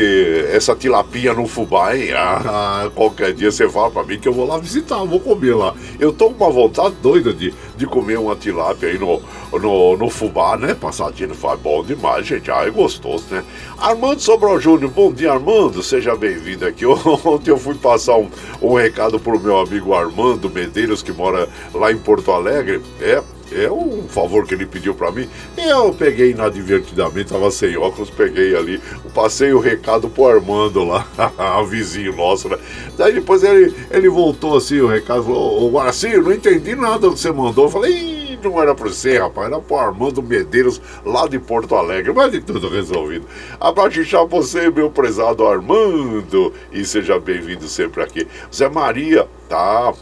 essa 0.53 0.75
tilapinha 0.75 1.33
no 1.35 1.47
fubá, 1.47 1.97
hein? 1.97 2.13
Ah, 2.13 2.91
qualquer 2.95 3.33
dia 3.33 3.51
você 3.51 3.69
fala 3.69 3.91
para 3.91 4.05
mim 4.05 4.19
que 4.19 4.29
eu 4.29 4.33
vou 4.33 4.47
lá 4.47 4.59
visitar, 4.59 5.05
vou 5.05 5.21
comer 5.21 5.55
lá. 5.55 5.75
Eu 5.99 6.13
tô 6.13 6.31
com 6.31 6.45
uma 6.45 6.53
vontade 6.53 6.95
doida 7.03 7.33
de, 7.33 7.53
de 7.77 7.87
comer 7.87 8.19
uma 8.19 8.37
tilápia 8.37 8.89
aí 8.89 8.99
no, 8.99 9.21
no, 9.53 9.97
no 9.97 10.11
fubá, 10.11 10.57
né? 10.57 10.75
Passadinho 10.75 11.35
faz 11.35 11.59
bom 11.61 11.83
demais, 11.83 12.27
gente. 12.27 12.51
Ah, 12.51 12.65
é 12.67 12.71
gostoso, 12.71 13.25
né? 13.31 13.45
Armando 13.79 14.21
Sobral 14.21 14.61
Júnior, 14.61 14.91
bom 14.91 15.13
dia, 15.13 15.33
Armando. 15.33 15.83
Seja 15.83 16.15
bem-vindo 16.15 16.67
aqui. 16.67 16.87
Ontem 16.87 17.51
eu 17.51 17.59
fui 17.59 17.75
passar 17.75 18.17
um, 18.17 18.29
um 18.61 18.75
recado 18.75 19.19
pro 19.19 19.39
meu 19.39 19.59
amigo 19.59 19.95
Armando 19.95 20.51
Medeiros, 20.51 21.03
que 21.03 21.13
mora 21.13 21.49
lá 21.73 21.91
em 21.91 21.99
Porto 21.99 22.31
Alegre. 22.31 22.81
É, 23.01 23.23
é 23.57 23.71
um 23.71 24.09
favor 24.09 24.47
que 24.47 24.55
ele 24.55 24.67
pediu 24.67 24.95
para 24.95 25.11
mim. 25.11 25.29
Eu 25.57 25.93
peguei 25.93 26.31
inadvertidamente, 26.31 27.33
tava 27.33 27.51
sem 27.51 27.77
óculos, 27.77 28.11
peguei 28.11 28.57
ali, 28.57 28.81
passei 29.15 29.53
o 29.53 29.61
recado 29.61 30.09
pro 30.09 30.27
Armando 30.27 30.85
lá, 30.85 31.07
vizinho 31.69 32.15
nosso, 32.17 32.49
né? 32.49 32.59
Daí 32.97 33.15
depois 33.15 33.43
ele, 33.43 33.75
ele 33.91 34.09
voltou 34.09 34.57
assim, 34.57 34.81
o 34.81 34.87
recado, 34.87 35.25
falou, 35.25 35.65
ô 35.65 35.71
Guaraci, 35.71 36.17
não 36.17 36.33
entendi 36.33 36.75
nada 36.75 37.09
do 37.09 37.13
que 37.13 37.21
você 37.21 37.33
mandou. 37.33 37.67
Eu 37.67 37.71
falei, 37.71 38.39
não 38.43 38.61
era 38.61 38.75
para 38.75 38.89
você, 38.89 39.19
rapaz, 39.19 39.49
era 39.49 39.61
pro 39.61 39.77
Armando 39.77 40.23
Medeiros, 40.23 40.81
lá 41.05 41.27
de 41.27 41.39
Porto 41.39 41.75
Alegre, 41.75 42.13
mas 42.13 42.31
de 42.31 42.41
tudo 42.41 42.69
resolvido. 42.69 43.27
Abraço 43.61 44.03
já 44.03 44.23
você, 44.25 44.71
meu 44.71 44.91
prezado 44.91 45.47
Armando, 45.47 46.53
e 46.73 46.85
seja 46.85 47.19
bem-vindo 47.19 47.69
sempre 47.69 48.03
aqui. 48.03 48.27
Zé 48.53 48.69
Maria, 48.69 49.27
tá 49.49 49.93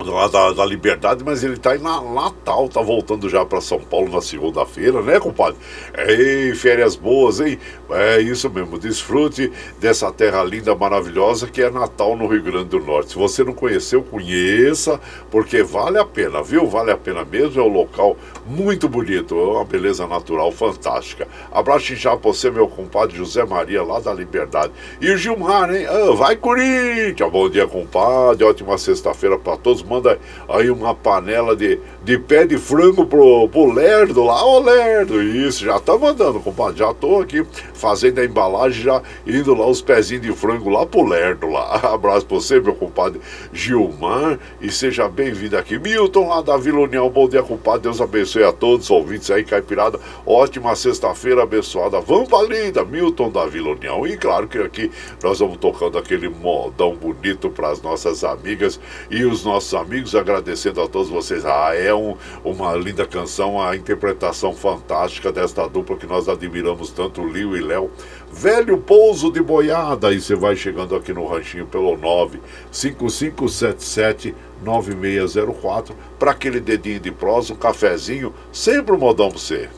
lá 0.00 0.26
da, 0.26 0.52
da, 0.52 0.64
Liberdade, 0.64 1.22
mas 1.24 1.44
ele 1.44 1.56
tá 1.56 1.76
em 1.76 1.80
Natal, 1.80 2.68
tá 2.68 2.80
voltando 2.80 3.28
já 3.28 3.44
para 3.44 3.60
São 3.60 3.78
Paulo 3.78 4.10
na 4.10 4.20
segunda-feira, 4.20 5.00
né, 5.02 5.20
compadre? 5.20 5.56
Ei, 5.96 6.54
férias 6.54 6.96
boas, 6.96 7.40
hein? 7.40 7.58
É 7.90 8.20
isso 8.20 8.50
mesmo, 8.50 8.78
desfrute 8.78 9.52
dessa 9.78 10.10
terra 10.10 10.42
linda, 10.42 10.74
maravilhosa 10.74 11.46
que 11.46 11.62
é 11.62 11.70
Natal 11.70 12.16
no 12.16 12.26
Rio 12.26 12.42
Grande 12.42 12.70
do 12.70 12.80
Norte. 12.80 13.10
Se 13.10 13.18
você 13.18 13.44
não 13.44 13.52
conheceu, 13.52 14.02
conheça, 14.02 15.00
porque 15.30 15.62
vale 15.62 15.98
a 15.98 16.04
pena, 16.04 16.42
viu? 16.42 16.66
Vale 16.66 16.90
a 16.90 16.96
pena 16.96 17.24
mesmo, 17.24 17.60
é 17.60 17.64
um 17.64 17.72
local 17.72 18.16
muito 18.46 18.88
bonito, 18.88 19.38
é 19.38 19.44
uma 19.44 19.64
beleza 19.64 20.06
natural 20.06 20.50
fantástica. 20.50 21.28
Abraço 21.52 21.94
já 21.94 22.16
pra 22.16 22.32
você, 22.32 22.50
meu 22.50 22.66
compadre 22.66 23.16
José 23.16 23.44
Maria, 23.44 23.82
lá 23.82 24.00
da 24.00 24.12
Liberdade. 24.12 24.72
E 25.00 25.10
o 25.10 25.16
Gilmar, 25.16 25.72
hein? 25.72 25.86
Ah, 25.86 26.14
vai 26.14 26.36
Corinthians! 26.36 27.30
Bom 27.30 27.48
dia, 27.48 27.66
compadre, 27.66 28.44
ótima 28.44 28.76
sexta-feira 28.76 29.38
para 29.38 29.56
todos 29.56 29.83
manda 29.84 30.18
aí 30.48 30.70
uma 30.70 30.94
panela 30.94 31.54
de, 31.54 31.78
de 32.04 32.18
pé 32.18 32.46
de 32.46 32.58
frango 32.58 33.06
pro, 33.06 33.48
pro 33.48 33.72
Lerdo 33.72 34.24
lá. 34.24 34.44
Ô 34.44 34.58
Lerdo, 34.58 35.22
isso, 35.22 35.64
já 35.64 35.80
tá 35.80 35.96
mandando, 35.96 36.38
compadre. 36.38 36.78
Já 36.78 36.92
tô 36.92 37.20
aqui 37.20 37.44
fazendo 37.72 38.20
a 38.20 38.24
embalagem, 38.24 38.82
já 38.82 39.02
indo 39.26 39.54
lá 39.54 39.66
os 39.66 39.80
pezinhos 39.80 40.22
de 40.22 40.32
frango 40.32 40.68
lá 40.68 40.84
pro 40.84 41.02
Lerdo 41.02 41.48
lá. 41.48 41.76
Abraço 41.94 42.26
pra 42.26 42.36
você, 42.36 42.60
meu 42.60 42.74
compadre 42.74 43.20
Gilmar, 43.52 44.38
e 44.60 44.70
seja 44.70 45.08
bem-vindo 45.08 45.56
aqui. 45.56 45.78
Milton 45.78 46.28
lá 46.28 46.42
da 46.42 46.58
Vila 46.58 46.80
União, 46.80 47.08
bom 47.08 47.26
dia, 47.26 47.42
compadre. 47.42 47.80
Deus 47.84 48.00
abençoe 48.00 48.44
a 48.44 48.52
todos 48.52 48.86
os 48.86 48.90
ouvintes 48.90 49.30
aí, 49.30 49.42
Caipirada. 49.42 49.98
Ótima 50.26 50.76
sexta-feira 50.76 51.42
abençoada. 51.42 52.00
Vamos 52.00 52.28
pra 52.28 52.42
linda, 52.42 52.84
Milton 52.84 53.30
da 53.30 53.46
Vila 53.46 53.70
União. 53.70 54.06
E 54.06 54.18
claro 54.18 54.46
que 54.46 54.58
aqui 54.58 54.90
nós 55.22 55.38
vamos 55.38 55.56
tocando 55.56 55.96
aquele 55.96 56.28
modão 56.28 56.94
bonito 56.94 57.48
para 57.48 57.70
as 57.70 57.80
nossas 57.80 58.24
amigas 58.24 58.78
e 59.10 59.24
os 59.24 59.42
nossos 59.42 59.72
amigos, 59.72 60.14
agradecendo 60.14 60.82
a 60.82 60.88
todos 60.88 61.08
vocês. 61.08 61.46
Ah, 61.46 61.74
é 61.74 61.93
um, 61.96 62.16
uma 62.44 62.74
linda 62.74 63.04
canção, 63.06 63.60
a 63.60 63.76
interpretação 63.76 64.54
fantástica 64.54 65.32
desta 65.32 65.66
dupla 65.68 65.96
que 65.96 66.06
nós 66.06 66.28
admiramos 66.28 66.90
tanto, 66.90 67.26
Lio 67.26 67.56
e 67.56 67.60
Léo. 67.60 67.90
Velho 68.32 68.78
Pouso 68.78 69.30
de 69.30 69.40
Boiada, 69.40 70.12
e 70.12 70.20
você 70.20 70.34
vai 70.34 70.56
chegando 70.56 70.96
aqui 70.96 71.12
no 71.12 71.24
ranchinho 71.26 71.66
pelo 71.66 71.96
95577 71.96 74.34
9604 74.62 75.94
para 76.18 76.32
aquele 76.32 76.60
dedinho 76.60 77.00
de 77.00 77.12
prosa, 77.12 77.52
um 77.52 77.56
cafezinho, 77.56 78.32
sempre 78.52 78.94
um 78.94 78.98
modão 78.98 79.28
pra 79.28 79.38
você. 79.38 79.68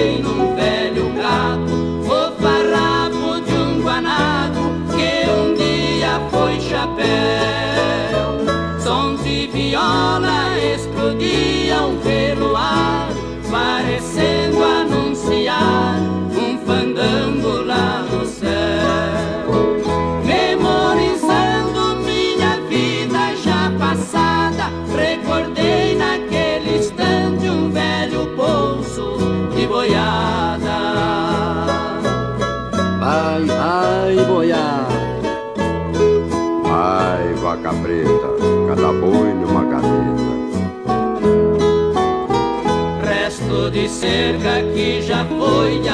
Tropecei 0.00 0.22
num 0.22 0.54
velho 0.54 1.12
gato 1.14 2.00
o 2.04 2.42
farrapo 2.42 3.40
de 3.44 3.52
um 3.52 3.82
guanado 3.82 4.60
que 4.90 5.30
um 5.30 5.54
dia 5.54 6.20
foi 6.30 6.60
chapéu. 6.60 7.10
Sons 8.80 9.22
de 9.22 9.46
viola 9.48 10.58
explodiam 10.58 11.98
cerca 44.40 44.62
que 44.72 45.02
já 45.02 45.24
foi 45.26 45.78
de 45.80 45.88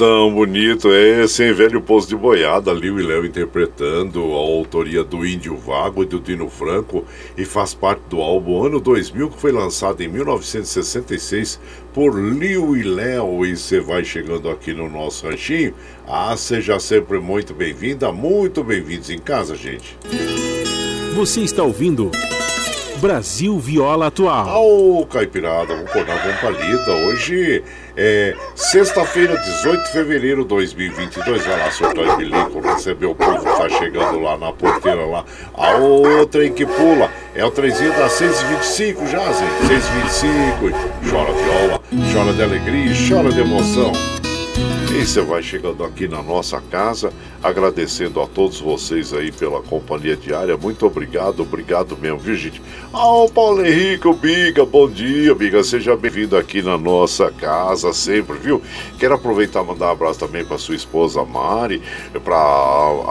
modão 0.00 0.32
bonito 0.32 0.88
é 0.90 1.24
esse? 1.24 1.52
Velho 1.52 1.82
Pouso 1.82 2.08
de 2.08 2.16
Boiada, 2.16 2.72
Liu 2.72 2.98
e 2.98 3.02
Léo 3.02 3.26
interpretando 3.26 4.32
a 4.32 4.38
autoria 4.38 5.04
do 5.04 5.26
Índio 5.26 5.54
Vago 5.58 6.02
e 6.02 6.06
do 6.06 6.18
Dino 6.18 6.48
Franco 6.48 7.04
e 7.36 7.44
faz 7.44 7.74
parte 7.74 8.00
do 8.08 8.18
álbum 8.22 8.64
Ano 8.64 8.80
2000, 8.80 9.28
que 9.28 9.38
foi 9.38 9.52
lançado 9.52 10.00
em 10.00 10.08
1966 10.08 11.60
por 11.92 12.18
Liu 12.18 12.74
e 12.78 12.82
Léo. 12.82 13.44
E 13.44 13.54
você 13.54 13.78
vai 13.78 14.02
chegando 14.02 14.48
aqui 14.48 14.72
no 14.72 14.88
nosso 14.88 15.26
ranchinho. 15.26 15.74
Ah, 16.08 16.34
seja 16.34 16.80
sempre 16.80 17.18
muito 17.18 17.52
bem-vinda, 17.52 18.10
muito 18.10 18.64
bem-vindos 18.64 19.10
em 19.10 19.18
casa, 19.18 19.54
gente. 19.54 19.98
Você 21.14 21.42
está 21.42 21.62
ouvindo 21.62 22.10
Brasil 23.00 23.58
Viola 23.58 24.08
Atual. 24.08 24.62
Ô, 24.62 25.06
Caipirada, 25.06 25.74
vamos 25.74 25.90
acordar 25.90 26.22
com 26.22 26.46
palida. 26.46 26.92
Hoje 27.06 27.64
é 27.96 28.36
sexta-feira, 28.54 29.38
18 29.38 29.84
de 29.84 29.90
fevereiro 29.90 30.42
de 30.42 30.48
2022. 30.48 31.46
Vai 31.46 31.58
lá, 31.58 31.70
surtar 31.70 32.04
e 32.04 32.16
bilico, 32.18 32.60
receber 32.60 33.06
o 33.06 33.14
povo 33.14 33.38
que 33.38 33.56
tá 33.56 33.68
chegando 33.70 34.20
lá 34.20 34.36
na 34.36 34.52
porteira 34.52 35.06
lá. 35.06 35.24
A 35.54 35.76
outra 35.76 36.44
em 36.44 36.52
que 36.52 36.66
pula 36.66 37.10
é 37.34 37.42
o 37.42 37.50
trenzinho 37.50 37.92
das 37.94 38.12
6h25 38.20 39.10
já, 39.10 39.32
Zé. 39.32 39.46
6h25. 39.66 40.74
Chora 41.10 41.32
viola, 41.32 41.80
chora 42.12 42.32
de 42.34 42.42
alegria, 42.42 42.92
chora 43.08 43.32
de 43.32 43.40
emoção. 43.40 44.19
E 44.92 45.06
você 45.06 45.20
vai 45.20 45.40
chegando 45.40 45.84
aqui 45.84 46.08
na 46.08 46.20
nossa 46.20 46.60
casa, 46.60 47.12
agradecendo 47.40 48.20
a 48.20 48.26
todos 48.26 48.60
vocês 48.60 49.14
aí 49.14 49.30
pela 49.30 49.62
companhia 49.62 50.16
diária. 50.16 50.56
Muito 50.56 50.84
obrigado, 50.84 51.42
obrigado 51.42 51.96
mesmo, 51.96 52.18
viu, 52.18 52.34
gente? 52.34 52.60
Ah, 52.92 53.06
o 53.06 53.30
Paulo 53.30 53.64
Henrique, 53.64 54.12
Biga, 54.14 54.66
bom 54.66 54.90
dia, 54.90 55.32
Biga. 55.32 55.62
Seja 55.62 55.96
bem-vindo 55.96 56.36
aqui 56.36 56.60
na 56.60 56.76
nossa 56.76 57.30
casa 57.30 57.92
sempre, 57.92 58.36
viu? 58.36 58.60
Quero 58.98 59.14
aproveitar 59.14 59.62
e 59.62 59.66
mandar 59.66 59.86
um 59.86 59.92
abraço 59.92 60.18
também 60.18 60.44
para 60.44 60.58
sua 60.58 60.74
esposa 60.74 61.24
Mari, 61.24 61.80
para 62.24 62.36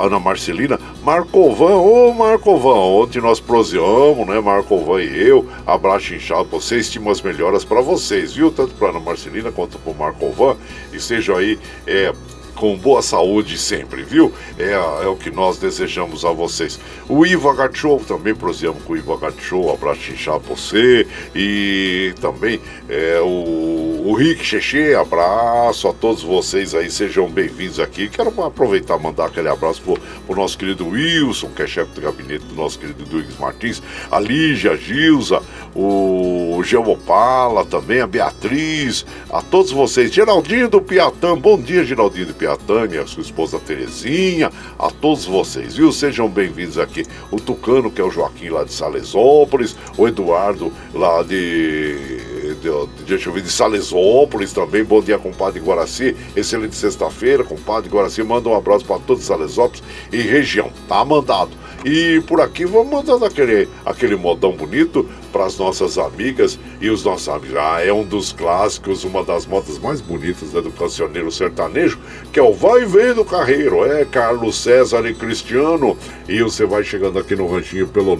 Ana 0.03 0.19
Marcelina, 0.19 0.77
Marcovan, 1.09 1.77
ô 1.77 2.13
Marcovan, 2.13 2.75
ontem 2.75 3.19
nós 3.19 3.39
proseamos, 3.39 4.27
né, 4.27 4.39
Marcovan 4.39 5.01
e 5.01 5.27
eu. 5.27 5.43
Abraço 5.65 6.13
inchado 6.13 6.45
pra 6.45 6.59
vocês, 6.59 6.85
estimas 6.85 7.19
melhoras 7.19 7.65
para 7.65 7.81
vocês, 7.81 8.33
viu? 8.35 8.51
Tanto 8.51 8.75
para 8.75 8.89
Ana 8.89 8.99
Marcelina 8.99 9.51
quanto 9.51 9.79
para 9.79 9.91
Marcovan. 9.91 10.55
Estejam 10.93 11.35
aí 11.35 11.57
é, 11.87 12.13
com 12.53 12.77
boa 12.77 13.01
saúde 13.01 13.57
sempre, 13.57 14.03
viu? 14.03 14.31
É, 14.59 14.73
é 14.73 15.07
o 15.07 15.15
que 15.15 15.31
nós 15.31 15.57
desejamos 15.57 16.23
a 16.23 16.31
vocês. 16.31 16.79
O 17.07 17.25
Ivo 17.25 17.49
Agachou, 17.49 17.99
também 18.01 18.35
proseamos 18.35 18.83
com 18.83 18.93
o 18.93 18.97
Ivo 18.97 19.13
Agachou, 19.13 19.73
abraço 19.73 20.11
inchado 20.11 20.41
pra 20.41 20.55
você. 20.55 21.07
E 21.33 22.13
também 22.21 22.61
é, 22.87 23.19
o, 23.21 23.88
o 23.99 24.13
Rick 24.13 24.43
Cheche, 24.43 24.93
abraço 24.93 25.87
a 25.87 25.93
todos 25.93 26.21
vocês 26.23 26.75
aí, 26.75 26.89
sejam 26.91 27.29
bem-vindos 27.29 27.79
aqui. 27.79 28.09
Quero 28.09 28.29
aproveitar 28.43 28.99
e 28.99 29.03
mandar 29.03 29.25
aquele 29.25 29.49
abraço 29.49 29.81
pro, 29.81 29.99
pro 30.25 30.35
nosso 30.35 30.57
querido 30.57 30.87
Wilson, 30.87 31.49
que 31.49 31.63
é 31.63 31.67
chefe 31.67 31.91
do 31.93 32.01
gabinete 32.01 32.45
do 32.45 32.55
nosso 32.55 32.79
querido 32.79 33.03
Duígues 33.05 33.37
Martins, 33.37 33.81
a 34.09 34.19
Lígia, 34.19 34.71
a 34.71 34.75
Gilza, 34.75 35.41
o 35.75 36.61
Geopala 36.63 37.65
também, 37.65 38.01
a 38.01 38.07
Beatriz, 38.07 39.05
a 39.29 39.41
todos 39.41 39.71
vocês. 39.71 40.13
Geraldinho 40.13 40.69
do 40.69 40.81
Piatã, 40.81 41.37
bom 41.37 41.59
dia, 41.59 41.83
Geraldinho 41.83 42.27
do 42.27 42.33
Piatã. 42.33 42.49
tia 42.49 42.57
Tânia, 42.57 43.01
a 43.01 43.07
sua 43.07 43.21
esposa 43.21 43.59
Terezinha, 43.59 44.51
a 44.77 44.89
todos 44.89 45.25
vocês, 45.25 45.75
viu? 45.75 45.91
Sejam 45.91 46.29
bem-vindos 46.29 46.77
aqui. 46.77 47.05
O 47.31 47.37
Tucano, 47.37 47.91
que 47.91 48.01
é 48.01 48.03
o 48.03 48.11
Joaquim 48.11 48.49
lá 48.49 48.63
de 48.63 48.73
Salesópolis, 48.73 49.75
o 49.97 50.07
Eduardo 50.07 50.71
lá 50.93 51.21
de 51.23 52.38
de, 52.59 52.69
ver, 53.05 53.41
de 53.41 53.49
Salesópolis 53.51 54.53
também. 54.53 54.83
Bom 54.83 55.01
dia, 55.01 55.17
compadre 55.17 55.59
Guaraci. 55.59 56.15
Excelente 56.35 56.75
sexta-feira, 56.75 57.43
compadre 57.43 57.89
Guaraci. 57.89 58.21
Manda 58.23 58.49
um 58.49 58.55
abraço 58.55 58.85
para 58.85 58.99
todos 58.99 59.23
Salesópolis 59.23 59.81
e 60.11 60.17
região. 60.17 60.71
Tá 60.87 61.03
mandado. 61.03 61.51
E 61.85 62.19
por 62.27 62.41
aqui 62.41 62.65
vamos 62.65 62.91
mandando 62.91 63.23
aquele, 63.25 63.69
aquele 63.85 64.15
modão 64.15 64.51
bonito 64.51 65.07
para 65.31 65.45
as 65.45 65.55
nossas 65.57 65.97
amigas 65.97 66.59
e 66.81 66.89
os 66.89 67.05
nossos 67.05 67.29
amigos. 67.29 67.55
Ah, 67.57 67.81
é 67.83 67.93
um 67.93 68.03
dos 68.03 68.33
clássicos, 68.33 69.05
uma 69.05 69.23
das 69.23 69.45
modas 69.45 69.77
mais 69.79 70.01
bonitas 70.01 70.51
né, 70.51 70.59
do 70.61 70.71
cancioneiro 70.71 71.31
sertanejo, 71.31 71.97
que 72.33 72.39
é 72.39 72.43
o 72.43 72.51
Vai 72.53 72.83
Vem 72.85 73.13
do 73.13 73.23
Carreiro. 73.23 73.85
É 73.85 74.03
Carlos 74.03 74.57
César 74.57 75.07
e 75.07 75.13
Cristiano. 75.13 75.97
E 76.27 76.43
você 76.43 76.65
vai 76.65 76.83
chegando 76.83 77.17
aqui 77.17 77.33
no 77.35 77.47
ranchinho 77.47 77.87
pelo 77.87 78.17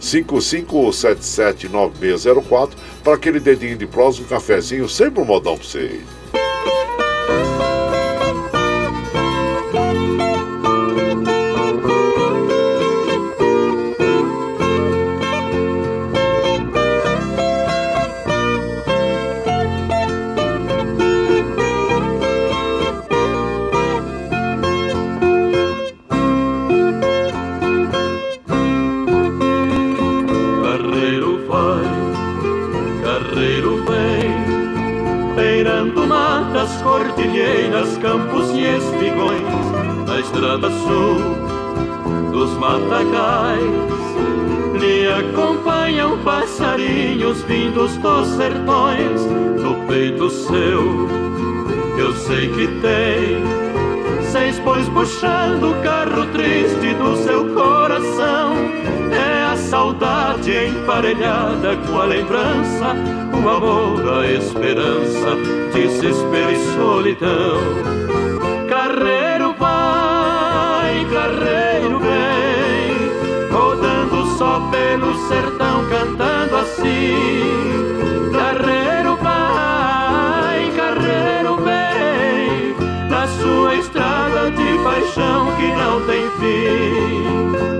955779604 0.00 2.70
para 3.04 3.12
aquele 3.14 3.38
dedinho 3.38 3.76
de 3.76 3.86
prosa, 3.86 4.22
um 4.22 4.24
cafezinho, 4.24 4.88
sempre 4.88 5.20
um 5.20 5.26
modão 5.26 5.56
para 5.56 5.66
você. 5.66 6.00
Campos 38.00 38.50
e 38.50 38.64
espigões, 38.64 39.42
na 40.06 40.20
estrada 40.20 40.70
sul 40.70 41.18
dos 42.30 42.50
matagais. 42.58 43.88
Me 44.80 45.08
acompanham 45.08 46.18
passarinhos 46.18 47.42
vindos 47.42 47.96
dos 47.96 48.28
sertões, 48.28 49.24
no 49.60 49.74
peito 49.86 50.30
seu 50.30 51.28
eu 51.98 52.14
sei 52.14 52.48
que 52.48 52.68
tem 52.80 53.42
seis 54.30 54.56
bois 54.60 54.88
puxando 54.90 55.72
o 55.72 55.82
carro 55.82 56.26
triste 56.26 56.94
do 56.94 57.16
seu 57.16 57.52
coração. 57.52 58.54
É 59.10 59.52
a 59.52 59.56
saudade 59.56 60.52
emparelhada 60.52 61.76
com 61.88 62.00
a 62.00 62.04
lembrança, 62.04 62.94
o 63.34 63.48
amor, 63.48 64.20
a 64.20 64.26
esperança, 64.26 65.36
desespero 65.74 66.52
e 66.52 66.74
solidão. 66.76 67.87
Carreiro 71.18 71.98
vem, 71.98 73.50
rodando 73.50 74.24
só 74.36 74.60
pelo 74.70 75.12
sertão, 75.28 75.84
cantando 75.88 76.56
assim. 76.56 78.30
Carreiro 78.32 79.16
vai, 79.16 80.70
carreiro 80.76 81.56
vem, 81.56 83.08
na 83.10 83.26
sua 83.26 83.74
estrada 83.74 84.50
de 84.52 84.78
paixão 84.84 85.56
que 85.56 85.72
não 85.72 86.06
tem 86.06 86.30
fim. 86.38 87.77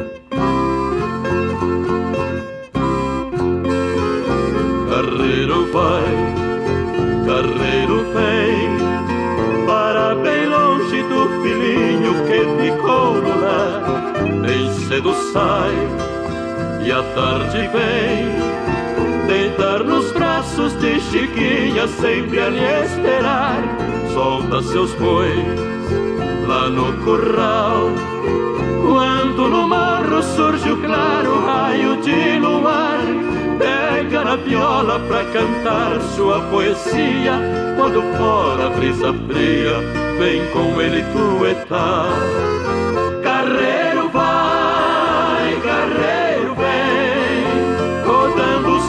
Cedo 14.99 15.15
sai 15.33 15.75
e 16.85 16.91
à 16.91 17.03
tarde 17.15 17.59
vem, 17.73 19.27
deitar 19.29 19.85
nos 19.85 20.11
braços 20.13 20.73
de 20.81 21.01
Chiquinha, 21.01 21.87
sempre 21.87 22.41
a 22.41 22.49
lhe 22.49 22.85
esperar. 22.85 23.63
Solta 24.13 24.61
seus 24.63 24.93
bois 24.95 25.31
lá 26.49 26.69
no 26.69 26.93
curral. 27.05 27.91
Quando 28.87 29.49
no 29.49 29.69
morro 29.69 30.23
surge 30.35 30.71
o 30.71 30.77
claro 30.79 31.45
raio 31.45 32.01
de 32.03 32.39
luar 32.41 32.99
pega 33.59 34.25
na 34.25 34.37
viola 34.37 34.99
pra 35.01 35.25
cantar 35.27 36.01
sua 36.17 36.41
poesia. 36.51 37.35
Quando 37.77 38.03
fora 38.17 38.67
a 38.67 38.71
brisa 38.71 39.15
fria, 39.29 39.79
vem 40.19 40.45
com 40.53 40.81
ele 40.81 41.05
tuetar. 41.13 42.88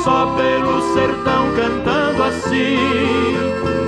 Só 0.04 0.36
pelo 0.36 0.94
sertão, 0.94 1.54
cantando 1.56 2.24
assim. 2.24 3.36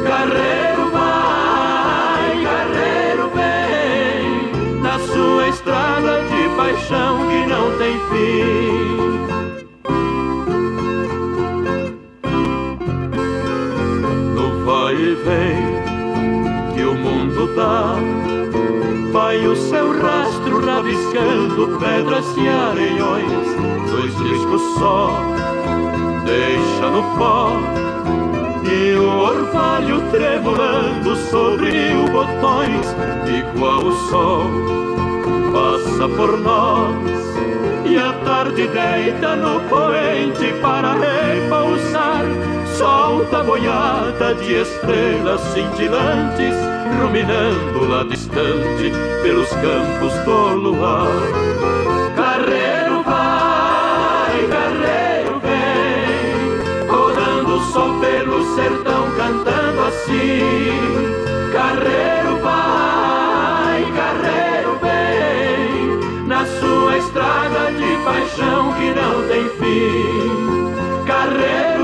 Carreiro 0.05 0.89
vai, 0.91 2.43
carreiro 2.43 3.32
vem, 3.36 4.82
na 4.82 4.99
sua 4.99 5.47
estrada 5.47 6.22
de 6.24 6.55
paixão 6.55 7.18
que 7.28 7.45
não 7.47 7.78
tem 7.78 7.99
fim. 8.09 9.01
vai 14.66 14.95
e 14.95 15.16
vem 15.16 16.74
que 16.74 16.84
o 16.84 16.93
mundo 16.95 17.55
dá. 17.55 17.95
Vai 19.12 19.45
o 19.45 19.55
seu 19.55 19.91
rastro 20.01 20.66
rabiscando 20.66 21.78
pedras 21.80 22.26
e 22.38 22.47
areiões, 22.47 23.55
dois 23.89 24.14
riscos 24.16 24.62
só, 24.80 25.18
deixa 26.32 26.90
no 26.90 27.04
pó. 27.18 27.52
E 28.64 28.94
o 28.96 29.08
orvalho 29.20 30.02
tremulando 30.12 31.16
sobre 31.30 31.72
mil 31.72 32.06
botões, 32.08 32.88
igual 33.28 33.84
o 33.84 33.92
sol, 34.10 34.46
passa 35.52 36.08
por 36.08 36.40
nós. 36.40 37.22
E 37.86 37.98
a 37.98 38.14
tarde 38.24 38.68
deita 38.68 39.36
no 39.36 39.60
poente 39.62 40.54
para 40.62 40.94
repousar 40.94 42.24
solta 42.78 43.44
boiada 43.44 44.34
de 44.36 44.62
estrelas 44.62 45.42
cintilantes, 45.54 46.56
ruminando 47.02 47.90
lá 47.90 48.04
distante 48.04 48.92
pelos 49.22 49.50
campos 49.50 50.14
do 50.24 50.56
luar. 50.56 51.51
Sertão, 58.62 59.12
cantando 59.18 59.82
assim. 59.82 60.39
Carreiro 61.51 62.38
vai, 62.41 63.84
carreiro 63.95 64.80
vem, 64.82 66.28
na 66.28 66.45
sua 66.45 66.97
estrada 66.97 67.72
de 67.74 67.97
paixão 68.03 68.74
que 68.74 68.93
não 68.93 69.28
tem 69.28 69.49
fim. 69.59 71.05
Carreiro 71.05 71.81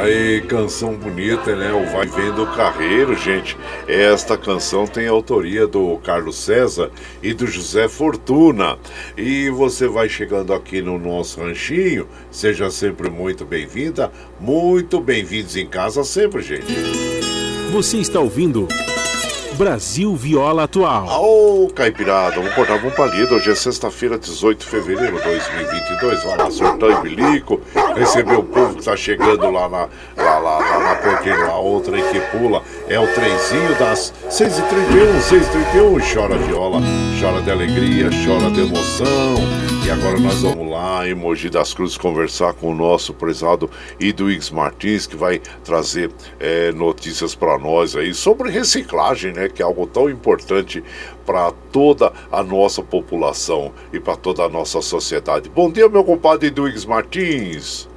Aí, 0.00 0.40
canção 0.40 0.96
bonita, 0.96 1.54
né? 1.54 1.70
O 1.74 1.84
Vai 1.92 2.06
Vendo 2.06 2.46
Carreiro, 2.56 3.14
gente. 3.14 3.54
Esta 3.86 4.34
canção 4.34 4.86
tem 4.86 5.06
autoria 5.06 5.66
do 5.66 5.98
Carlos 5.98 6.36
César 6.36 6.90
e 7.22 7.34
do 7.34 7.46
José 7.46 7.86
Fortuna. 7.86 8.78
E 9.14 9.50
você 9.50 9.86
vai 9.86 10.08
chegando 10.08 10.54
aqui 10.54 10.80
no 10.80 10.98
nosso 10.98 11.42
ranchinho, 11.42 12.08
seja 12.30 12.70
sempre 12.70 13.10
muito 13.10 13.44
bem-vinda, 13.44 14.10
muito 14.40 15.02
bem-vindos 15.02 15.54
em 15.54 15.66
casa 15.66 16.02
sempre, 16.02 16.40
gente. 16.40 16.72
Você 17.70 17.98
está 17.98 18.20
ouvindo 18.20 18.68
Brasil 19.60 20.16
Viola 20.16 20.62
Atual. 20.62 21.06
Ô, 21.22 21.68
Caipirada, 21.68 22.36
vamos 22.36 22.54
cortar 22.54 22.82
um 22.82 22.90
palito. 22.92 23.34
Hoje 23.34 23.50
é 23.50 23.54
sexta-feira, 23.54 24.18
18 24.18 24.60
de 24.60 24.64
fevereiro 24.64 25.18
de 25.18 25.22
2022. 25.22 26.24
Vai 26.24 26.38
lá, 26.38 26.50
surtão 26.50 26.90
e 26.90 27.02
bilico. 27.02 27.60
Receber 27.94 28.38
o 28.38 28.42
povo 28.42 28.76
que 28.76 28.84
tá 28.86 28.96
chegando 28.96 29.50
lá 29.50 29.68
na, 29.68 29.88
lá, 30.16 30.38
lá, 30.38 30.58
lá 30.60 30.78
na 30.78 30.94
pontinha, 30.94 31.44
a 31.44 31.58
outra 31.58 31.94
aí 31.94 32.02
que 32.04 32.20
pula. 32.34 32.62
É 32.88 32.98
o 32.98 33.06
trenzinho 33.08 33.78
das 33.78 34.14
6h31, 34.30 35.20
6h31. 35.28 36.14
Chora 36.14 36.38
viola, 36.38 36.80
chora 37.20 37.42
de 37.42 37.50
alegria, 37.50 38.08
chora 38.24 38.50
de 38.50 38.60
emoção. 38.60 39.79
E 39.90 39.92
agora 39.92 40.20
nós 40.20 40.40
vamos 40.42 40.70
lá 40.70 41.08
em 41.08 41.16
Mogi 41.16 41.50
das 41.50 41.74
Cruzes 41.74 41.98
conversar 41.98 42.54
com 42.54 42.70
o 42.70 42.74
nosso 42.76 43.12
prezado 43.12 43.68
Iduix 43.98 44.48
Martins, 44.48 45.04
que 45.04 45.16
vai 45.16 45.40
trazer 45.64 46.12
é, 46.38 46.70
notícias 46.70 47.34
para 47.34 47.58
nós 47.58 47.96
aí 47.96 48.14
sobre 48.14 48.52
reciclagem, 48.52 49.32
né? 49.32 49.48
Que 49.48 49.62
é 49.62 49.64
algo 49.64 49.88
tão 49.88 50.08
importante 50.08 50.80
para 51.26 51.50
toda 51.72 52.12
a 52.30 52.40
nossa 52.40 52.84
população 52.84 53.72
e 53.92 53.98
para 53.98 54.14
toda 54.14 54.44
a 54.44 54.48
nossa 54.48 54.80
sociedade. 54.80 55.50
Bom 55.50 55.68
dia, 55.68 55.88
meu 55.88 56.04
compadre 56.04 56.46
Iduix 56.46 56.84
Martins. 56.84 57.88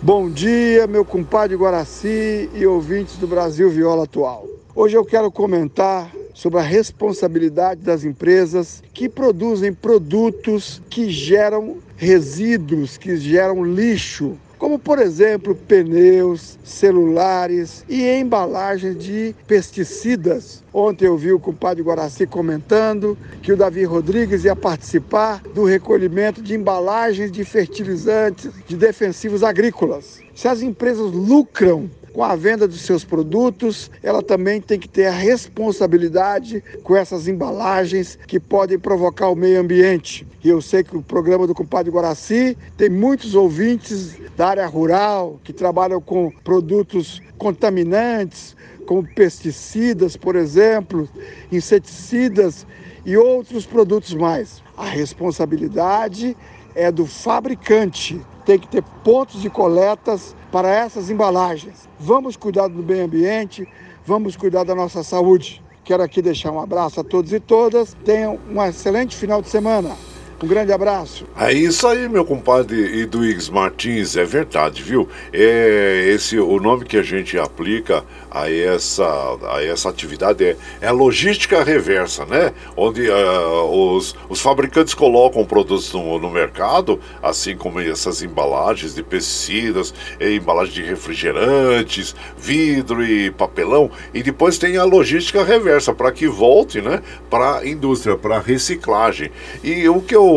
Bom 0.00 0.30
dia, 0.30 0.86
meu 0.86 1.04
compadre 1.04 1.54
Guaraci 1.54 2.48
e 2.54 2.66
ouvintes 2.66 3.18
do 3.18 3.26
Brasil 3.26 3.68
Viola 3.68 4.04
Atual. 4.04 4.46
Hoje 4.74 4.96
eu 4.96 5.04
quero 5.04 5.30
comentar 5.30 6.10
sobre 6.40 6.58
a 6.58 6.62
responsabilidade 6.62 7.82
das 7.82 8.02
empresas 8.02 8.82
que 8.94 9.10
produzem 9.10 9.74
produtos 9.74 10.80
que 10.88 11.10
geram 11.10 11.76
resíduos, 11.98 12.96
que 12.96 13.14
geram 13.18 13.62
lixo, 13.62 14.38
como 14.56 14.78
por 14.78 14.98
exemplo 14.98 15.54
pneus, 15.54 16.58
celulares 16.64 17.84
e 17.86 18.06
embalagens 18.06 18.96
de 18.96 19.34
pesticidas. 19.46 20.64
Ontem 20.72 21.04
eu 21.04 21.18
vi 21.18 21.30
o 21.30 21.38
compadre 21.38 21.82
Guaraci 21.82 22.26
comentando 22.26 23.18
que 23.42 23.52
o 23.52 23.56
Davi 23.56 23.84
Rodrigues 23.84 24.42
ia 24.42 24.56
participar 24.56 25.42
do 25.54 25.64
recolhimento 25.64 26.40
de 26.40 26.54
embalagens 26.54 27.30
de 27.30 27.44
fertilizantes, 27.44 28.50
de 28.66 28.76
defensivos 28.76 29.42
agrícolas. 29.42 30.20
Se 30.34 30.48
as 30.48 30.62
empresas 30.62 31.12
lucram 31.12 31.90
com 32.12 32.24
a 32.24 32.34
venda 32.34 32.66
dos 32.66 32.80
seus 32.82 33.04
produtos, 33.04 33.90
ela 34.02 34.22
também 34.22 34.60
tem 34.60 34.78
que 34.78 34.88
ter 34.88 35.06
a 35.06 35.12
responsabilidade 35.12 36.62
com 36.82 36.96
essas 36.96 37.28
embalagens 37.28 38.18
que 38.26 38.40
podem 38.40 38.78
provocar 38.78 39.28
o 39.28 39.36
meio 39.36 39.60
ambiente. 39.60 40.26
E 40.42 40.48
eu 40.48 40.60
sei 40.60 40.82
que 40.82 40.96
o 40.96 41.02
programa 41.02 41.46
do 41.46 41.54
compadre 41.54 41.90
Guaraci 41.90 42.56
tem 42.76 42.88
muitos 42.88 43.34
ouvintes 43.34 44.16
da 44.36 44.48
área 44.48 44.66
rural 44.66 45.38
que 45.44 45.52
trabalham 45.52 46.00
com 46.00 46.30
produtos 46.42 47.20
contaminantes, 47.38 48.56
como 48.86 49.06
pesticidas, 49.06 50.16
por 50.16 50.34
exemplo, 50.34 51.08
inseticidas 51.52 52.66
e 53.04 53.16
outros 53.16 53.64
produtos 53.64 54.14
mais. 54.14 54.62
A 54.76 54.84
responsabilidade 54.84 56.36
é 56.74 56.90
do 56.90 57.06
fabricante. 57.06 58.20
Tem 58.44 58.58
que 58.58 58.68
ter 58.68 58.82
pontos 59.04 59.40
de 59.40 59.50
coletas 59.50 60.34
para 60.50 60.68
essas 60.68 61.10
embalagens. 61.10 61.88
Vamos 61.98 62.36
cuidar 62.36 62.68
do 62.68 62.82
meio 62.82 63.04
ambiente, 63.04 63.68
vamos 64.04 64.36
cuidar 64.36 64.64
da 64.64 64.74
nossa 64.74 65.02
saúde. 65.02 65.62
Quero 65.84 66.02
aqui 66.02 66.20
deixar 66.22 66.52
um 66.52 66.60
abraço 66.60 67.00
a 67.00 67.04
todos 67.04 67.32
e 67.32 67.40
todas. 67.40 67.96
Tenham 68.04 68.38
um 68.50 68.62
excelente 68.62 69.16
final 69.16 69.40
de 69.42 69.48
semana. 69.48 69.96
Um 70.42 70.46
grande 70.46 70.72
abraço. 70.72 71.26
É 71.38 71.52
isso 71.52 71.86
aí, 71.86 72.08
meu 72.08 72.24
compadre 72.24 73.02
Eduígues 73.02 73.50
Martins, 73.50 74.16
é 74.16 74.24
verdade, 74.24 74.82
viu? 74.82 75.06
É 75.34 76.06
esse 76.14 76.38
o 76.38 76.58
nome 76.58 76.86
que 76.86 76.96
a 76.96 77.02
gente 77.02 77.38
aplica 77.38 78.02
a 78.30 78.50
essa, 78.50 79.04
a 79.52 79.62
essa 79.62 79.90
atividade 79.90 80.42
é, 80.42 80.56
é 80.80 80.90
logística 80.90 81.62
reversa, 81.62 82.24
né? 82.24 82.54
Onde 82.74 83.10
uh, 83.10 83.96
os, 83.96 84.16
os 84.30 84.40
fabricantes 84.40 84.94
colocam 84.94 85.44
produtos 85.44 85.92
no, 85.92 86.18
no 86.18 86.30
mercado, 86.30 86.98
assim 87.22 87.54
como 87.54 87.78
essas 87.78 88.22
embalagens 88.22 88.94
de 88.94 89.02
pesticidas, 89.02 89.92
embalagem 90.18 90.72
de 90.72 90.82
refrigerantes, 90.82 92.14
vidro 92.38 93.04
e 93.04 93.30
papelão, 93.30 93.90
e 94.14 94.22
depois 94.22 94.56
tem 94.56 94.78
a 94.78 94.84
logística 94.84 95.44
reversa 95.44 95.92
para 95.92 96.10
que 96.10 96.26
volte, 96.26 96.80
né? 96.80 97.02
Para 97.28 97.58
a 97.58 97.68
indústria, 97.68 98.16
para 98.16 98.38
reciclagem. 98.38 99.30
E 99.62 99.86
o 99.86 100.00
que 100.00 100.16
eu 100.16 100.29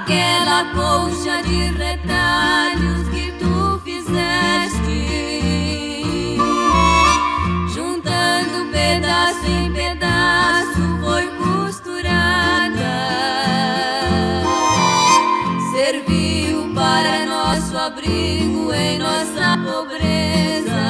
Aquela 0.05 0.65
colcha 0.75 1.43
de 1.43 1.73
retalhos 1.79 3.09
que 3.09 3.33
tu 3.39 3.81
fizeste, 3.83 5.09
juntando 7.75 8.71
pedaço 8.71 9.47
em 9.47 9.73
pedaço, 9.73 10.99
foi 11.01 11.27
costurada, 11.39 12.77
serviu 15.73 16.71
para 16.75 17.25
nosso 17.25 17.75
abrigo 17.79 18.75
em 18.75 18.99
nossa 18.99 19.57
pobreza. 19.65 20.85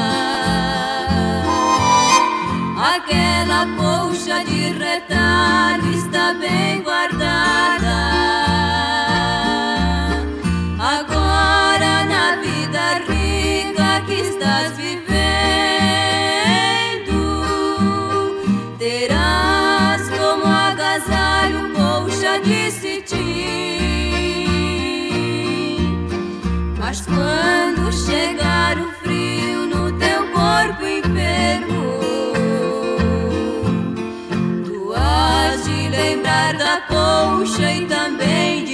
Aquela 2.96 3.66
colcha 3.76 4.44
de 4.44 4.70
retalho 4.72 5.88
está 5.92 6.34
bem 6.34 6.82
guardada. 6.82 8.53
rica 13.09 13.91
que 14.07 14.16
estás 14.28 14.68
vivendo. 14.76 15.05
Terás 18.78 20.03
como 20.18 20.45
agasalho 20.47 21.62
colcha 21.76 22.32
de 22.47 22.61
cetim. 22.70 23.24
Mas 26.78 26.98
quando 27.12 27.82
chegar 28.06 28.74
o 28.78 28.89
frio 29.02 29.61
no 29.66 29.85
teu 30.02 30.20
corpo 30.39 30.82
enfermo, 31.01 31.82
tu 34.66 34.78
has 34.94 35.59
de 35.65 35.89
lembrar 35.89 36.52
da 36.62 36.74
colcha 36.93 37.66
e 37.73 37.86
também 37.86 38.65
de 38.65 38.73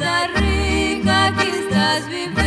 vida 0.00 0.28
rica 0.34 1.32
que 1.36 1.48
estás 1.58 2.06
vivendo, 2.08 2.40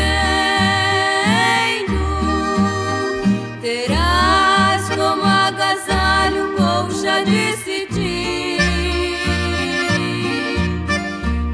terás 3.62 4.90
como 4.90 5.24
agasalho 5.24 6.56
colcha 6.58 7.24
de 7.24 7.44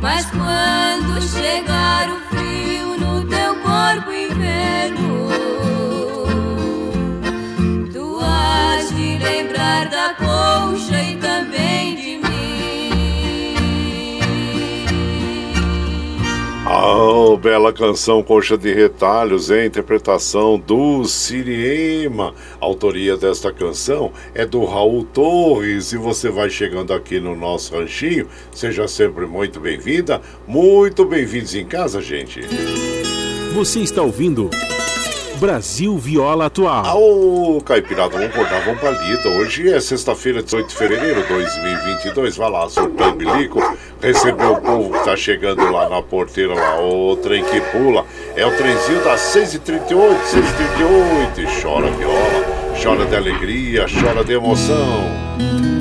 Mas 0.01 0.25
quando 0.31 1.21
chegar 1.21 2.09
o 2.09 2.19
frio 2.29 2.97
no 2.97 3.25
teu 3.25 3.55
corpo 3.55 4.11
inverno, 4.13 5.08
Oh, 16.81 17.35
bela 17.35 17.73
canção 17.73 18.23
Coxa 18.23 18.57
de 18.57 18.73
Retalhos, 18.73 19.51
em 19.51 19.65
interpretação 19.65 20.57
do 20.57 21.03
Siriema. 21.03 22.33
A 22.61 22.65
autoria 22.65 23.17
desta 23.17 23.51
canção 23.51 24.13
é 24.33 24.45
do 24.45 24.63
Raul 24.63 25.03
Torres. 25.03 25.91
E 25.91 25.97
você 25.97 26.29
vai 26.29 26.49
chegando 26.49 26.93
aqui 26.93 27.19
no 27.19 27.35
nosso 27.35 27.75
ranchinho, 27.75 28.29
seja 28.53 28.87
sempre 28.87 29.25
muito 29.25 29.59
bem-vinda, 29.59 30.21
muito 30.47 31.03
bem-vindos 31.03 31.53
em 31.53 31.65
casa, 31.65 32.01
gente. 32.01 32.39
Você 33.53 33.81
está 33.81 34.01
ouvindo 34.01 34.49
Brasil 35.39 35.97
Viola 35.97 36.47
Atual. 36.47 37.01
Ô, 37.01 37.61
Caipirada, 37.61 38.09
vamos 38.09 38.27
acordar, 38.27 38.61
vamos 38.65 38.81
pra 38.81 38.91
lida. 38.91 39.29
Hoje 39.29 39.71
é 39.71 39.79
sexta-feira, 39.79 40.43
18 40.43 40.67
de 40.67 40.75
fevereiro 40.75 41.21
de 41.21 41.29
2022. 41.29 42.35
Vai 42.35 42.51
lá, 42.51 42.67
surtando 42.67 43.15
bilico, 43.15 43.59
recebeu 44.01 44.53
o 44.53 44.61
povo 44.61 44.91
que 44.91 45.05
tá 45.05 45.15
chegando 45.15 45.63
lá 45.71 45.87
na 45.87 46.01
porteira, 46.01 46.53
lá, 46.53 46.81
o 46.81 47.15
trem 47.15 47.43
que 47.45 47.61
pula. 47.61 48.05
É 48.35 48.45
o 48.45 48.51
trenzinho 48.51 49.01
das 49.01 49.21
6h38, 49.33 49.87
6h38. 49.87 51.37
E 51.37 51.61
chora 51.61 51.89
viola, 51.91 52.45
chora 52.83 53.05
de 53.05 53.15
alegria, 53.15 53.85
chora 53.87 54.25
de 54.25 54.33
emoção 54.33 55.78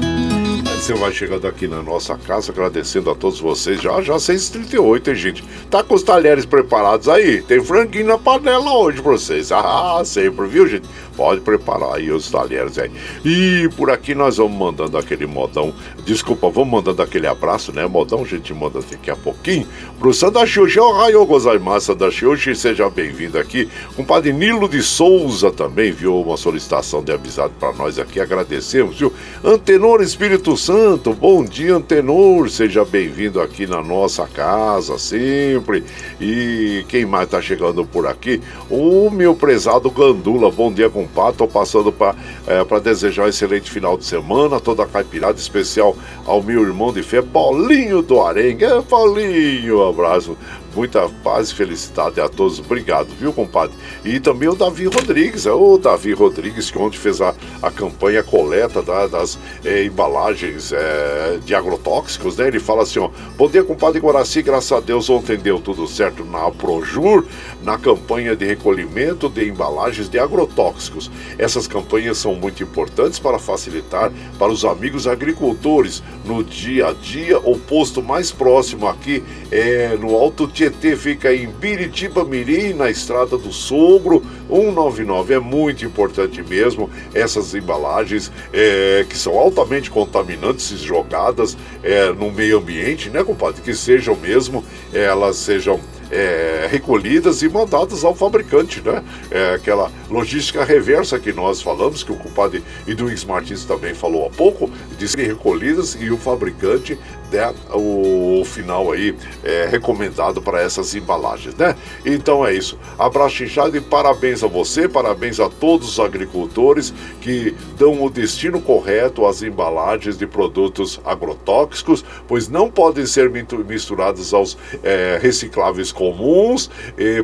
você 0.89 0.95
vai 0.95 1.13
chegando 1.13 1.47
aqui 1.47 1.69
na 1.69 1.83
nossa 1.83 2.17
casa, 2.17 2.51
agradecendo 2.51 3.11
a 3.11 3.15
todos 3.15 3.39
vocês. 3.39 3.79
Já, 3.79 4.01
já 4.01 4.15
6h38, 4.15 5.09
hein, 5.09 5.15
gente? 5.15 5.45
Tá 5.71 5.83
com 5.85 5.95
os 5.95 6.03
talheres 6.03 6.47
preparados 6.47 7.11
aí? 7.11 7.43
Tem 7.43 7.63
franguinho 7.63 8.07
na 8.07 8.17
panela 8.17 8.73
hoje 8.73 9.03
pra 9.03 9.13
vocês. 9.13 9.51
Ah, 9.59 10.03
sempre, 10.05 10.47
viu, 10.47 10.67
gente? 10.67 10.89
Pode 11.19 11.41
preparar 11.41 11.97
aí 11.97 12.13
os 12.13 12.31
talheres 12.31 12.79
aí. 12.79 12.93
E 13.25 13.69
por 13.77 13.91
aqui 13.91 14.15
nós 14.15 14.37
vamos 14.37 14.57
mandando 14.57 14.97
aquele 14.97 15.27
modão. 15.27 15.75
Desculpa, 16.05 16.49
vamos 16.49 16.71
mandando 16.71 17.03
aquele 17.03 17.27
abraço, 17.27 17.73
né? 17.73 17.85
Modão, 17.89 18.23
a 18.23 18.25
gente 18.25 18.55
manda 18.55 18.79
daqui 18.81 19.11
a 19.11 19.17
pouquinho. 19.17 19.67
Pro 19.99 20.15
Sanda 20.15 20.47
Xuxa, 20.47 20.81
o 20.81 20.93
Raio 20.93 21.27
Gozaimasa 21.27 21.93
da 21.93 22.09
Xuxa, 22.09 22.55
seja 22.55 22.89
bem-vindo 22.89 23.37
aqui. 23.37 23.69
O 23.97 24.05
Padre 24.05 24.33
Nilo 24.33 24.69
de 24.69 24.81
Souza 24.81 25.51
também 25.51 25.91
viu 25.91 26.21
uma 26.21 26.37
solicitação 26.37 27.03
de 27.03 27.11
avisado 27.11 27.53
para 27.59 27.73
nós 27.73 27.99
aqui. 27.99 28.21
Agradecemos, 28.21 29.01
viu? 29.01 29.13
Antenor 29.45 30.01
Espírito 30.01 30.57
Santo, 30.57 31.13
bom 31.13 31.45
dia, 31.45 31.75
Antenor. 31.75 32.49
Seja 32.49 32.85
bem-vindo 32.85 33.41
aqui 33.41 33.67
na 33.67 33.83
nossa 33.83 34.25
casa, 34.29 34.97
sempre. 34.99 35.83
E 36.21 36.85
quem 36.89 37.05
mais 37.05 37.29
tá 37.29 37.43
chegando 37.43 37.85
por 37.85 38.07
aqui? 38.07 38.41
O 38.71 39.11
meu 39.11 39.35
prezado 39.35 39.91
Gandula, 39.91 40.49
bom 40.49 40.73
dia, 40.73 40.89
com 40.89 41.08
Estou 41.31 41.49
passando 41.49 41.93
para 41.93 42.15
é, 42.47 42.81
desejar 42.81 43.25
um 43.25 43.29
excelente 43.29 43.71
final 43.71 43.97
de 43.97 44.05
semana, 44.05 44.61
toda 44.61 44.83
a 44.83 44.87
caipirada 44.87 45.39
especial 45.39 45.97
ao 46.25 46.43
meu 46.43 46.63
irmão 46.63 46.93
de 46.93 47.03
fé, 47.03 47.21
Paulinho 47.23 48.03
do 48.03 48.21
Arengue. 48.21 48.65
É, 48.65 48.81
Paulinho, 48.83 49.81
um 49.81 49.89
abraço 49.89 50.37
Muita 50.79 51.09
paz 51.25 51.51
e 51.51 51.55
felicidade 51.57 52.21
a 52.21 52.29
todos. 52.29 52.61
Obrigado, 52.61 53.09
viu, 53.19 53.33
compadre? 53.33 53.77
E 54.05 54.21
também 54.21 54.49
o 54.49 54.55
Davi 54.55 54.85
Rodrigues, 54.85 55.45
é 55.45 55.51
o 55.51 55.77
Davi 55.77 56.13
Rodrigues, 56.13 56.71
que 56.71 56.79
ontem 56.79 56.97
fez 56.97 57.21
a, 57.21 57.35
a 57.61 57.69
campanha 57.69 58.23
coleta 58.23 58.81
da, 58.81 59.09
das 59.09 59.37
é, 59.65 59.83
embalagens 59.83 60.71
é, 60.71 61.41
de 61.45 61.53
agrotóxicos, 61.53 62.37
né? 62.37 62.47
Ele 62.47 62.61
fala 62.61 62.85
assim, 62.85 63.01
ó, 63.01 63.11
bom 63.37 63.49
dia, 63.49 63.65
compadre 63.65 63.99
Guaraci, 63.99 64.41
graças 64.41 64.71
a 64.71 64.79
Deus 64.79 65.11
ontem 65.11 65.37
deu 65.37 65.59
tudo 65.59 65.85
certo 65.89 66.25
na 66.25 66.49
Projur, 66.53 67.27
na 67.61 67.77
campanha 67.77 68.37
de 68.37 68.47
recolhimento 68.47 69.29
de 69.29 69.49
embalagens 69.49 70.09
de 70.09 70.17
agrotóxicos. 70.21 71.11
Essas 71.37 71.67
campanhas 71.67 72.19
são 72.19 72.37
muito 72.37 72.63
importantes 72.63 73.19
para 73.19 73.41
facilitar 73.41 74.13
para 74.39 74.53
os 74.53 74.65
amigos 74.65 75.09
agricultores 75.09 76.05
no 76.25 76.45
dia 76.45 76.87
a 76.87 76.93
dia. 76.93 77.41
O 77.41 77.59
posto 77.59 78.01
mais 78.01 78.31
próximo 78.31 78.87
aqui 78.87 79.25
é 79.51 79.97
no 79.97 80.15
Alto 80.15 80.47
Tietê, 80.47 80.68
Tietê 80.71 80.97
fica 80.97 81.35
em 81.35 81.49
Biritiba 81.49 82.25
Mirim, 82.25 82.75
na 82.75 82.91
Estrada 82.91 83.39
do 83.39 83.53
Sogro, 83.53 84.23
199. 84.49 85.35
É 85.35 85.39
muito 85.39 85.85
importante 85.85 86.43
mesmo 86.43 86.91
essas 87.15 87.55
embalagens 87.55 88.31
é, 88.53 89.05
que 89.09 89.17
são 89.17 89.39
altamente 89.39 89.91
contaminantes 89.91 90.79
jogadas 90.81 91.57
é, 91.83 92.13
no 92.13 92.31
meio 92.31 92.59
ambiente, 92.59 93.09
né, 93.09 93.25
compadre? 93.25 93.63
Que 93.63 93.75
sejam 93.75 94.15
mesmo, 94.17 94.65
elas 94.93 95.37
sejam 95.37 95.81
é, 96.11 96.67
recolhidas 96.71 97.43
e 97.43 97.49
mandadas 97.49 98.05
ao 98.05 98.15
fabricante, 98.15 98.81
né? 98.81 99.03
É, 99.31 99.55
aquela 99.55 99.91
logística 100.11 100.65
reversa 100.65 101.19
que 101.19 101.33
nós 101.33 101.61
falamos, 101.61 102.03
que 102.03 102.13
o 102.13 102.17
compadre 102.17 102.63
Edwins 102.87 103.25
Martins 103.25 103.65
também 103.65 103.95
falou 103.95 104.27
há 104.27 104.31
pouco, 104.31 104.71
de 104.99 105.09
serem 105.09 105.29
recolhidas 105.29 105.97
e 105.99 106.11
o 106.11 106.19
fabricante 106.19 106.99
der 107.31 107.53
o 107.73 108.43
final 108.45 108.91
aí 108.91 109.15
é, 109.45 109.67
recomendado 109.71 110.41
para 110.41 110.61
essas 110.61 110.95
embalagens, 110.95 111.55
né? 111.55 111.77
Então 112.05 112.47
é 112.47 112.55
isso. 112.55 112.79
Abraço 112.99 113.45
inchado 113.45 113.77
e 113.77 113.81
parabéns 113.81 114.43
a 114.43 114.47
você, 114.47 114.89
parabéns 114.89 115.39
a 115.39 115.49
todos 115.49 115.89
os 115.89 116.01
agricultores 116.01 116.93
que 117.21 117.55
dão 117.77 118.03
o 118.03 118.11
destino 118.11 118.61
correto 118.61 119.27
às 119.27 119.43
embalagens 119.43 120.17
de 120.17 120.27
produtos 120.27 121.01
agrotóxicos, 121.05 122.05
pois 122.27 122.49
não 122.49 122.71
podem 122.71 123.07
ser 123.07 123.31
misturados 123.31 124.33
aos 124.33 124.57
é, 124.83 125.19
recicláveis 125.21 125.93
comuns, 125.93 126.71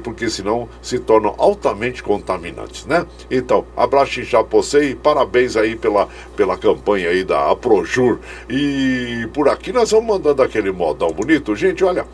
porque 0.02 0.28
senão 0.28 0.68
se 0.82 0.98
tornam 0.98 1.34
altamente 1.38 2.02
contaminantes, 2.02 2.86
né? 2.86 3.06
Então, 3.30 3.64
abraço 3.76 4.20
inchado 4.20 4.48
para 4.48 4.58
você 4.58 4.90
e 4.90 4.94
parabéns 4.94 5.56
aí 5.56 5.76
pela, 5.76 6.08
pela 6.36 6.56
campanha 6.56 7.08
aí 7.08 7.24
da 7.24 7.50
Aprojur. 7.64 8.18
E 8.48 9.26
por 9.32 9.48
aqui 9.48 9.72
nós 9.72 9.90
vamos 9.90 10.06
mandando 10.06 10.42
aquele 10.42 10.70
modão 10.70 11.10
bonito. 11.10 11.56
Gente, 11.56 11.82
olha, 11.82 12.06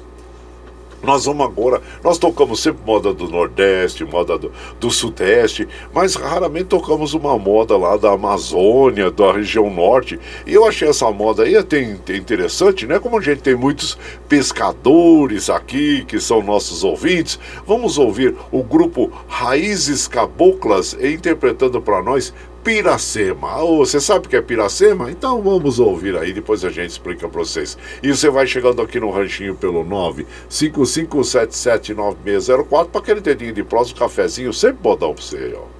nós 1.02 1.24
vamos 1.24 1.47
agora, 1.47 1.81
nós 2.05 2.18
tocamos 2.18 2.60
sempre 2.60 2.82
moda 2.85 3.14
do 3.14 3.27
Nordeste, 3.27 4.05
moda 4.05 4.36
do, 4.36 4.52
do 4.78 4.90
Sudeste, 4.90 5.66
mas 5.94 6.14
raramente 6.14 6.66
tocamos 6.66 7.14
uma 7.14 7.39
moda 7.39 7.74
lá 7.77 7.97
da 7.97 8.12
Amazônia, 8.12 9.10
da 9.10 9.32
região 9.32 9.70
Norte. 9.70 10.20
E 10.47 10.52
eu 10.52 10.66
achei 10.66 10.89
essa 10.89 11.10
moda 11.10 11.44
aí 11.44 11.56
até 11.56 11.81
interessante, 11.82 12.86
né? 12.86 12.98
Como 12.98 13.18
a 13.18 13.22
gente 13.22 13.40
tem 13.40 13.55
muitos 13.55 13.97
pescadores 14.28 15.48
aqui 15.48 16.05
que 16.05 16.20
são 16.20 16.43
nossos 16.43 16.85
ouvintes, 16.85 17.40
vamos 17.66 17.97
ouvir 17.97 18.36
o 18.52 18.62
grupo 18.62 19.10
Raízes 19.27 20.06
Caboclas 20.06 20.93
interpretando 21.01 21.81
para 21.81 22.02
nós 22.02 22.35
Piracema. 22.62 23.62
Oh, 23.62 23.78
você 23.78 23.99
sabe 23.99 24.27
o 24.27 24.28
que 24.28 24.37
é 24.37 24.43
Piracema? 24.43 25.11
Então 25.11 25.41
vamos 25.41 25.78
ouvir 25.78 26.15
aí, 26.16 26.32
depois 26.32 26.65
a 26.65 26.70
gente 26.70 26.91
explica 26.91 27.28
para 27.28 27.41
vocês. 27.41 27.78
E 28.03 28.15
você 28.15 28.28
vai 28.28 28.47
chegando 28.47 28.82
aqui 28.82 29.01
no 29.01 29.11
ranchinho 29.11 29.55
pelo 29.55 29.82
955779604 30.51 32.89
para 32.89 33.01
aquele 33.01 33.20
dedinho 33.20 33.55
de 33.55 33.65
próximo, 33.65 33.99
cafezinho, 33.99 34.53
sempre 34.53 34.82
bodão 34.82 35.15
para 35.15 35.23
você, 35.23 35.57
ó. 35.57 35.80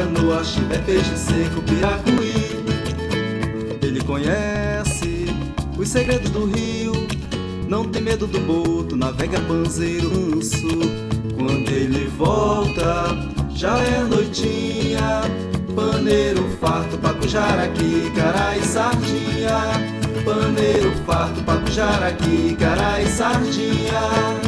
Canoa, 0.00 0.42
chibé, 0.42 0.78
peixe 0.78 1.16
seco, 1.16 1.60
piracuí, 1.62 2.64
ele 3.82 4.02
conhece 4.02 5.26
os 5.76 5.88
segredos 5.88 6.30
do 6.30 6.46
rio 6.46 6.92
não 7.70 7.84
tem 7.84 8.02
medo 8.02 8.26
do 8.26 8.40
boto, 8.40 8.96
navega 8.96 9.38
panzeiro 9.42 10.10
manso. 10.10 10.66
Quando 11.36 11.70
ele 11.70 12.08
volta, 12.18 13.16
já 13.54 13.78
é 13.78 14.02
noitinha. 14.02 15.22
Paneiro 15.76 16.48
farto, 16.60 16.98
paco, 16.98 17.28
jaraqui, 17.28 18.10
cara 18.16 18.56
e 18.56 18.62
sardinha. 18.64 19.56
Paneiro 20.24 20.90
farto, 21.06 21.40
paco, 21.44 21.70
jaraqui, 21.70 22.56
cara 22.58 23.00
e 23.00 23.06
sardinha. 23.06 24.39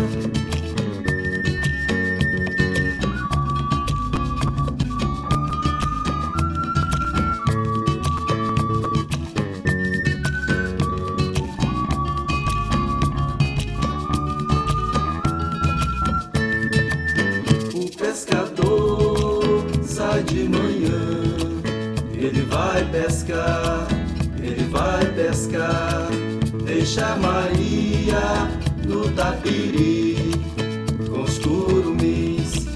Pescar, 23.23 23.87
ele 24.43 24.65
vai 24.65 25.05
pescar. 25.07 26.09
Deixa 26.65 27.17
Maria 27.17 28.51
no 28.87 29.09
tapiri, 29.11 30.17
com 31.09 31.23
os 31.23 31.39
curumins, 31.39 32.67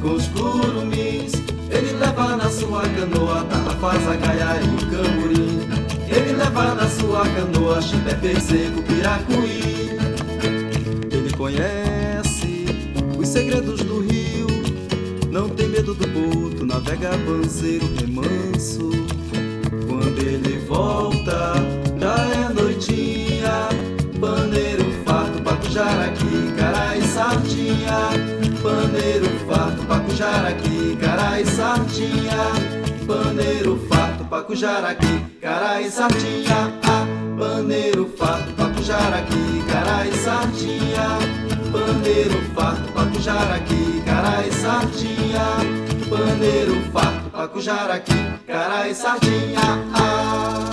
com 0.00 0.14
os 0.14 0.26
curumins. 0.28 1.32
Ele 1.70 1.92
leva 1.98 2.36
na 2.36 2.48
sua 2.50 2.82
canoa, 2.82 3.46
faz 3.80 4.08
a 4.08 4.16
gaia 4.16 4.60
e 4.62 4.68
o 4.68 4.90
camurim. 4.90 5.60
Ele 6.08 6.32
leva 6.32 6.74
na 6.74 6.88
sua 6.88 7.26
canoa, 7.26 7.80
chibé, 7.80 8.40
seco, 8.40 8.82
piracuí. 8.82 9.96
Ele 11.10 11.30
conhece 11.36 12.66
os 13.18 13.28
segredos 13.28 13.82
do 13.82 14.00
rio, 14.00 14.46
não 15.30 15.48
tem 15.48 15.68
medo 15.68 15.94
do 15.94 16.06
boto, 16.06 16.64
navega 16.64 17.10
banzeiro, 17.18 17.86
remanso 17.98 19.01
volta, 20.72 21.54
já 22.00 22.16
é 22.40 22.48
noitinha. 22.54 23.68
Paneiro 24.18 24.84
farto, 25.04 25.42
paco, 25.42 25.68
jaraqui, 25.70 26.52
cara 26.56 27.00
sardinha. 27.02 28.00
Paneiro 28.62 29.28
farto, 29.46 29.84
paco, 29.84 30.14
jaraqui, 30.14 30.96
cara 30.96 31.44
sardinha. 31.44 32.42
Paneiro 33.06 33.76
farto, 33.88 34.24
paco, 34.24 34.56
jaraqui, 34.56 35.20
cara 35.40 35.90
sardinha. 35.90 36.72
Ah, 36.84 37.06
paneiro 37.38 38.08
farto, 38.16 38.52
paco, 38.54 38.82
jaraqui, 38.82 39.62
cara 39.70 40.06
sardinha. 40.24 41.18
Paneiro 41.72 42.40
farto, 42.54 42.92
paco, 42.92 43.20
jaraqui, 43.20 44.02
cara 44.06 44.42
sardinha. 44.50 45.46
Paneiro 46.08 46.80
farto, 46.92 47.30
paco, 47.30 47.60
jaraqui, 47.60 48.31
cara 48.52 48.86
e 48.86 48.94
sardinha. 48.94 49.60
Ah. 49.94 50.71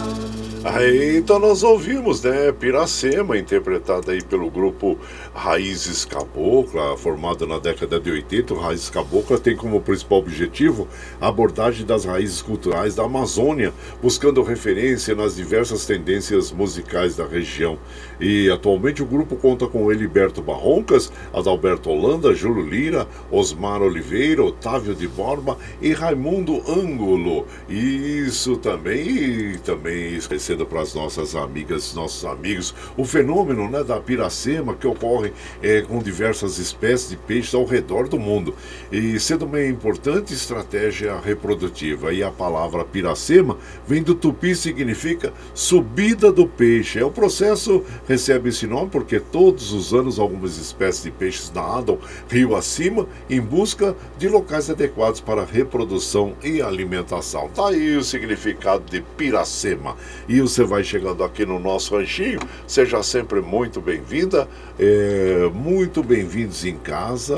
Aí, 0.63 1.17
então 1.17 1.39
nós 1.39 1.63
ouvimos, 1.63 2.21
né, 2.21 2.51
Piracema, 2.51 3.37
interpretada 3.37 4.11
aí 4.11 4.21
pelo 4.21 4.51
grupo 4.51 4.97
Raízes 5.33 6.03
Cabocla, 6.03 6.97
formado 6.97 7.47
na 7.47 7.57
década 7.59 7.97
de 7.97 8.11
80. 8.11 8.53
O 8.53 8.59
Raízes 8.59 8.89
Cabocla 8.89 9.39
tem 9.39 9.55
como 9.55 9.79
principal 9.79 10.19
objetivo 10.19 10.85
a 11.21 11.29
abordagem 11.29 11.85
das 11.85 12.03
raízes 12.03 12.41
culturais 12.41 12.93
da 12.93 13.03
Amazônia, 13.05 13.73
buscando 14.01 14.43
referência 14.43 15.15
nas 15.15 15.35
diversas 15.35 15.85
tendências 15.85 16.51
musicais 16.51 17.15
da 17.15 17.25
região. 17.25 17.77
E 18.19 18.49
atualmente 18.49 19.01
o 19.01 19.05
grupo 19.05 19.37
conta 19.37 19.65
com 19.65 19.89
Eliberto 19.89 20.41
Barroncas, 20.41 21.09
Adalberto 21.33 21.89
Holanda, 21.89 22.33
Júlio 22.33 22.65
Lira, 22.67 23.07
Osmar 23.31 23.81
Oliveira, 23.81 24.43
Otávio 24.43 24.93
de 24.93 25.07
Borba 25.07 25.57
e 25.81 25.93
Raimundo 25.93 26.61
Ângulo. 26.69 27.47
E 27.69 28.25
isso 28.27 28.57
também, 28.57 29.53
e 29.53 29.57
também 29.59 30.15
para 30.57 30.81
as 30.81 30.93
nossas 30.93 31.35
amigas, 31.35 31.93
nossos 31.93 32.25
amigos, 32.25 32.73
o 32.97 33.05
fenômeno 33.05 33.69
né, 33.69 33.83
da 33.83 33.99
piracema 33.99 34.75
que 34.75 34.87
ocorre 34.87 35.31
é, 35.61 35.81
com 35.81 35.99
diversas 35.99 36.57
espécies 36.57 37.09
de 37.09 37.17
peixes 37.17 37.53
ao 37.53 37.65
redor 37.65 38.07
do 38.07 38.19
mundo. 38.19 38.55
E 38.91 39.19
sendo 39.19 39.45
uma 39.45 39.63
importante 39.63 40.33
estratégia 40.33 41.19
reprodutiva. 41.19 42.13
E 42.13 42.23
a 42.23 42.31
palavra 42.31 42.83
piracema 42.83 43.57
vem 43.87 44.01
do 44.01 44.15
tupi 44.15 44.55
significa 44.55 45.33
subida 45.53 46.31
do 46.31 46.47
peixe. 46.47 46.99
É 46.99 47.05
o 47.05 47.11
processo 47.11 47.83
recebe 48.07 48.49
esse 48.49 48.65
nome 48.65 48.89
porque 48.89 49.19
todos 49.19 49.71
os 49.73 49.93
anos 49.93 50.19
algumas 50.19 50.57
espécies 50.57 51.03
de 51.03 51.11
peixes 51.11 51.51
nadam 51.53 51.99
rio 52.29 52.55
acima 52.55 53.07
em 53.29 53.41
busca 53.41 53.95
de 54.17 54.27
locais 54.27 54.69
adequados 54.69 55.19
para 55.19 55.43
reprodução 55.43 56.33
e 56.43 56.61
alimentação. 56.61 57.49
Tá 57.49 57.69
aí 57.69 57.95
o 57.95 58.03
significado 58.03 58.83
de 58.89 59.01
piracema. 59.17 59.95
E 60.27 60.38
você 60.41 60.63
vai 60.63 60.83
chegando 60.83 61.23
aqui 61.23 61.45
no 61.45 61.59
nosso 61.59 61.95
ranchinho, 61.95 62.39
seja 62.67 63.01
sempre 63.03 63.41
muito 63.41 63.81
bem-vinda, 63.81 64.47
é, 64.77 65.49
muito 65.53 66.03
bem-vindos 66.03 66.65
em 66.65 66.77
casa, 66.77 67.37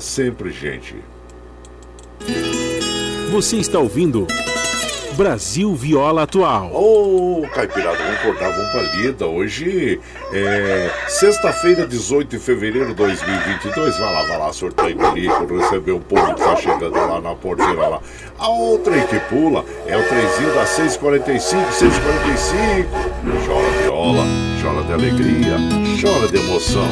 sempre, 0.00 0.50
gente. 0.50 0.96
Você 3.30 3.56
está 3.56 3.78
ouvindo 3.78 4.26
Brasil 5.16 5.74
Viola 5.74 6.22
Atual. 6.22 6.70
Ô, 6.72 7.42
oh, 7.42 7.48
Caipirada, 7.48 7.98
vamos 7.98 8.20
cortar, 8.20 8.50
vamos 8.50 8.70
pra 8.70 8.82
lida. 8.82 9.26
Hoje 9.26 10.00
é 10.32 10.90
sexta-feira, 11.08 11.86
18 11.86 12.28
de 12.28 12.38
fevereiro 12.38 12.88
de 12.88 12.94
2022. 12.94 13.98
Vai 13.98 14.12
lá, 14.14 14.22
vai 14.22 14.38
lá, 14.38 14.52
sorteio 14.52 14.96
o 14.98 15.58
receber 15.58 15.92
o 15.92 16.00
povo 16.00 16.34
que 16.34 16.40
tá 16.40 16.56
chegando 16.56 16.92
lá 16.92 17.20
na 17.20 17.34
porteira 17.34 17.88
lá. 17.88 18.00
A 18.38 18.48
outra 18.48 18.94
aí 18.94 19.06
que 19.06 19.20
pula 19.20 19.64
é 19.86 19.96
o 19.96 20.02
trenzinho 20.08 20.54
da 20.54 20.64
645, 20.66 21.72
645. 21.72 22.88
Chora 23.46 23.70
viola, 23.82 24.24
chora 24.62 24.82
de 24.84 24.92
alegria, 24.92 25.56
chora 26.00 26.28
de 26.28 26.36
emoção. 26.36 26.88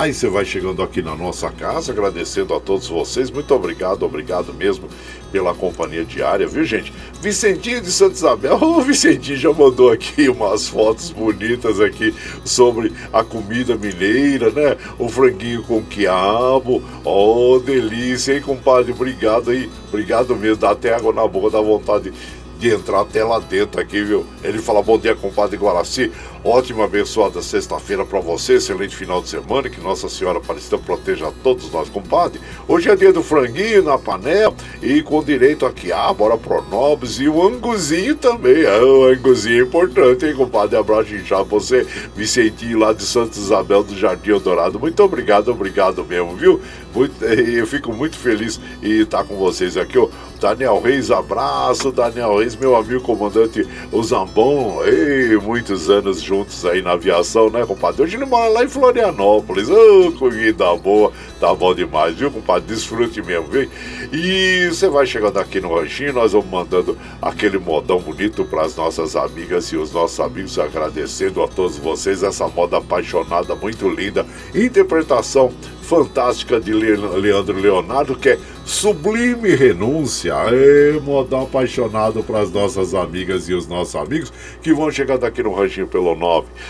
Aí 0.00 0.14
você 0.14 0.30
vai 0.30 0.46
chegando 0.46 0.82
aqui 0.82 1.02
na 1.02 1.14
nossa 1.14 1.50
casa, 1.50 1.92
agradecendo 1.92 2.54
a 2.54 2.60
todos 2.60 2.88
vocês. 2.88 3.30
Muito 3.30 3.54
obrigado, 3.54 4.02
obrigado 4.02 4.54
mesmo 4.54 4.88
pela 5.30 5.54
companhia 5.54 6.04
diária, 6.04 6.46
viu, 6.46 6.64
gente? 6.64 6.92
Vicentinho 7.20 7.80
de 7.80 7.90
Santa 7.90 8.14
Isabel, 8.14 8.56
o 8.62 8.80
Vicentinho 8.80 9.36
já 9.36 9.52
mandou 9.52 9.90
aqui 9.90 10.28
umas 10.28 10.68
fotos 10.68 11.10
bonitas 11.10 11.80
aqui 11.80 12.14
sobre 12.44 12.92
a 13.12 13.22
comida 13.22 13.76
mineira, 13.76 14.50
né? 14.50 14.76
O 14.98 15.08
franguinho 15.08 15.62
com 15.62 15.82
quiabo. 15.82 16.82
Oh, 17.04 17.60
delícia, 17.64 18.34
hein, 18.34 18.42
compadre? 18.42 18.92
Obrigado 18.92 19.50
aí, 19.50 19.70
obrigado 19.88 20.36
mesmo. 20.36 20.56
Dá 20.56 20.70
até 20.70 20.94
água 20.94 21.12
na 21.12 21.26
boca, 21.26 21.50
dá 21.50 21.60
vontade 21.60 22.12
de 22.60 22.68
entrar 22.68 23.00
até 23.00 23.24
lá 23.24 23.38
dentro 23.38 23.80
aqui, 23.80 24.02
viu? 24.02 24.26
Ele 24.44 24.58
fala: 24.58 24.82
Bom 24.82 24.98
dia, 24.98 25.16
compadre 25.16 25.56
Guaraci. 25.56 26.12
Ótima, 26.42 26.84
abençoada 26.84 27.42
sexta-feira 27.42 28.02
para 28.02 28.18
você, 28.18 28.54
excelente 28.54 28.96
final 28.96 29.20
de 29.20 29.28
semana, 29.28 29.68
que 29.68 29.78
Nossa 29.78 30.08
Senhora 30.08 30.38
Aparecida 30.38 30.78
proteja 30.78 31.28
a 31.28 31.30
todos 31.30 31.70
nós, 31.70 31.90
compadre. 31.90 32.40
Hoje 32.66 32.88
é 32.88 32.96
dia 32.96 33.12
do 33.12 33.22
franguinho 33.22 33.82
na 33.82 33.98
panela 33.98 34.54
e 34.80 35.02
com 35.02 35.22
direito 35.22 35.66
aqui, 35.66 35.92
ah, 35.92 36.10
bora 36.14 36.38
pro 36.38 36.62
Nobres 36.62 37.20
e 37.20 37.28
o 37.28 37.46
anguzinho 37.46 38.16
também. 38.16 38.64
Ah, 38.64 38.82
o 38.82 39.04
anguzinho 39.04 39.64
é 39.64 39.66
importante, 39.66 40.24
hein, 40.24 40.34
compadre? 40.34 40.78
Abraço 40.78 41.18
já 41.18 41.42
você, 41.42 41.86
Vicentinho 42.16 42.78
lá 42.78 42.94
de 42.94 43.02
Santa 43.02 43.38
Isabel 43.38 43.82
do 43.82 43.94
Jardim 43.94 44.30
Eldorado. 44.30 44.80
Muito 44.80 45.02
obrigado, 45.02 45.50
obrigado 45.50 46.02
mesmo, 46.06 46.34
viu? 46.36 46.58
Muito, 46.94 47.22
eu 47.22 47.66
fico 47.66 47.92
muito 47.92 48.16
feliz 48.16 48.58
em 48.82 49.02
estar 49.02 49.24
com 49.24 49.36
vocês 49.36 49.76
aqui, 49.76 49.98
ó. 49.98 50.08
Daniel 50.40 50.80
Reis, 50.80 51.10
abraço, 51.10 51.92
Daniel 51.92 52.38
Reis, 52.38 52.56
meu 52.56 52.74
amigo 52.74 53.02
comandante 53.02 53.68
o 53.92 54.02
Zambon, 54.02 54.82
ei, 54.86 55.36
muitos 55.36 55.90
anos 55.90 56.22
juntos 56.30 56.64
aí 56.64 56.80
na 56.80 56.92
aviação, 56.92 57.50
né, 57.50 57.66
compadre? 57.66 58.02
Hoje 58.02 58.16
ele 58.16 58.24
mora 58.24 58.48
lá 58.48 58.62
em 58.62 58.68
Florianópolis, 58.68 59.68
ô, 59.68 60.06
oh, 60.06 60.12
comida 60.12 60.76
boa, 60.76 61.12
tá 61.40 61.52
bom 61.52 61.74
demais, 61.74 62.14
viu, 62.14 62.30
compadre? 62.30 62.68
Desfrute 62.68 63.20
mesmo, 63.20 63.48
viu? 63.48 63.68
E 64.12 64.68
você 64.68 64.88
vai 64.88 65.04
chegando 65.06 65.38
aqui 65.38 65.60
no 65.60 65.74
ranchinho, 65.74 66.12
nós 66.12 66.30
vamos 66.30 66.48
mandando 66.48 66.96
aquele 67.20 67.58
modão 67.58 67.98
bonito 67.98 68.44
para 68.44 68.62
as 68.62 68.76
nossas 68.76 69.16
amigas 69.16 69.72
e 69.72 69.76
os 69.76 69.90
nossos 69.92 70.20
amigos, 70.20 70.56
agradecendo 70.56 71.42
a 71.42 71.48
todos 71.48 71.76
vocês 71.78 72.22
essa 72.22 72.46
moda 72.46 72.76
apaixonada, 72.76 73.56
muito 73.56 73.88
linda, 73.88 74.24
interpretação 74.54 75.52
fantástica 75.90 76.60
de 76.60 76.72
Leandro 76.72 77.58
Leonardo, 77.58 78.14
que 78.14 78.28
é 78.28 78.38
Sublime 78.64 79.56
Renúncia. 79.56 80.34
É, 80.52 80.92
modal 81.00 81.42
apaixonado 81.42 82.22
para 82.22 82.42
as 82.42 82.52
nossas 82.52 82.94
amigas 82.94 83.48
e 83.48 83.54
os 83.54 83.66
nossos 83.66 83.96
amigos 83.96 84.32
que 84.62 84.72
vão 84.72 84.88
chegando 84.92 85.24
aqui 85.24 85.42
no 85.42 85.52
ranchinho 85.52 85.88
pelo 85.88 86.14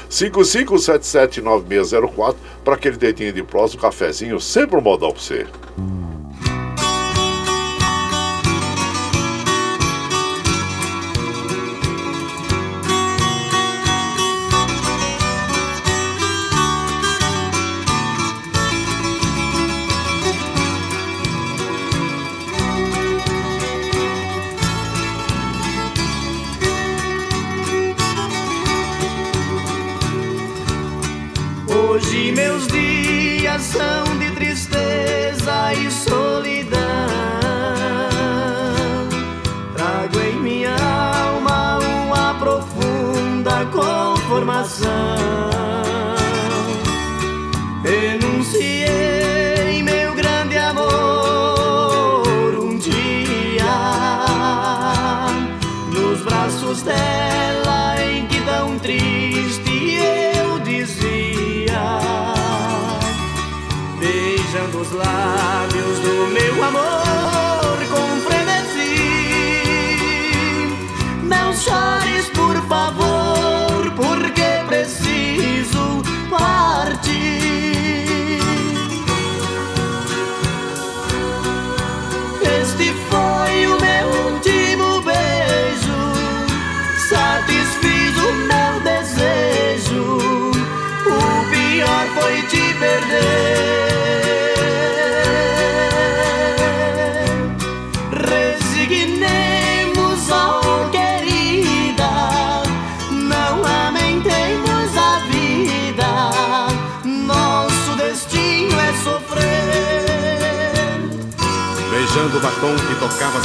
955779604 0.08 2.36
para 2.64 2.76
aquele 2.76 2.96
dedinho 2.96 3.34
de 3.34 3.42
próximo, 3.42 3.82
cafezinho, 3.82 4.40
sempre 4.40 4.78
um 4.78 4.80
modal 4.80 5.12
para 5.12 5.20
você. 5.20 5.46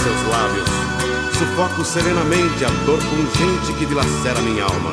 Seus 0.05 0.27
lábios. 0.27 0.69
Sufoco 1.35 1.83
serenamente 1.83 2.63
a 2.63 2.69
dor 2.85 2.99
pungente 2.99 3.73
que 3.73 3.87
dilacera 3.87 4.39
minha 4.41 4.63
alma. 4.63 4.91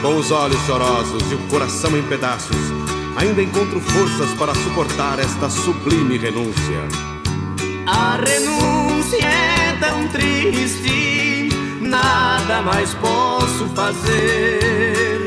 Com 0.00 0.16
os 0.16 0.30
olhos 0.30 0.60
chorosos 0.64 1.22
e 1.32 1.34
o 1.34 1.38
coração 1.48 1.96
em 1.96 2.02
pedaços, 2.04 2.56
ainda 3.16 3.42
encontro 3.42 3.80
forças 3.80 4.30
para 4.38 4.54
suportar 4.54 5.18
esta 5.18 5.50
sublime 5.50 6.18
renúncia. 6.18 6.82
A 7.86 8.16
renúncia 8.16 9.26
é 9.26 9.76
tão 9.80 10.06
triste, 10.08 11.48
nada 11.80 12.62
mais 12.62 12.94
posso 12.94 13.66
fazer. 13.74 15.26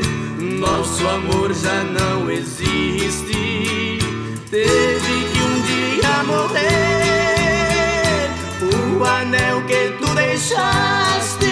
Nosso 0.58 1.06
amor 1.06 1.52
já 1.52 1.84
não 1.84 2.30
existe, 2.30 3.98
teve 4.50 5.24
que 5.32 5.38
um 5.42 5.60
dia 5.62 6.24
morrer 6.24 7.07
o 8.98 9.04
anel 9.04 9.62
que 9.62 9.92
tu 10.00 10.12
deixaste 10.14 11.46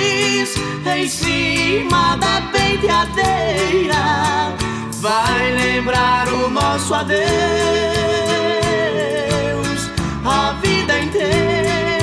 em 0.84 1.08
cima 1.08 2.16
da 2.16 2.42
penteadeira 2.50 3.96
vai 5.00 5.52
lembrar 5.52 6.28
o 6.28 6.50
nosso 6.50 6.94
adeus 6.94 7.20
a 10.24 10.52
vida 10.60 10.98
inteira. 10.98 11.95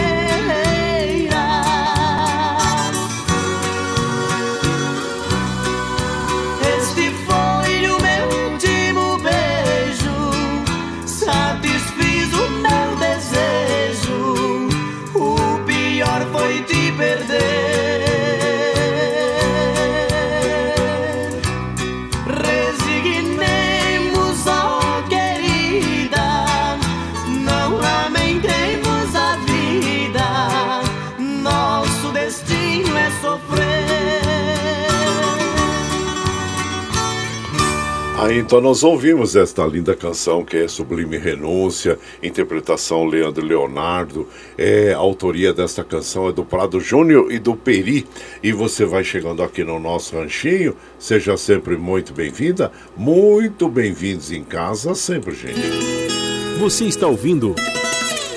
Aí 38.34 38.40
então 38.40 38.60
nós 38.60 38.84
ouvimos 38.84 39.36
esta 39.36 39.64
linda 39.64 39.96
canção 39.96 40.44
que 40.44 40.58
é 40.58 40.68
Sublime 40.68 41.20
Renúncia, 41.20 42.00
interpretação 42.24 43.06
Leandro 43.06 43.46
Leonardo, 43.46 44.28
é, 44.58 44.92
a 44.92 44.98
autoria 44.98 45.54
desta 45.54 45.84
canção 45.84 46.28
é 46.28 46.32
do 46.32 46.44
Prado 46.44 46.80
Júnior 46.80 47.32
e 47.32 47.38
do 47.38 47.56
Peri. 47.56 48.08
E 48.42 48.52
você 48.52 48.86
vai 48.86 49.04
chegando 49.04 49.44
aqui 49.44 49.64
no 49.64 49.80
nosso 49.80 50.16
ranchinho, 50.16 50.76
seja 50.98 51.38
sempre 51.38 51.78
muito 51.78 52.12
bem-vinda, 52.12 52.72
muito 52.98 53.70
bem-vindos 53.70 54.32
em 54.32 54.44
casa, 54.44 54.96
sempre, 54.96 55.36
gente. 55.36 55.62
Você 56.60 56.86
está 56.86 57.06
ouvindo 57.06 57.54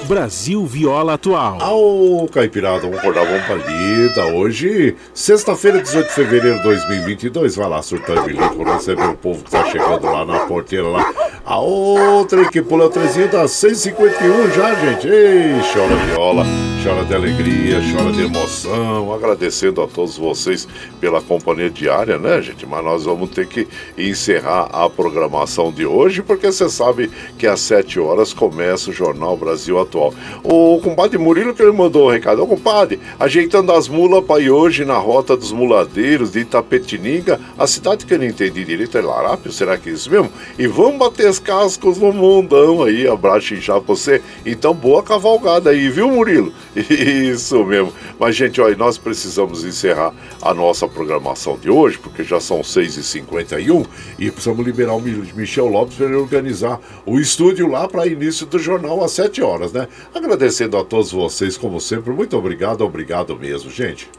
Brasil 0.07 0.65
Viola 0.65 1.15
Atual. 1.15 1.59
Ao 1.61 2.29
Caipirada, 2.29 2.83
vamos 2.83 2.99
acordar, 2.99 3.25
vamos 3.25 3.45
pra 3.45 3.57
lida. 3.57 4.27
Hoje, 4.27 4.95
sexta-feira, 5.13 5.83
18 5.83 6.07
de 6.07 6.15
fevereiro 6.15 6.59
de 6.59 6.63
2022. 6.63 7.57
Vai 7.57 7.69
lá, 7.69 7.83
surtar 7.83 8.17
e 8.19 8.21
bilico, 8.21 8.63
receber 8.63 9.09
o 9.09 9.17
povo 9.17 9.43
que 9.43 9.51
tá 9.51 9.65
chegando 9.67 10.05
lá 10.07 10.25
na 10.25 10.41
porteira 10.41 10.87
lá. 10.87 11.13
A 11.45 11.59
outra 11.59 12.49
que 12.49 12.63
pula 12.63 12.87
o 12.87 12.91
trezinho 12.91 13.29
tá 13.29 13.47
151 13.47 14.51
já, 14.53 14.75
gente. 14.75 15.09
Ei, 15.09 15.61
chora 15.73 15.97
viola 15.97 16.66
chora 16.87 17.05
de 17.05 17.15
alegria, 17.17 17.81
chora 17.93 18.13
de 18.13 18.23
emoção. 18.23 19.13
Agradecendo 19.13 19.83
a 19.83 19.89
todos 19.89 20.17
vocês 20.17 20.69
pela 21.01 21.21
companhia 21.21 21.69
diária, 21.69 22.17
né, 22.17 22.41
gente? 22.41 22.65
Mas 22.65 22.85
nós 22.85 23.05
vamos 23.05 23.31
ter 23.31 23.49
que 23.49 23.67
encerrar 23.99 24.69
a 24.73 24.89
programação 24.89 25.73
de 25.73 25.85
hoje, 25.85 26.23
porque 26.23 26.47
você 26.47 26.69
sabe 26.69 27.11
que 27.37 27.45
às 27.45 27.59
7 27.59 27.99
horas 27.99 28.33
começa 28.33 28.91
o 28.91 28.93
Jornal 28.93 29.37
Brasil 29.37 29.81
Atual. 29.81 30.15
O 30.45 30.79
compadre 30.81 31.19
Murilo 31.19 31.55
que 31.55 31.63
ele 31.63 31.73
mandou 31.73 32.07
um 32.07 32.13
recado. 32.13 32.41
Ô, 32.41 32.47
compadre, 32.47 33.01
ajeitando 33.19 33.73
as 33.73 33.89
mulas 33.89 34.25
para 34.25 34.41
ir 34.41 34.53
hoje 34.53 34.85
na 34.85 34.97
rota 34.97 35.37
dos 35.37 35.51
muladeiros 35.51 36.31
de 36.31 36.41
Itapetininga, 36.41 37.41
a 37.59 37.67
cidade 37.67 38.07
que 38.07 38.15
eu 38.15 38.19
não 38.19 38.27
entendi 38.27 38.65
direito 38.65 38.97
é 38.97 39.01
Larápio, 39.01 39.51
será 39.51 39.77
que 39.77 39.91
é 39.91 39.93
isso 39.93 40.09
mesmo? 40.09 40.31
E 40.57 40.69
vamos 40.69 40.99
bater 40.99 41.27
as 41.27 41.41
cascos 41.41 41.99
no 41.99 42.13
mundão 42.13 42.85
aí, 42.85 43.09
abraço 43.09 43.55
inchado 43.55 43.81
pra 43.81 43.97
você. 43.97 44.23
Então, 44.45 44.73
boa 44.73 45.03
cavalgada 45.03 45.71
aí, 45.71 45.89
viu, 45.89 46.09
Murilo? 46.09 46.53
Isso 46.91 47.65
mesmo. 47.65 47.93
Mas, 48.19 48.37
gente, 48.37 48.61
olha, 48.61 48.77
nós 48.77 48.99
precisamos 48.99 49.65
encerrar 49.65 50.13
a 50.43 50.53
nossa 50.53 50.87
programação 50.87 51.57
de 51.57 51.71
hoje, 51.71 51.99
porque 51.99 52.23
já 52.23 52.39
são 52.39 52.61
6h51 52.61 53.87
e 54.19 54.31
precisamos 54.31 54.65
liberar 54.65 54.95
o 54.95 55.01
Michel 55.01 55.67
Lopes 55.67 55.97
para 55.97 56.07
ele 56.07 56.17
organizar 56.17 56.79
o 57.07 57.19
estúdio 57.19 57.67
lá 57.67 57.89
para 57.89 58.07
início 58.07 58.47
do 58.47 58.59
jornal 58.59 59.03
às 59.03 59.13
7 59.13 59.43
horas, 59.43 59.73
né? 59.73 59.89
Agradecendo 60.15 60.77
a 60.77 60.85
todos 60.85 61.11
vocês, 61.13 61.57
como 61.57 61.81
sempre. 61.81 62.13
Muito 62.13 62.37
obrigado, 62.37 62.83
obrigado 62.83 63.37
mesmo, 63.37 63.71
gente. 63.71 64.11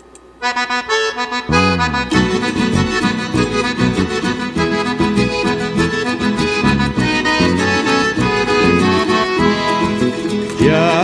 Tchau, 10.60 10.97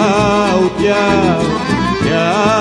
tchau, 0.94 1.40
tchau, 2.04 2.04
amor 2.04 2.44
Vou 2.44 2.53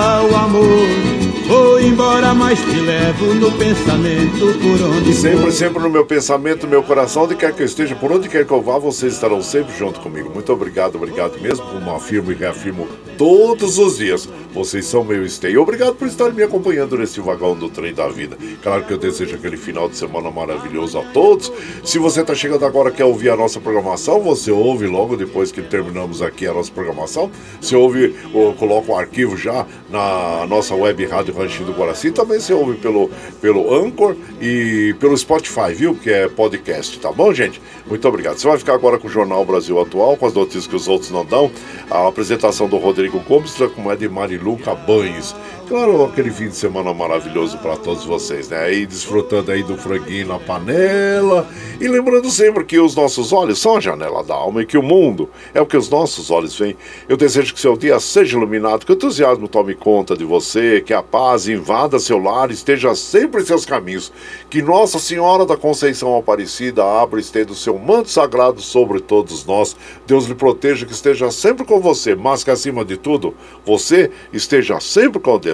mas 2.34 2.58
te 2.60 2.80
levo 2.80 3.34
no 3.34 3.52
pensamento 3.52 4.58
por 4.60 4.82
onde 4.82 5.12
sempre, 5.12 5.52
sempre 5.52 5.82
no 5.82 5.90
meu 5.90 6.04
pensamento, 6.04 6.64
no 6.64 6.70
meu 6.70 6.82
coração, 6.82 7.24
onde 7.24 7.34
quer 7.34 7.52
que 7.52 7.62
eu 7.62 7.66
esteja, 7.66 7.94
por 7.94 8.10
onde 8.10 8.28
quer 8.28 8.46
que 8.46 8.52
eu 8.52 8.62
vá, 8.62 8.78
vocês 8.78 9.14
estarão 9.14 9.42
sempre 9.42 9.76
junto 9.76 10.00
comigo. 10.00 10.30
Muito 10.32 10.52
obrigado, 10.52 10.96
obrigado 10.96 11.40
mesmo, 11.40 11.64
como 11.66 11.90
afirmo 11.94 12.32
e 12.32 12.34
reafirmo 12.34 12.88
todos 13.18 13.78
os 13.78 13.98
dias. 13.98 14.28
Vocês 14.54 14.84
são 14.84 15.02
meu 15.02 15.26
stay. 15.28 15.56
Obrigado 15.56 15.94
por 15.94 16.06
estar 16.06 16.30
me 16.30 16.42
acompanhando 16.42 16.98
nesse 16.98 17.20
vagão 17.20 17.56
do 17.56 17.70
trem 17.70 17.94
da 17.94 18.08
vida. 18.08 18.36
Claro 18.62 18.84
que 18.84 18.92
eu 18.92 18.98
desejo 18.98 19.36
aquele 19.36 19.56
final 19.56 19.88
de 19.88 19.96
semana 19.96 20.30
maravilhoso 20.30 20.98
a 20.98 21.02
todos. 21.02 21.50
Se 21.82 21.98
você 21.98 22.20
está 22.20 22.34
chegando 22.34 22.66
agora 22.66 22.90
quer 22.90 23.04
ouvir 23.04 23.30
a 23.30 23.36
nossa 23.36 23.60
programação, 23.60 24.20
você 24.20 24.50
ouve 24.50 24.86
logo 24.86 25.16
depois 25.16 25.50
que 25.50 25.62
terminamos 25.62 26.20
aqui 26.20 26.46
a 26.46 26.52
nossa 26.52 26.70
programação. 26.70 27.30
Você 27.60 27.74
ouve, 27.74 28.14
ou 28.34 28.52
coloca 28.54 28.92
o 28.92 28.96
arquivo 28.96 29.36
já 29.36 29.66
na 29.88 30.46
nossa 30.46 30.74
web 30.74 31.04
rádio 31.06 31.34
Ranchinho 31.34 31.66
do 31.66 31.72
Guaraci. 31.72 32.10
Também 32.22 32.38
você 32.38 32.54
ouve 32.54 32.76
pelo, 32.76 33.10
pelo 33.40 33.74
Anchor 33.74 34.14
e 34.40 34.94
pelo 35.00 35.18
Spotify, 35.18 35.74
viu? 35.74 35.96
Que 35.96 36.08
é 36.08 36.28
podcast, 36.28 37.00
tá 37.00 37.10
bom, 37.10 37.34
gente? 37.34 37.60
Muito 37.84 38.06
obrigado. 38.06 38.38
Você 38.38 38.46
vai 38.46 38.56
ficar 38.56 38.74
agora 38.74 38.96
com 38.96 39.08
o 39.08 39.10
Jornal 39.10 39.44
Brasil 39.44 39.80
Atual, 39.80 40.16
com 40.16 40.26
as 40.26 40.32
notícias 40.32 40.68
que 40.68 40.76
os 40.76 40.86
outros 40.86 41.10
não 41.10 41.24
dão. 41.24 41.50
A 41.90 42.06
apresentação 42.06 42.68
do 42.68 42.76
Rodrigo 42.76 43.18
Gomes, 43.18 43.56
com 43.74 43.90
a 43.90 43.96
de 43.96 44.08
Marilu 44.08 44.56
Cabanhos. 44.56 45.34
Claro, 45.68 46.04
aquele 46.04 46.30
fim 46.30 46.48
de 46.48 46.56
semana 46.56 46.92
maravilhoso 46.92 47.56
para 47.58 47.76
todos 47.76 48.04
vocês, 48.04 48.48
né? 48.48 48.58
Aí 48.64 48.84
desfrutando 48.84 49.52
aí 49.52 49.62
do 49.62 49.76
franguinho 49.76 50.26
na 50.26 50.38
panela. 50.38 51.48
E 51.80 51.88
lembrando 51.88 52.28
sempre 52.30 52.64
que 52.64 52.78
os 52.78 52.94
nossos 52.94 53.32
olhos 53.32 53.60
são 53.60 53.76
a 53.76 53.80
janela 53.80 54.22
da 54.22 54.34
alma 54.34 54.62
e 54.62 54.66
que 54.66 54.76
o 54.76 54.82
mundo 54.82 55.30
é 55.54 55.60
o 55.60 55.66
que 55.66 55.76
os 55.76 55.88
nossos 55.88 56.30
olhos 56.30 56.58
veem. 56.58 56.76
Eu 57.08 57.16
desejo 57.16 57.54
que 57.54 57.60
seu 57.60 57.76
dia 57.76 57.98
seja 58.00 58.36
iluminado, 58.36 58.84
que 58.84 58.92
o 58.92 58.94
entusiasmo 58.94 59.48
tome 59.48 59.74
conta 59.74 60.16
de 60.16 60.24
você, 60.24 60.82
que 60.84 60.92
a 60.92 61.02
paz 61.02 61.48
invada 61.48 61.98
seu 61.98 62.18
lar, 62.18 62.50
esteja 62.50 62.94
sempre 62.94 63.42
em 63.42 63.46
seus 63.46 63.64
caminhos. 63.64 64.12
Que 64.50 64.62
Nossa 64.62 64.98
Senhora 64.98 65.46
da 65.46 65.56
Conceição 65.56 66.16
Aparecida 66.16 66.84
abra 66.84 67.18
e 67.18 67.22
estenda 67.22 67.52
o 67.52 67.56
seu 67.56 67.78
manto 67.78 68.10
sagrado 68.10 68.60
sobre 68.60 69.00
todos 69.00 69.46
nós. 69.46 69.76
Deus 70.06 70.26
lhe 70.26 70.34
proteja, 70.34 70.84
que 70.84 70.92
esteja 70.92 71.30
sempre 71.30 71.64
com 71.64 71.80
você, 71.80 72.14
mas 72.14 72.44
que 72.44 72.50
acima 72.50 72.84
de 72.84 72.96
tudo, 72.96 73.34
você 73.64 74.10
esteja 74.32 74.80
sempre 74.80 75.20
com 75.20 75.38
Deus. 75.38 75.51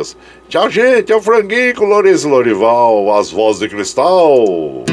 Tchau, 0.49 0.71
gente. 0.71 1.13
É 1.13 1.17
o 1.17 1.23
Franguinho 1.23 1.75
com 1.75 1.85
Lourenço 1.85 2.29
Lorival, 2.29 3.17
as 3.17 3.31
vozes 3.31 3.61
de 3.61 3.69
cristal. 3.69 4.85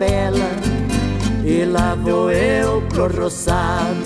Capela. 0.00 0.50
E 1.44 1.64
lá 1.64 1.94
vou 1.94 2.30
eu 2.30 2.82
pro 2.88 3.08
roçado, 3.08 4.02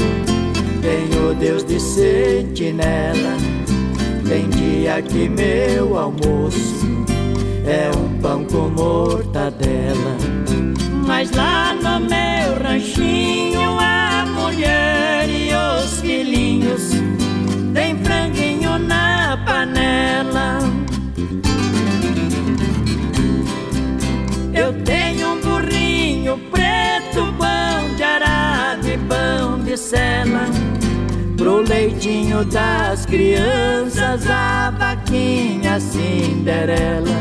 tenho 0.83 1.35
Deus 1.35 1.65
de 1.65 1.79
sentinela. 1.79 3.37
Tem 4.29 4.49
dia 4.51 5.01
que 5.03 5.29
meu 5.29 5.97
almoço 5.97 6.85
é 7.67 7.91
um 7.97 8.19
pão 8.21 8.45
com 8.45 8.69
mortadela. 8.69 9.64
De 29.75 29.79
sela. 29.79 30.47
Pro 31.37 31.61
leitinho 31.61 32.45
das 32.45 33.05
crianças, 33.07 34.25
a 34.31 34.71
vaquinha 34.71 35.81
Cinderela. 35.81 37.19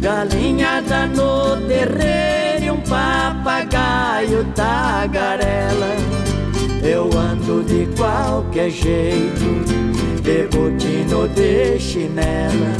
Galinhada 0.00 1.06
no 1.06 1.56
terreiro 1.66 2.64
e 2.64 2.70
um 2.70 2.80
papagaio 2.82 4.44
tagarela. 4.54 5.96
Eu 6.82 7.10
ando 7.18 7.64
de 7.64 7.86
qualquer 7.96 8.70
jeito, 8.70 9.64
de 10.22 10.46
botino 10.46 11.28
de 11.28 11.78
chinela. 11.80 12.72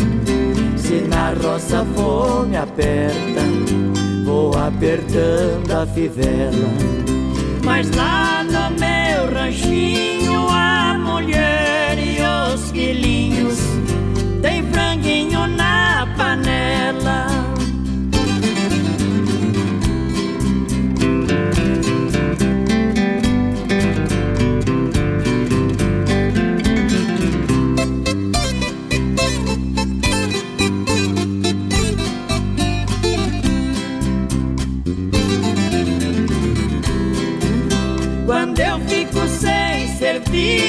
Se 0.76 1.04
na 1.08 1.32
roça 1.32 1.84
fome 1.96 2.56
aperta, 2.56 3.42
vou 4.24 4.56
apertando 4.56 5.72
a 5.72 5.84
fivela. 5.86 7.08
Mas 7.64 7.90
lá 7.90 8.37
meu 8.78 9.32
ranchinho, 9.32 10.48
a 10.50 10.96
mulher 10.98 11.67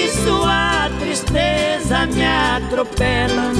serviço, 0.09 0.43
a 0.43 0.89
tristeza 0.99 2.05
me 2.07 2.25
atropela. 2.25 3.51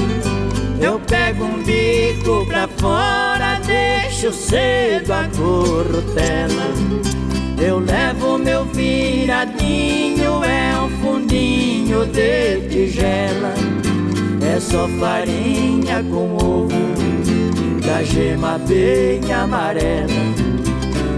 Eu 0.80 0.98
pego 1.00 1.44
um 1.44 1.62
bico 1.62 2.46
pra 2.46 2.68
fora, 2.68 3.60
deixo 3.66 4.32
cedo 4.32 5.12
a 5.12 5.28
corrutela. 5.36 6.64
Eu 7.62 7.78
levo 7.78 8.38
meu 8.38 8.64
viradinho, 8.64 10.42
é 10.42 10.80
um 10.80 10.88
fundinho 11.02 12.06
de 12.06 12.68
tigela. 12.68 13.54
É 14.42 14.58
só 14.58 14.88
farinha 14.98 16.02
com 16.02 16.34
ovo, 16.36 16.70
da 17.86 18.02
gema 18.02 18.58
bem 18.58 19.30
amarela. 19.32 20.08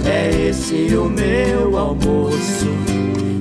É 0.04 0.48
esse 0.48 0.94
o 0.96 1.04
meu 1.04 1.78
almoço 1.78 2.91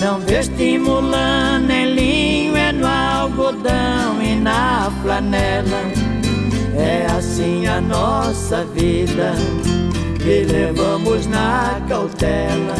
Não 0.00 0.18
vestimulando 0.18 1.70
em 1.70 1.94
linho, 1.94 2.56
é 2.56 2.72
no 2.72 2.86
algodão 2.86 4.22
e 4.22 4.34
na 4.34 4.90
flanela. 5.02 5.82
É 6.74 7.04
assim 7.14 7.66
a 7.66 7.82
nossa 7.82 8.64
vida, 8.64 9.34
e 10.24 10.44
levamos 10.50 11.26
na 11.26 11.78
cautela. 11.86 12.74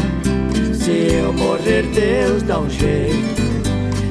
Se 0.73 1.13
eu 1.13 1.35
morrer, 1.35 1.83
Deus 1.93 2.43
dá 2.43 2.59
um 2.59 2.71
jeito, 2.71 3.43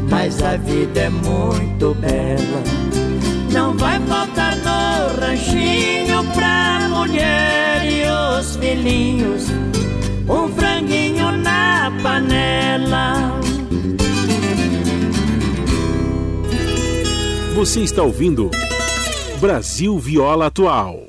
mas 0.08 0.44
a 0.44 0.56
vida 0.58 1.00
é 1.00 1.10
muito 1.10 1.96
bela. 1.96 2.64
Não 3.52 3.76
vai 3.76 4.00
faltar 4.02 4.56
no 4.58 5.20
ranchinho 5.20 6.24
pra 6.36 6.88
mulher 6.90 7.82
e 7.84 8.04
os 8.40 8.56
filhinhos 8.58 9.48
um 10.30 10.48
franguinho 10.50 11.32
na 11.32 11.92
panela. 12.04 13.40
Você 17.56 17.82
está 17.82 18.04
ouvindo 18.04 18.50
Brasil 19.42 19.98
Viola 19.98 20.46
Atual. 20.46 21.09